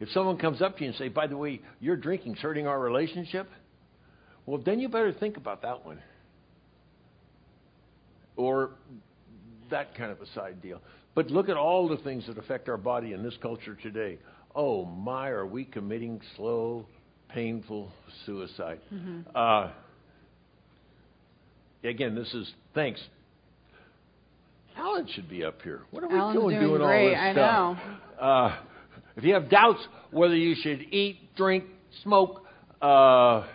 If 0.00 0.10
someone 0.10 0.36
comes 0.36 0.60
up 0.60 0.76
to 0.76 0.82
you 0.82 0.90
and 0.90 0.98
say, 0.98 1.08
by 1.08 1.26
the 1.26 1.36
way, 1.36 1.60
your 1.80 1.96
drinking's 1.96 2.38
hurting 2.38 2.66
our 2.66 2.78
relationship, 2.78 3.48
well, 4.44 4.60
then 4.62 4.80
you 4.80 4.88
better 4.88 5.12
think 5.12 5.38
about 5.38 5.62
that 5.62 5.86
one. 5.86 6.00
Or 8.36 8.72
that 9.70 9.94
kind 9.96 10.10
of 10.10 10.20
a 10.20 10.26
side 10.34 10.60
deal. 10.60 10.82
But 11.14 11.30
look 11.30 11.48
at 11.48 11.56
all 11.56 11.88
the 11.88 11.96
things 11.98 12.26
that 12.26 12.36
affect 12.36 12.68
our 12.68 12.76
body 12.76 13.12
in 13.12 13.22
this 13.22 13.36
culture 13.40 13.76
today. 13.80 14.18
Oh 14.54 14.84
my, 14.84 15.28
are 15.30 15.46
we 15.46 15.64
committing 15.64 16.20
slow, 16.36 16.86
painful 17.28 17.90
suicide? 18.24 18.80
Mm-hmm. 18.92 19.20
Uh, 19.34 19.70
again, 21.82 22.14
this 22.14 22.32
is 22.34 22.52
thanks. 22.74 23.00
Alan 24.76 25.08
should 25.12 25.28
be 25.28 25.44
up 25.44 25.60
here. 25.62 25.82
What 25.90 26.04
are 26.04 26.08
we 26.08 26.14
Alan's 26.14 26.38
doing, 26.38 26.60
doing, 26.60 26.82
all 26.82 26.88
this 26.88 27.18
I 27.18 27.32
stuff? 27.32 27.78
know. 28.20 28.24
Uh, 28.24 28.58
if 29.16 29.24
you 29.24 29.34
have 29.34 29.48
doubts 29.48 29.80
whether 30.10 30.36
you 30.36 30.54
should 30.60 30.82
eat, 30.92 31.34
drink, 31.36 31.64
smoke, 32.02 32.44
uh, 32.82 33.46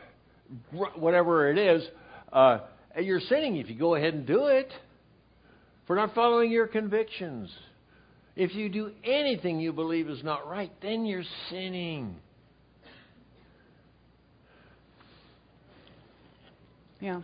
whatever 0.71 1.49
it 1.49 1.57
is, 1.57 1.87
uh, 2.33 2.59
you're 2.99 3.19
sinning 3.21 3.57
if 3.57 3.69
you 3.69 3.75
go 3.77 3.95
ahead 3.95 4.13
and 4.13 4.25
do 4.25 4.47
it 4.47 4.71
for 5.87 5.95
not 5.95 6.13
following 6.13 6.51
your 6.51 6.67
convictions. 6.67 7.49
If 8.39 8.55
you 8.55 8.69
do 8.69 8.91
anything 9.03 9.59
you 9.59 9.73
believe 9.73 10.07
is 10.07 10.23
not 10.23 10.47
right, 10.47 10.71
then 10.81 11.05
you're 11.05 11.25
sinning. 11.49 12.15
Yeah. 17.01 17.19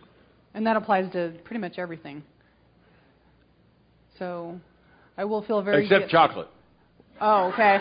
And 0.52 0.66
that 0.66 0.76
applies 0.76 1.10
to 1.12 1.32
pretty 1.44 1.62
much 1.62 1.78
everything. 1.78 2.22
So 4.18 4.60
I 5.16 5.24
will 5.24 5.40
feel 5.40 5.62
very 5.62 5.84
Except 5.84 6.10
chocolate. 6.10 6.48
Oh, 7.18 7.50
okay. 7.54 7.78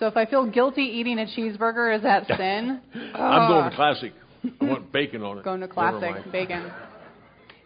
So 0.00 0.08
if 0.08 0.16
I 0.16 0.26
feel 0.26 0.50
guilty 0.50 0.82
eating 0.82 1.20
a 1.20 1.26
cheeseburger, 1.26 1.96
is 1.96 2.02
that 2.02 2.26
sin? 2.26 2.80
I'm 3.14 3.48
going 3.48 3.70
to 3.70 3.76
classic. 3.76 4.12
I 4.60 4.64
want 4.64 4.90
bacon 4.90 5.22
on 5.22 5.38
it. 5.38 5.44
Going 5.44 5.60
to 5.60 5.68
classic 5.68 6.32
bacon. 6.32 6.68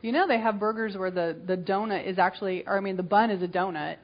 You 0.03 0.13
know 0.13 0.29
they 0.29 0.39
have 0.39 0.61
burgers 0.61 0.95
where 0.95 1.11
the 1.11 1.39
the 1.47 1.57
donut 1.57 2.07
is 2.07 2.19
actually, 2.19 2.65
or 2.67 2.77
I 2.77 2.81
mean 2.81 2.99
the 2.99 3.03
bun 3.03 3.31
is 3.31 3.43
a 3.43 3.49
donut 3.49 3.97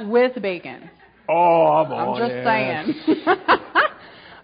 with 0.00 0.40
bacon. 0.42 0.90
Oh, 1.28 1.66
I'm, 1.66 1.92
I'm 1.92 2.18
just 2.18 2.32
it. 2.32 2.44
saying. 2.44 3.26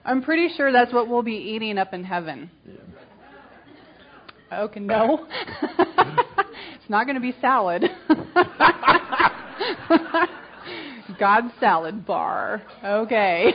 I'm 0.04 0.22
pretty 0.22 0.48
sure 0.56 0.72
that's 0.72 0.92
what 0.92 1.08
we'll 1.08 1.22
be 1.22 1.34
eating 1.34 1.78
up 1.78 1.92
in 1.92 2.04
heaven. 2.04 2.50
Yeah. 2.66 2.74
Okay, 4.60 4.80
no. 4.80 5.26
it's 5.62 6.88
not 6.88 7.04
going 7.04 7.14
to 7.14 7.20
be 7.20 7.34
salad. 7.40 7.84
God's 11.18 11.52
salad 11.60 12.06
bar. 12.06 12.62
Okay. 12.84 13.52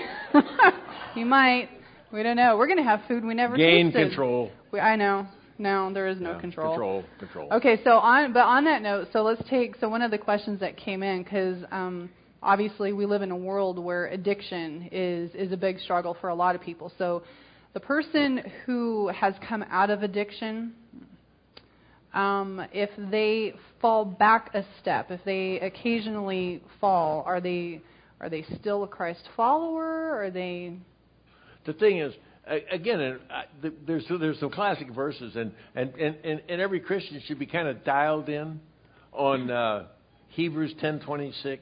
you 1.15 1.25
might. 1.25 1.69
We 2.13 2.23
don't 2.23 2.37
know. 2.37 2.57
We're 2.57 2.67
going 2.67 2.77
to 2.77 2.83
have 2.83 3.01
food 3.07 3.25
we 3.25 3.33
never 3.33 3.57
Gain 3.57 3.87
tasted. 3.87 4.09
control. 4.09 4.51
We, 4.71 4.79
I 4.79 4.95
know. 4.95 5.27
No, 5.57 5.91
there 5.93 6.07
is 6.07 6.19
no 6.19 6.33
yeah, 6.33 6.41
control. 6.41 6.73
Control, 6.73 7.03
control. 7.19 7.53
Okay, 7.53 7.79
so 7.83 7.91
on, 7.91 8.33
but 8.33 8.41
on 8.41 8.65
that 8.65 8.81
note, 8.81 9.07
so 9.13 9.21
let's 9.21 9.41
take 9.49 9.75
so 9.79 9.87
one 9.87 10.01
of 10.01 10.11
the 10.11 10.17
questions 10.17 10.59
that 10.59 10.75
came 10.75 11.01
in 11.01 11.23
because 11.23 11.63
um, 11.71 12.09
obviously 12.43 12.91
we 12.91 13.05
live 13.05 13.21
in 13.21 13.31
a 13.31 13.37
world 13.37 13.79
where 13.79 14.07
addiction 14.07 14.89
is 14.91 15.31
is 15.33 15.53
a 15.53 15.57
big 15.57 15.79
struggle 15.79 16.17
for 16.19 16.29
a 16.29 16.35
lot 16.35 16.55
of 16.55 16.61
people. 16.61 16.91
So 16.97 17.23
the 17.73 17.79
person 17.79 18.41
who 18.65 19.07
has 19.09 19.33
come 19.47 19.63
out 19.69 19.89
of 19.89 20.03
addiction, 20.03 20.73
um, 22.13 22.65
if 22.73 22.89
they 22.97 23.53
fall 23.81 24.03
back 24.03 24.53
a 24.53 24.65
step, 24.81 25.09
if 25.09 25.21
they 25.23 25.59
occasionally 25.61 26.61
fall, 26.81 27.23
are 27.25 27.39
they 27.39 27.81
are 28.19 28.29
they 28.29 28.45
still 28.59 28.83
a 28.83 28.87
Christ 28.87 29.23
follower? 29.37 30.21
Are 30.21 30.31
they? 30.31 30.73
The 31.65 31.73
thing 31.73 31.99
is, 31.99 32.13
again, 32.47 33.19
there's 33.87 34.05
there's 34.07 34.39
some 34.39 34.51
classic 34.51 34.91
verses, 34.93 35.35
and 35.35 35.51
and 35.75 35.93
and, 35.95 36.41
and 36.47 36.61
every 36.61 36.79
Christian 36.79 37.21
should 37.25 37.39
be 37.39 37.45
kind 37.45 37.67
of 37.67 37.83
dialed 37.83 38.29
in 38.29 38.59
on 39.11 39.49
uh, 39.49 39.85
Hebrews 40.29 40.73
10:26. 40.81 41.59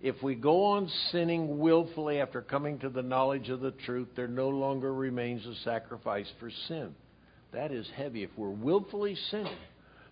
If 0.00 0.22
we 0.22 0.34
go 0.34 0.64
on 0.66 0.90
sinning 1.12 1.58
willfully 1.58 2.20
after 2.20 2.42
coming 2.42 2.78
to 2.80 2.90
the 2.90 3.02
knowledge 3.02 3.48
of 3.48 3.60
the 3.60 3.70
truth, 3.70 4.08
there 4.16 4.28
no 4.28 4.50
longer 4.50 4.92
remains 4.92 5.46
a 5.46 5.54
sacrifice 5.64 6.30
for 6.38 6.50
sin. 6.68 6.94
That 7.52 7.72
is 7.72 7.88
heavy. 7.96 8.22
If 8.22 8.30
we're 8.36 8.50
willfully 8.50 9.16
sinning, 9.30 9.56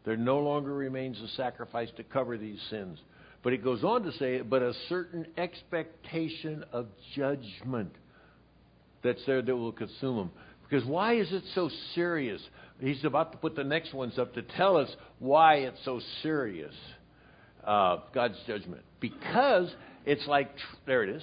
there 0.05 0.16
no 0.16 0.39
longer 0.39 0.73
remains 0.73 1.20
a 1.20 1.29
sacrifice 1.37 1.91
to 1.99 2.05
cover 2.05 2.39
these 2.39 2.61
sins. 2.70 2.99
But 3.43 3.53
it 3.53 3.62
goes 3.62 3.85
on 3.85 4.05
to 4.05 4.12
say, 4.12 4.41
but 4.41 4.62
a 4.62 4.73
certain 4.89 5.27
expectation 5.37 6.64
of 6.73 6.87
judgment 7.14 7.93
that's 9.03 9.24
there 9.26 9.42
that 9.42 9.57
will 9.57 9.72
consume 9.72 10.16
them. 10.16 10.30
Because 10.68 10.86
why 10.86 11.16
is 11.16 11.30
it 11.32 11.42
so 11.55 11.70
serious? 11.94 12.40
He's 12.80 13.05
about 13.05 13.32
to 13.32 13.38
put 13.38 13.55
the 13.55 13.64
next 13.64 13.92
ones 13.92 14.18
up 14.18 14.34
to 14.34 14.42
tell 14.42 14.76
us 14.76 14.88
why 15.18 15.57
it's 15.57 15.78
so 15.84 16.00
serious, 16.22 16.74
uh, 17.64 17.98
God's 18.14 18.38
judgment. 18.46 18.82
Because 19.00 19.70
it's 20.07 20.26
like, 20.26 20.50
there 20.86 21.05
it 21.05 21.11
is. 21.11 21.22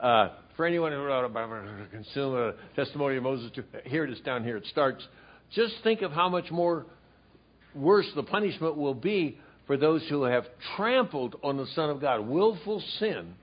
Uh, 0.00 0.30
for 0.56 0.66
anyone 0.66 0.92
who 0.92 1.86
consume 1.90 2.34
a 2.34 2.52
testimony 2.74 3.16
of 3.16 3.22
Moses, 3.22 3.50
here 3.84 4.04
it 4.04 4.10
is 4.10 4.20
down 4.20 4.44
here. 4.44 4.56
It 4.56 4.66
starts. 4.66 5.06
Just 5.52 5.74
think 5.82 6.02
of 6.02 6.12
how 6.12 6.28
much 6.28 6.50
more 6.50 6.86
worse 7.74 8.06
the 8.14 8.22
punishment 8.22 8.76
will 8.76 8.94
be 8.94 9.38
for 9.66 9.76
those 9.76 10.02
who 10.08 10.24
have 10.24 10.44
trampled 10.76 11.36
on 11.42 11.56
the 11.56 11.66
Son 11.74 11.90
of 11.90 12.00
God. 12.00 12.26
Willful 12.26 12.82
sin 12.98 13.34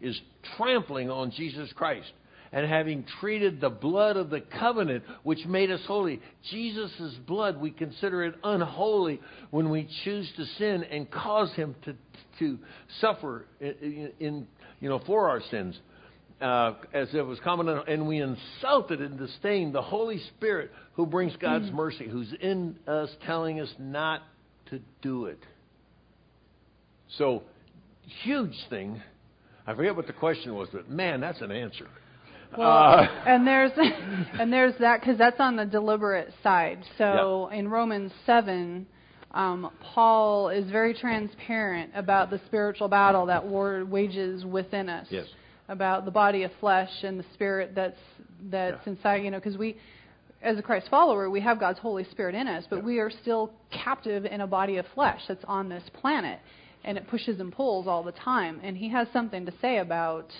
is 0.00 0.18
trampling 0.56 1.10
on 1.10 1.32
Jesus 1.32 1.70
Christ 1.74 2.10
and 2.52 2.66
having 2.66 3.04
treated 3.20 3.60
the 3.60 3.70
blood 3.70 4.16
of 4.16 4.30
the 4.30 4.40
covenant 4.40 5.04
which 5.22 5.44
made 5.46 5.70
us 5.70 5.80
holy. 5.86 6.20
Jesus' 6.50 7.14
blood, 7.26 7.60
we 7.60 7.70
consider 7.70 8.24
it 8.24 8.34
unholy 8.42 9.20
when 9.50 9.70
we 9.70 9.88
choose 10.04 10.30
to 10.36 10.44
sin 10.58 10.84
and 10.84 11.10
cause 11.10 11.52
him 11.52 11.74
to, 11.84 11.94
to 12.38 12.58
suffer 13.00 13.46
in, 13.60 14.12
in 14.18 14.46
you 14.80 14.88
know, 14.88 15.00
for 15.06 15.28
our 15.28 15.40
sins. 15.50 15.78
Uh, 16.40 16.72
as 16.94 17.06
it 17.12 17.20
was 17.20 17.38
common, 17.40 17.68
and 17.68 18.08
we 18.08 18.18
insulted 18.18 19.02
and 19.02 19.18
disdained 19.18 19.74
the 19.74 19.82
Holy 19.82 20.18
Spirit 20.36 20.70
who 20.94 21.04
brings 21.04 21.36
God's 21.36 21.66
mm. 21.66 21.74
mercy, 21.74 22.08
who's 22.08 22.32
in 22.40 22.78
us 22.86 23.10
telling 23.26 23.60
us 23.60 23.68
not 23.78 24.22
to 24.70 24.80
do 25.02 25.26
it. 25.26 25.38
So, 27.18 27.42
huge 28.22 28.56
thing. 28.70 29.02
I 29.66 29.74
forget 29.74 29.94
what 29.94 30.06
the 30.06 30.14
question 30.14 30.54
was, 30.54 30.68
but 30.72 30.88
man, 30.88 31.20
that's 31.20 31.42
an 31.42 31.52
answer. 31.52 31.88
Well, 32.56 32.68
uh, 32.68 33.06
and 33.26 33.46
there's 33.46 33.72
and 34.38 34.52
there's 34.52 34.74
that 34.80 35.00
because 35.00 35.18
that's 35.18 35.40
on 35.40 35.56
the 35.56 35.64
deliberate 35.64 36.32
side. 36.42 36.84
So 36.98 37.48
in 37.52 37.68
Romans 37.68 38.12
seven, 38.26 38.86
um, 39.32 39.70
Paul 39.94 40.48
is 40.48 40.68
very 40.70 40.94
transparent 40.94 41.92
about 41.94 42.30
the 42.30 42.40
spiritual 42.46 42.88
battle 42.88 43.26
that 43.26 43.46
war 43.46 43.84
wages 43.84 44.44
within 44.44 44.88
us. 44.88 45.06
Yes. 45.10 45.26
About 45.68 46.04
the 46.04 46.10
body 46.10 46.42
of 46.42 46.50
flesh 46.58 46.90
and 47.04 47.18
the 47.18 47.24
spirit 47.34 47.72
that's 47.76 48.00
that's 48.50 48.80
yeah. 48.84 48.92
inside. 48.92 49.16
You 49.22 49.30
know, 49.30 49.38
because 49.38 49.56
we, 49.56 49.76
as 50.42 50.58
a 50.58 50.62
Christ 50.62 50.88
follower, 50.90 51.30
we 51.30 51.40
have 51.42 51.60
God's 51.60 51.78
Holy 51.78 52.04
Spirit 52.10 52.34
in 52.34 52.48
us, 52.48 52.64
but 52.68 52.80
yeah. 52.80 52.84
we 52.84 52.98
are 52.98 53.10
still 53.22 53.52
captive 53.70 54.24
in 54.24 54.40
a 54.40 54.48
body 54.48 54.78
of 54.78 54.86
flesh 54.94 55.20
that's 55.28 55.44
on 55.46 55.68
this 55.68 55.84
planet, 56.00 56.40
and 56.82 56.98
it 56.98 57.06
pushes 57.08 57.38
and 57.38 57.52
pulls 57.52 57.86
all 57.86 58.02
the 58.02 58.10
time. 58.12 58.60
And 58.64 58.76
he 58.76 58.88
has 58.90 59.06
something 59.12 59.46
to 59.46 59.52
say 59.62 59.78
about 59.78 60.32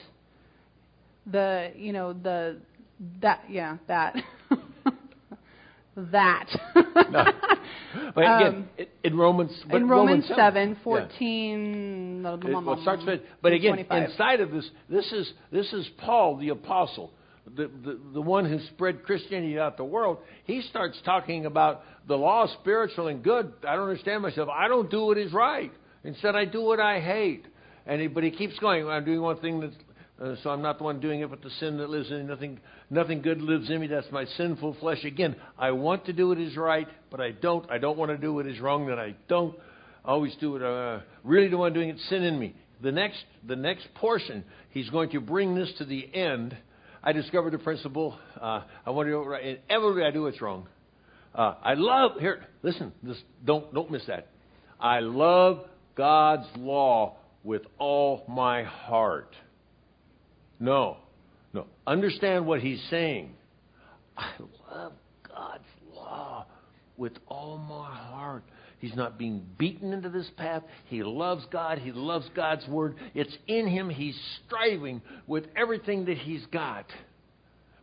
the 1.26 1.72
you 1.76 1.92
know 1.92 2.12
the 2.12 2.58
that 3.20 3.42
yeah 3.48 3.76
that 3.86 4.16
that. 5.96 6.46
no. 7.10 7.24
But 8.14 8.20
again, 8.20 8.68
Um, 8.78 8.86
in 9.02 9.16
Romans, 9.16 9.64
in 9.68 9.88
Romans, 9.88 10.26
7, 10.28 10.36
7, 10.36 10.76
14, 10.84 12.22
yeah. 12.22 12.34
It, 12.34 12.64
well, 12.64 12.78
starts 12.82 13.04
with, 13.04 13.20
but 13.42 13.52
again, 13.52 13.72
25. 13.74 14.10
inside 14.10 14.40
of 14.40 14.52
this, 14.52 14.70
this 14.88 15.10
is 15.12 15.32
this 15.50 15.72
is 15.72 15.88
Paul 15.98 16.36
the 16.36 16.50
apostle, 16.50 17.12
the, 17.46 17.68
the 17.82 17.98
the 18.14 18.20
one 18.20 18.44
who 18.44 18.60
spread 18.74 19.02
Christianity 19.02 19.58
out 19.58 19.76
the 19.76 19.84
world. 19.84 20.18
He 20.44 20.62
starts 20.62 21.00
talking 21.04 21.46
about 21.46 21.82
the 22.06 22.16
law, 22.16 22.46
spiritual 22.60 23.08
and 23.08 23.24
good. 23.24 23.52
I 23.66 23.74
don't 23.74 23.88
understand 23.88 24.22
myself. 24.22 24.48
I 24.48 24.68
don't 24.68 24.88
do 24.88 25.06
what 25.06 25.18
is 25.18 25.32
right. 25.32 25.72
Instead, 26.04 26.36
I 26.36 26.44
do 26.44 26.62
what 26.62 26.78
I 26.78 27.00
hate. 27.00 27.44
And 27.86 28.00
he, 28.00 28.06
but 28.06 28.22
he 28.22 28.30
keeps 28.30 28.58
going. 28.60 28.86
I'm 28.88 29.04
doing 29.04 29.20
one 29.20 29.38
thing 29.38 29.60
that's 29.60 29.74
uh, 30.20 30.34
so 30.42 30.50
I'm 30.50 30.60
not 30.60 30.78
the 30.78 30.84
one 30.84 31.00
doing 31.00 31.20
it, 31.20 31.30
but 31.30 31.42
the 31.42 31.50
sin 31.60 31.78
that 31.78 31.88
lives 31.88 32.10
in 32.10 32.18
me. 32.18 32.22
Nothing, 32.24 32.60
nothing 32.90 33.22
good 33.22 33.40
lives 33.40 33.70
in 33.70 33.80
me. 33.80 33.86
That's 33.86 34.10
my 34.12 34.26
sinful 34.36 34.76
flesh. 34.78 35.02
Again, 35.04 35.34
I 35.58 35.70
want 35.70 36.04
to 36.06 36.12
do 36.12 36.28
what 36.28 36.38
is 36.38 36.56
right, 36.56 36.86
but 37.10 37.20
I 37.20 37.30
don't. 37.30 37.70
I 37.70 37.78
don't 37.78 37.96
want 37.96 38.10
to 38.10 38.18
do 38.18 38.34
what 38.34 38.46
is 38.46 38.60
wrong. 38.60 38.86
That 38.88 38.98
I 38.98 39.14
don't. 39.28 39.56
Always 40.04 40.34
do 40.40 40.56
it. 40.56 40.62
Uh, 40.62 41.00
really, 41.24 41.48
the 41.48 41.56
one 41.56 41.72
doing 41.72 41.90
it, 41.90 41.98
sin 42.08 42.22
in 42.22 42.38
me. 42.38 42.54
The 42.82 42.92
next, 42.92 43.22
the 43.46 43.56
next 43.56 43.86
portion, 43.94 44.44
he's 44.70 44.88
going 44.88 45.10
to 45.10 45.20
bring 45.20 45.54
this 45.54 45.70
to 45.78 45.84
the 45.84 46.14
end. 46.14 46.56
I 47.02 47.12
discovered 47.12 47.54
a 47.54 47.58
principle. 47.58 48.18
Uh, 48.40 48.62
I 48.86 48.90
want 48.90 49.06
to 49.06 49.12
do 49.12 49.20
it 49.22 49.26
right. 49.26 49.44
And 49.44 49.58
every 49.68 50.04
I 50.04 50.10
do, 50.10 50.26
it's 50.26 50.40
wrong. 50.40 50.68
Uh, 51.34 51.54
I 51.62 51.74
love 51.74 52.12
here. 52.18 52.44
Listen, 52.62 52.92
this, 53.02 53.16
don't 53.44 53.72
don't 53.72 53.90
miss 53.90 54.02
that. 54.06 54.28
I 54.78 55.00
love 55.00 55.64
God's 55.96 56.46
law 56.56 57.16
with 57.44 57.62
all 57.78 58.24
my 58.28 58.64
heart. 58.64 59.34
No, 60.60 60.98
no. 61.54 61.66
Understand 61.86 62.46
what 62.46 62.60
he's 62.60 62.82
saying. 62.90 63.34
I 64.16 64.30
love 64.70 64.92
God's 65.26 65.64
law 65.94 66.46
with 66.98 67.14
all 67.26 67.56
my 67.56 67.94
heart. 67.96 68.44
He's 68.78 68.94
not 68.94 69.18
being 69.18 69.44
beaten 69.58 69.92
into 69.92 70.10
this 70.10 70.30
path. 70.36 70.62
He 70.86 71.02
loves 71.02 71.44
God. 71.50 71.78
He 71.78 71.92
loves 71.92 72.28
God's 72.36 72.66
word. 72.68 72.96
It's 73.14 73.36
in 73.46 73.66
him. 73.66 73.90
He's 73.90 74.18
striving 74.46 75.02
with 75.26 75.44
everything 75.56 76.06
that 76.06 76.18
he's 76.18 76.44
got. 76.46 76.86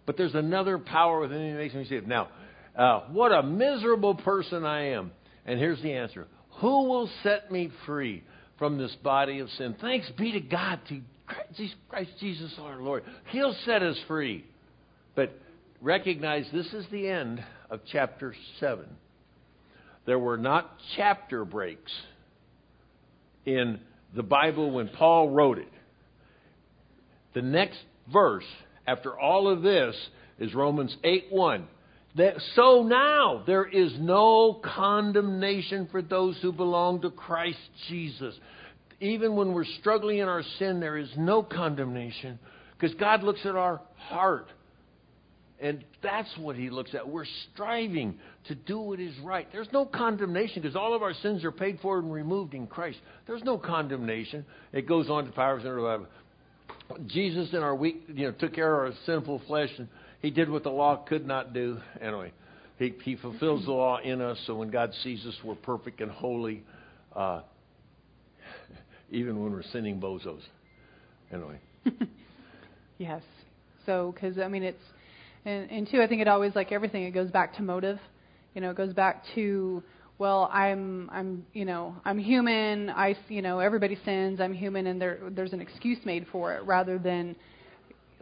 But 0.05 0.17
there's 0.17 0.35
another 0.35 0.77
power 0.77 1.19
within 1.19 1.39
him 1.39 1.53
that 1.53 1.61
makes 1.61 1.73
him 1.73 1.85
saved. 1.85 2.07
Now, 2.07 2.29
uh, 2.75 3.01
what 3.11 3.31
a 3.31 3.43
miserable 3.43 4.15
person 4.15 4.65
I 4.65 4.91
am. 4.91 5.11
And 5.45 5.59
here's 5.59 5.81
the 5.81 5.93
answer 5.93 6.27
Who 6.61 6.83
will 6.87 7.09
set 7.23 7.51
me 7.51 7.71
free 7.85 8.23
from 8.57 8.77
this 8.77 8.95
body 9.03 9.39
of 9.39 9.49
sin? 9.51 9.75
Thanks 9.81 10.09
be 10.17 10.31
to 10.33 10.39
God, 10.39 10.79
to 10.89 11.01
Christ 11.89 12.11
Jesus 12.19 12.53
our 12.59 12.81
Lord. 12.81 13.03
He'll 13.31 13.55
set 13.65 13.83
us 13.83 13.97
free. 14.07 14.45
But 15.15 15.37
recognize 15.81 16.45
this 16.53 16.71
is 16.73 16.85
the 16.91 17.07
end 17.07 17.43
of 17.69 17.81
chapter 17.91 18.35
7. 18.59 18.85
There 20.05 20.19
were 20.19 20.37
not 20.37 20.71
chapter 20.95 21.43
breaks 21.43 21.91
in 23.45 23.79
the 24.15 24.23
Bible 24.23 24.71
when 24.71 24.89
Paul 24.89 25.29
wrote 25.29 25.57
it. 25.57 25.71
The 27.33 27.41
next 27.41 27.79
verse 28.11 28.45
after 28.85 29.17
all 29.19 29.49
of 29.49 29.61
this 29.61 29.95
is 30.39 30.53
Romans 30.53 30.95
8 31.03 31.25
1. 31.29 31.67
That, 32.15 32.35
so 32.55 32.83
now 32.83 33.43
there 33.45 33.65
is 33.65 33.93
no 33.99 34.59
condemnation 34.63 35.87
for 35.91 36.01
those 36.01 36.37
who 36.41 36.51
belong 36.51 37.01
to 37.01 37.11
Christ 37.11 37.59
Jesus. 37.89 38.33
Even 38.99 39.35
when 39.35 39.53
we're 39.53 39.65
struggling 39.79 40.19
in 40.19 40.27
our 40.27 40.43
sin, 40.57 40.79
there 40.79 40.97
is 40.97 41.09
no 41.17 41.43
condemnation 41.43 42.39
because 42.73 42.95
God 42.95 43.23
looks 43.23 43.41
at 43.45 43.55
our 43.55 43.81
heart. 43.95 44.47
And 45.59 45.83
that's 46.03 46.29
what 46.37 46.55
He 46.55 46.69
looks 46.69 46.93
at. 46.93 47.07
We're 47.07 47.25
striving 47.53 48.19
to 48.47 48.55
do 48.55 48.79
what 48.79 48.99
is 48.99 49.17
right. 49.23 49.47
There's 49.51 49.71
no 49.73 49.85
condemnation 49.85 50.61
because 50.61 50.75
all 50.75 50.93
of 50.93 51.01
our 51.01 51.13
sins 51.15 51.43
are 51.43 51.51
paid 51.51 51.79
for 51.81 51.97
and 51.97 52.13
removed 52.13 52.53
in 52.53 52.67
Christ. 52.67 52.99
There's 53.25 53.43
no 53.43 53.57
condemnation. 53.57 54.45
It 54.71 54.87
goes 54.87 55.09
on 55.09 55.25
to 55.25 55.31
powers 55.31 55.63
and 55.63 55.73
revival. 55.73 56.07
Jesus 57.07 57.49
in 57.53 57.59
our 57.63 57.75
weak, 57.75 58.03
you 58.07 58.27
know, 58.27 58.31
took 58.33 58.53
care 58.53 58.85
of 58.85 58.93
our 58.93 58.99
sinful 59.05 59.41
flesh, 59.47 59.69
and 59.79 59.87
He 60.21 60.29
did 60.29 60.49
what 60.49 60.63
the 60.63 60.69
law 60.69 60.97
could 60.97 61.25
not 61.25 61.53
do. 61.53 61.79
Anyway, 61.99 62.31
He, 62.77 62.93
he 63.03 63.15
fulfills 63.15 63.65
the 63.65 63.71
law 63.71 63.97
in 63.97 64.21
us, 64.21 64.37
so 64.45 64.55
when 64.55 64.69
God 64.69 64.93
sees 65.03 65.25
us, 65.25 65.35
we're 65.43 65.55
perfect 65.55 66.01
and 66.01 66.11
holy. 66.11 66.63
Uh, 67.15 67.41
even 69.11 69.41
when 69.41 69.51
we're 69.51 69.63
sinning 69.63 69.99
bozos. 69.99 70.41
Anyway. 71.31 71.59
yes. 72.97 73.21
So, 73.85 74.13
because 74.13 74.37
I 74.37 74.47
mean, 74.47 74.63
it's 74.63 74.83
and, 75.45 75.69
and 75.71 75.89
two, 75.89 76.01
I 76.01 76.07
think 76.07 76.21
it 76.21 76.27
always 76.27 76.55
like 76.55 76.71
everything. 76.71 77.03
It 77.03 77.11
goes 77.11 77.31
back 77.31 77.55
to 77.57 77.61
motive. 77.61 77.99
You 78.53 78.61
know, 78.61 78.71
it 78.71 78.77
goes 78.77 78.93
back 78.93 79.23
to 79.35 79.83
well, 80.19 80.49
I'm 80.51 81.09
I'm 81.11 81.45
you 81.53 81.65
know 81.65 81.95
I'm 82.03 82.17
human. 82.17 82.89
I 82.89 83.15
you 83.29 83.41
know 83.41 83.59
everybody 83.59 83.97
sins. 84.03 84.41
I'm 84.41 84.53
human, 84.53 84.87
and 84.87 85.01
there 85.01 85.19
there's 85.29 85.53
an 85.53 85.61
excuse 85.61 85.99
made 86.05 86.25
for 86.31 86.55
it 86.55 86.63
rather 86.63 86.97
than 86.97 87.35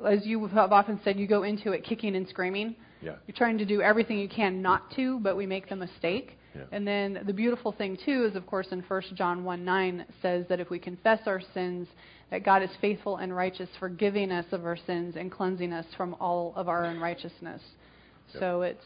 as 0.06 0.26
you 0.26 0.46
have 0.48 0.72
often 0.72 1.00
said, 1.04 1.18
you 1.18 1.28
go 1.28 1.44
into 1.44 1.72
it 1.72 1.84
kicking 1.84 2.16
and 2.16 2.28
screaming. 2.28 2.76
Yeah. 3.02 3.16
You're 3.28 3.36
trying 3.36 3.58
to 3.60 3.66
do 3.66 3.82
everything 3.82 4.20
you 4.20 4.28
can 4.28 4.62
not 4.62 4.92
to, 4.96 5.20
but 5.20 5.38
we 5.38 5.46
make 5.46 5.70
the 5.70 5.76
mistake. 5.76 6.38
Yeah. 6.56 6.64
And 6.72 6.88
then 6.88 7.24
the 7.26 7.34
beautiful 7.34 7.72
thing 7.72 7.98
too 8.06 8.26
is, 8.30 8.36
of 8.36 8.48
course, 8.48 8.68
in 8.72 8.82
1 8.82 9.02
John 9.16 9.44
1 9.44 9.66
9 9.66 10.06
says 10.22 10.46
that 10.50 10.60
if 10.60 10.70
we 10.70 10.80
confess 10.80 11.20
our 11.26 11.42
sins, 11.54 11.88
that 12.32 12.44
God 12.44 12.64
is 12.64 12.70
faithful 12.82 13.18
and 13.18 13.36
righteous, 13.36 13.70
forgiving 13.80 14.32
us 14.32 14.46
of 14.52 14.66
our 14.66 14.78
sins 14.78 15.16
and 15.18 15.32
cleansing 15.32 15.74
us 15.74 15.86
from 15.98 16.16
all 16.20 16.54
of 16.56 16.70
our 16.70 16.86
unrighteousness. 16.86 17.62
Yep. 18.34 18.40
So 18.40 18.62
it's 18.62 18.86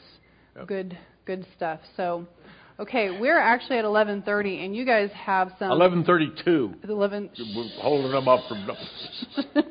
Yep. 0.56 0.68
good, 0.68 0.98
good 1.26 1.46
stuff. 1.56 1.80
So, 1.96 2.26
okay, 2.80 3.12
we're 3.12 3.40
actually 3.40 3.78
at 3.78 3.86
11:30, 3.86 4.66
and 4.66 4.76
you 4.76 4.86
guys 4.86 5.12
have 5.12 5.54
some 5.60 5.70
1132. 5.70 6.74
11. 6.84 7.30
We're 7.56 7.82
holding 7.82 8.12
them 8.12 8.28
up 8.28 8.42
from. 8.48 9.66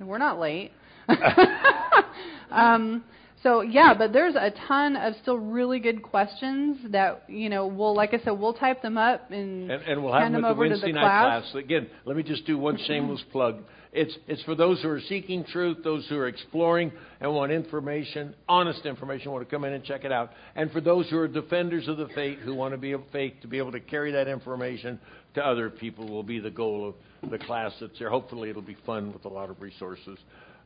We're 0.08 0.18
not 0.18 0.40
late. 0.40 0.72
um, 2.50 3.04
so 3.42 3.60
yeah, 3.62 3.94
but 3.96 4.12
there's 4.12 4.34
a 4.36 4.52
ton 4.68 4.96
of 4.96 5.14
still 5.22 5.36
really 5.38 5.80
good 5.80 6.02
questions 6.02 6.78
that 6.90 7.24
you 7.28 7.48
know 7.48 7.66
we'll 7.66 7.94
like 7.94 8.14
I 8.14 8.18
said 8.22 8.32
we'll 8.32 8.54
type 8.54 8.82
them 8.82 8.96
up 8.96 9.30
and 9.30 9.70
And, 9.70 9.82
and 9.82 10.02
we'll 10.02 10.12
have 10.12 10.22
hand 10.22 10.34
them 10.34 10.42
them 10.42 10.50
at 10.50 10.54
the 10.54 10.60
over 10.60 10.68
Wednesday 10.68 10.86
to 10.88 10.92
the 10.92 11.00
night 11.00 11.02
class. 11.02 11.50
class. 11.50 11.64
Again, 11.64 11.88
let 12.04 12.16
me 12.16 12.22
just 12.22 12.46
do 12.46 12.56
one 12.56 12.78
shameless 12.86 13.22
plug. 13.32 13.64
It's 13.92 14.16
it's 14.28 14.42
for 14.44 14.54
those 14.54 14.80
who 14.82 14.88
are 14.88 15.00
seeking 15.08 15.44
truth, 15.44 15.78
those 15.82 16.06
who 16.08 16.16
are 16.16 16.28
exploring 16.28 16.92
and 17.20 17.34
want 17.34 17.52
information, 17.52 18.34
honest 18.48 18.86
information, 18.86 19.32
want 19.32 19.46
to 19.46 19.54
come 19.54 19.64
in 19.64 19.72
and 19.72 19.84
check 19.84 20.04
it 20.04 20.12
out, 20.12 20.30
and 20.54 20.70
for 20.70 20.80
those 20.80 21.10
who 21.10 21.18
are 21.18 21.28
defenders 21.28 21.88
of 21.88 21.96
the 21.96 22.08
faith, 22.14 22.38
who 22.44 22.54
want 22.54 22.72
to 22.72 22.78
be 22.78 22.92
of 22.92 23.02
faith 23.12 23.34
to 23.42 23.48
be 23.48 23.58
able 23.58 23.72
to 23.72 23.80
carry 23.80 24.12
that 24.12 24.28
information 24.28 24.98
to 25.34 25.44
other 25.44 25.68
people, 25.68 26.08
will 26.08 26.22
be 26.22 26.38
the 26.38 26.50
goal 26.50 26.94
of 27.22 27.30
the 27.30 27.38
class 27.38 27.72
that's 27.80 27.98
there. 27.98 28.08
Hopefully, 28.08 28.50
it'll 28.50 28.62
be 28.62 28.76
fun 28.86 29.12
with 29.12 29.24
a 29.24 29.28
lot 29.28 29.50
of 29.50 29.60
resources. 29.60 30.18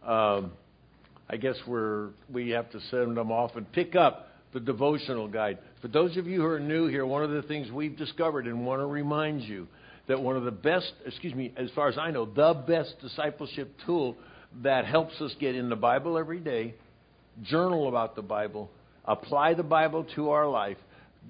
Um, 0.07 0.53
I 1.29 1.37
guess 1.37 1.57
we're 1.67 2.11
we 2.33 2.51
have 2.51 2.71
to 2.71 2.81
send 2.91 3.17
them 3.17 3.33
off 3.33 3.57
and 3.57 3.71
pick 3.73 3.97
up 3.97 4.29
the 4.53 4.61
devotional 4.61 5.29
guide. 5.29 5.59
For 5.83 5.89
those 5.89 6.17
of 6.17 6.27
you 6.27 6.41
who 6.41 6.47
are 6.47 6.61
new 6.61 6.87
here, 6.87 7.05
one 7.05 7.23
of 7.23 7.31
the 7.31 7.43
things 7.43 7.71
we've 7.71 7.97
discovered 7.97 8.47
and 8.47 8.65
want 8.65 8.81
to 8.81 8.87
remind 8.87 9.43
you 9.43 9.67
that 10.09 10.21
one 10.21 10.37
of 10.37 10.45
the 10.45 10.51
best, 10.51 10.93
excuse 11.05 11.35
me, 11.35 11.53
as 11.57 11.69
far 11.75 11.89
as 11.89 11.99
I 11.99 12.11
know, 12.11 12.25
the 12.25 12.55
best 12.67 12.95
discipleship 13.01 13.73
tool 13.85 14.17
that 14.63 14.87
helps 14.87 15.21
us 15.21 15.35
get 15.41 15.55
in 15.55 15.69
the 15.69 15.77
Bible 15.77 16.17
every 16.17 16.41
day, 16.41 16.75
journal 17.43 17.89
about 17.89 18.15
the 18.15 18.23
Bible, 18.23 18.71
apply 19.05 19.55
the 19.55 19.63
Bible 19.63 20.07
to 20.15 20.31
our 20.31 20.49
life, 20.49 20.79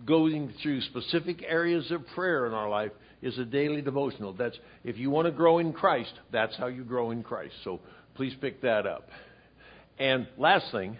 going 0.04 0.52
through 0.62 0.82
specific 0.82 1.42
areas 1.46 1.90
of 1.90 2.06
prayer 2.14 2.46
in 2.46 2.52
our 2.52 2.68
life 2.68 2.92
is 3.22 3.38
a 3.38 3.44
daily 3.44 3.80
devotional. 3.80 4.34
That's 4.34 4.56
if 4.84 4.98
you 4.98 5.10
want 5.10 5.26
to 5.26 5.32
grow 5.32 5.58
in 5.58 5.72
Christ, 5.72 6.12
that's 6.30 6.56
how 6.56 6.66
you 6.66 6.84
grow 6.84 7.10
in 7.10 7.22
Christ. 7.22 7.54
So 7.64 7.80
please 8.14 8.34
pick 8.40 8.60
that 8.62 8.86
up. 8.86 9.08
And 9.98 10.26
last 10.36 10.70
thing 10.72 10.96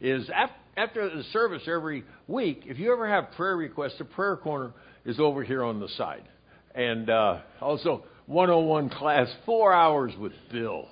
is 0.00 0.30
after 0.76 1.14
the 1.14 1.22
service 1.32 1.62
every 1.66 2.04
week, 2.28 2.62
if 2.66 2.78
you 2.78 2.92
ever 2.92 3.08
have 3.08 3.32
prayer 3.32 3.56
requests, 3.56 3.98
the 3.98 4.04
prayer 4.04 4.36
corner 4.36 4.72
is 5.04 5.18
over 5.18 5.42
here 5.42 5.64
on 5.64 5.80
the 5.80 5.88
side. 5.88 6.28
And 6.74 7.08
uh, 7.08 7.40
also 7.60 8.04
101 8.26 8.90
class, 8.90 9.28
four 9.44 9.72
hours 9.72 10.12
with 10.18 10.32
Bill. 10.52 10.86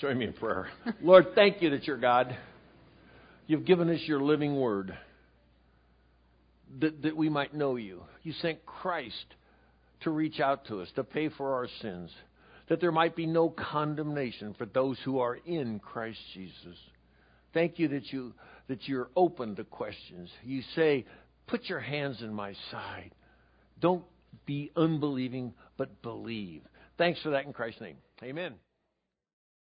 Join 0.00 0.18
me 0.18 0.26
in 0.26 0.32
prayer. 0.32 0.68
Lord, 1.02 1.34
thank 1.34 1.60
you 1.60 1.70
that 1.70 1.84
you're 1.84 1.98
God. 1.98 2.36
You've 3.46 3.64
given 3.64 3.90
us 3.90 4.00
your 4.06 4.22
living 4.22 4.56
word 4.56 4.96
that, 6.80 7.02
that 7.02 7.16
we 7.16 7.28
might 7.28 7.54
know 7.54 7.76
you. 7.76 8.02
You 8.22 8.32
sent 8.40 8.64
Christ 8.64 9.34
to 10.02 10.10
reach 10.10 10.38
out 10.38 10.66
to 10.66 10.80
us, 10.80 10.88
to 10.94 11.04
pay 11.04 11.28
for 11.30 11.54
our 11.54 11.66
sins, 11.82 12.10
that 12.68 12.80
there 12.80 12.92
might 12.92 13.16
be 13.16 13.26
no 13.26 13.48
condemnation 13.48 14.54
for 14.54 14.66
those 14.66 14.98
who 15.04 15.18
are 15.18 15.36
in 15.46 15.78
Christ 15.78 16.18
Jesus. 16.34 16.76
Thank 17.54 17.78
you 17.78 17.88
that 17.88 18.12
you 18.12 18.34
that 18.68 18.86
you're 18.86 19.08
open 19.16 19.56
to 19.56 19.64
questions. 19.64 20.30
You 20.44 20.62
say, 20.74 21.06
"Put 21.46 21.68
your 21.68 21.80
hands 21.80 22.22
in 22.22 22.32
my 22.32 22.52
side." 22.70 23.14
Don't 23.80 24.04
be 24.44 24.70
unbelieving, 24.76 25.54
but 25.76 26.02
believe. 26.02 26.62
Thanks 26.98 27.22
for 27.22 27.30
that 27.30 27.46
in 27.46 27.52
Christ's 27.52 27.80
name. 27.80 27.96
Amen. 28.22 28.54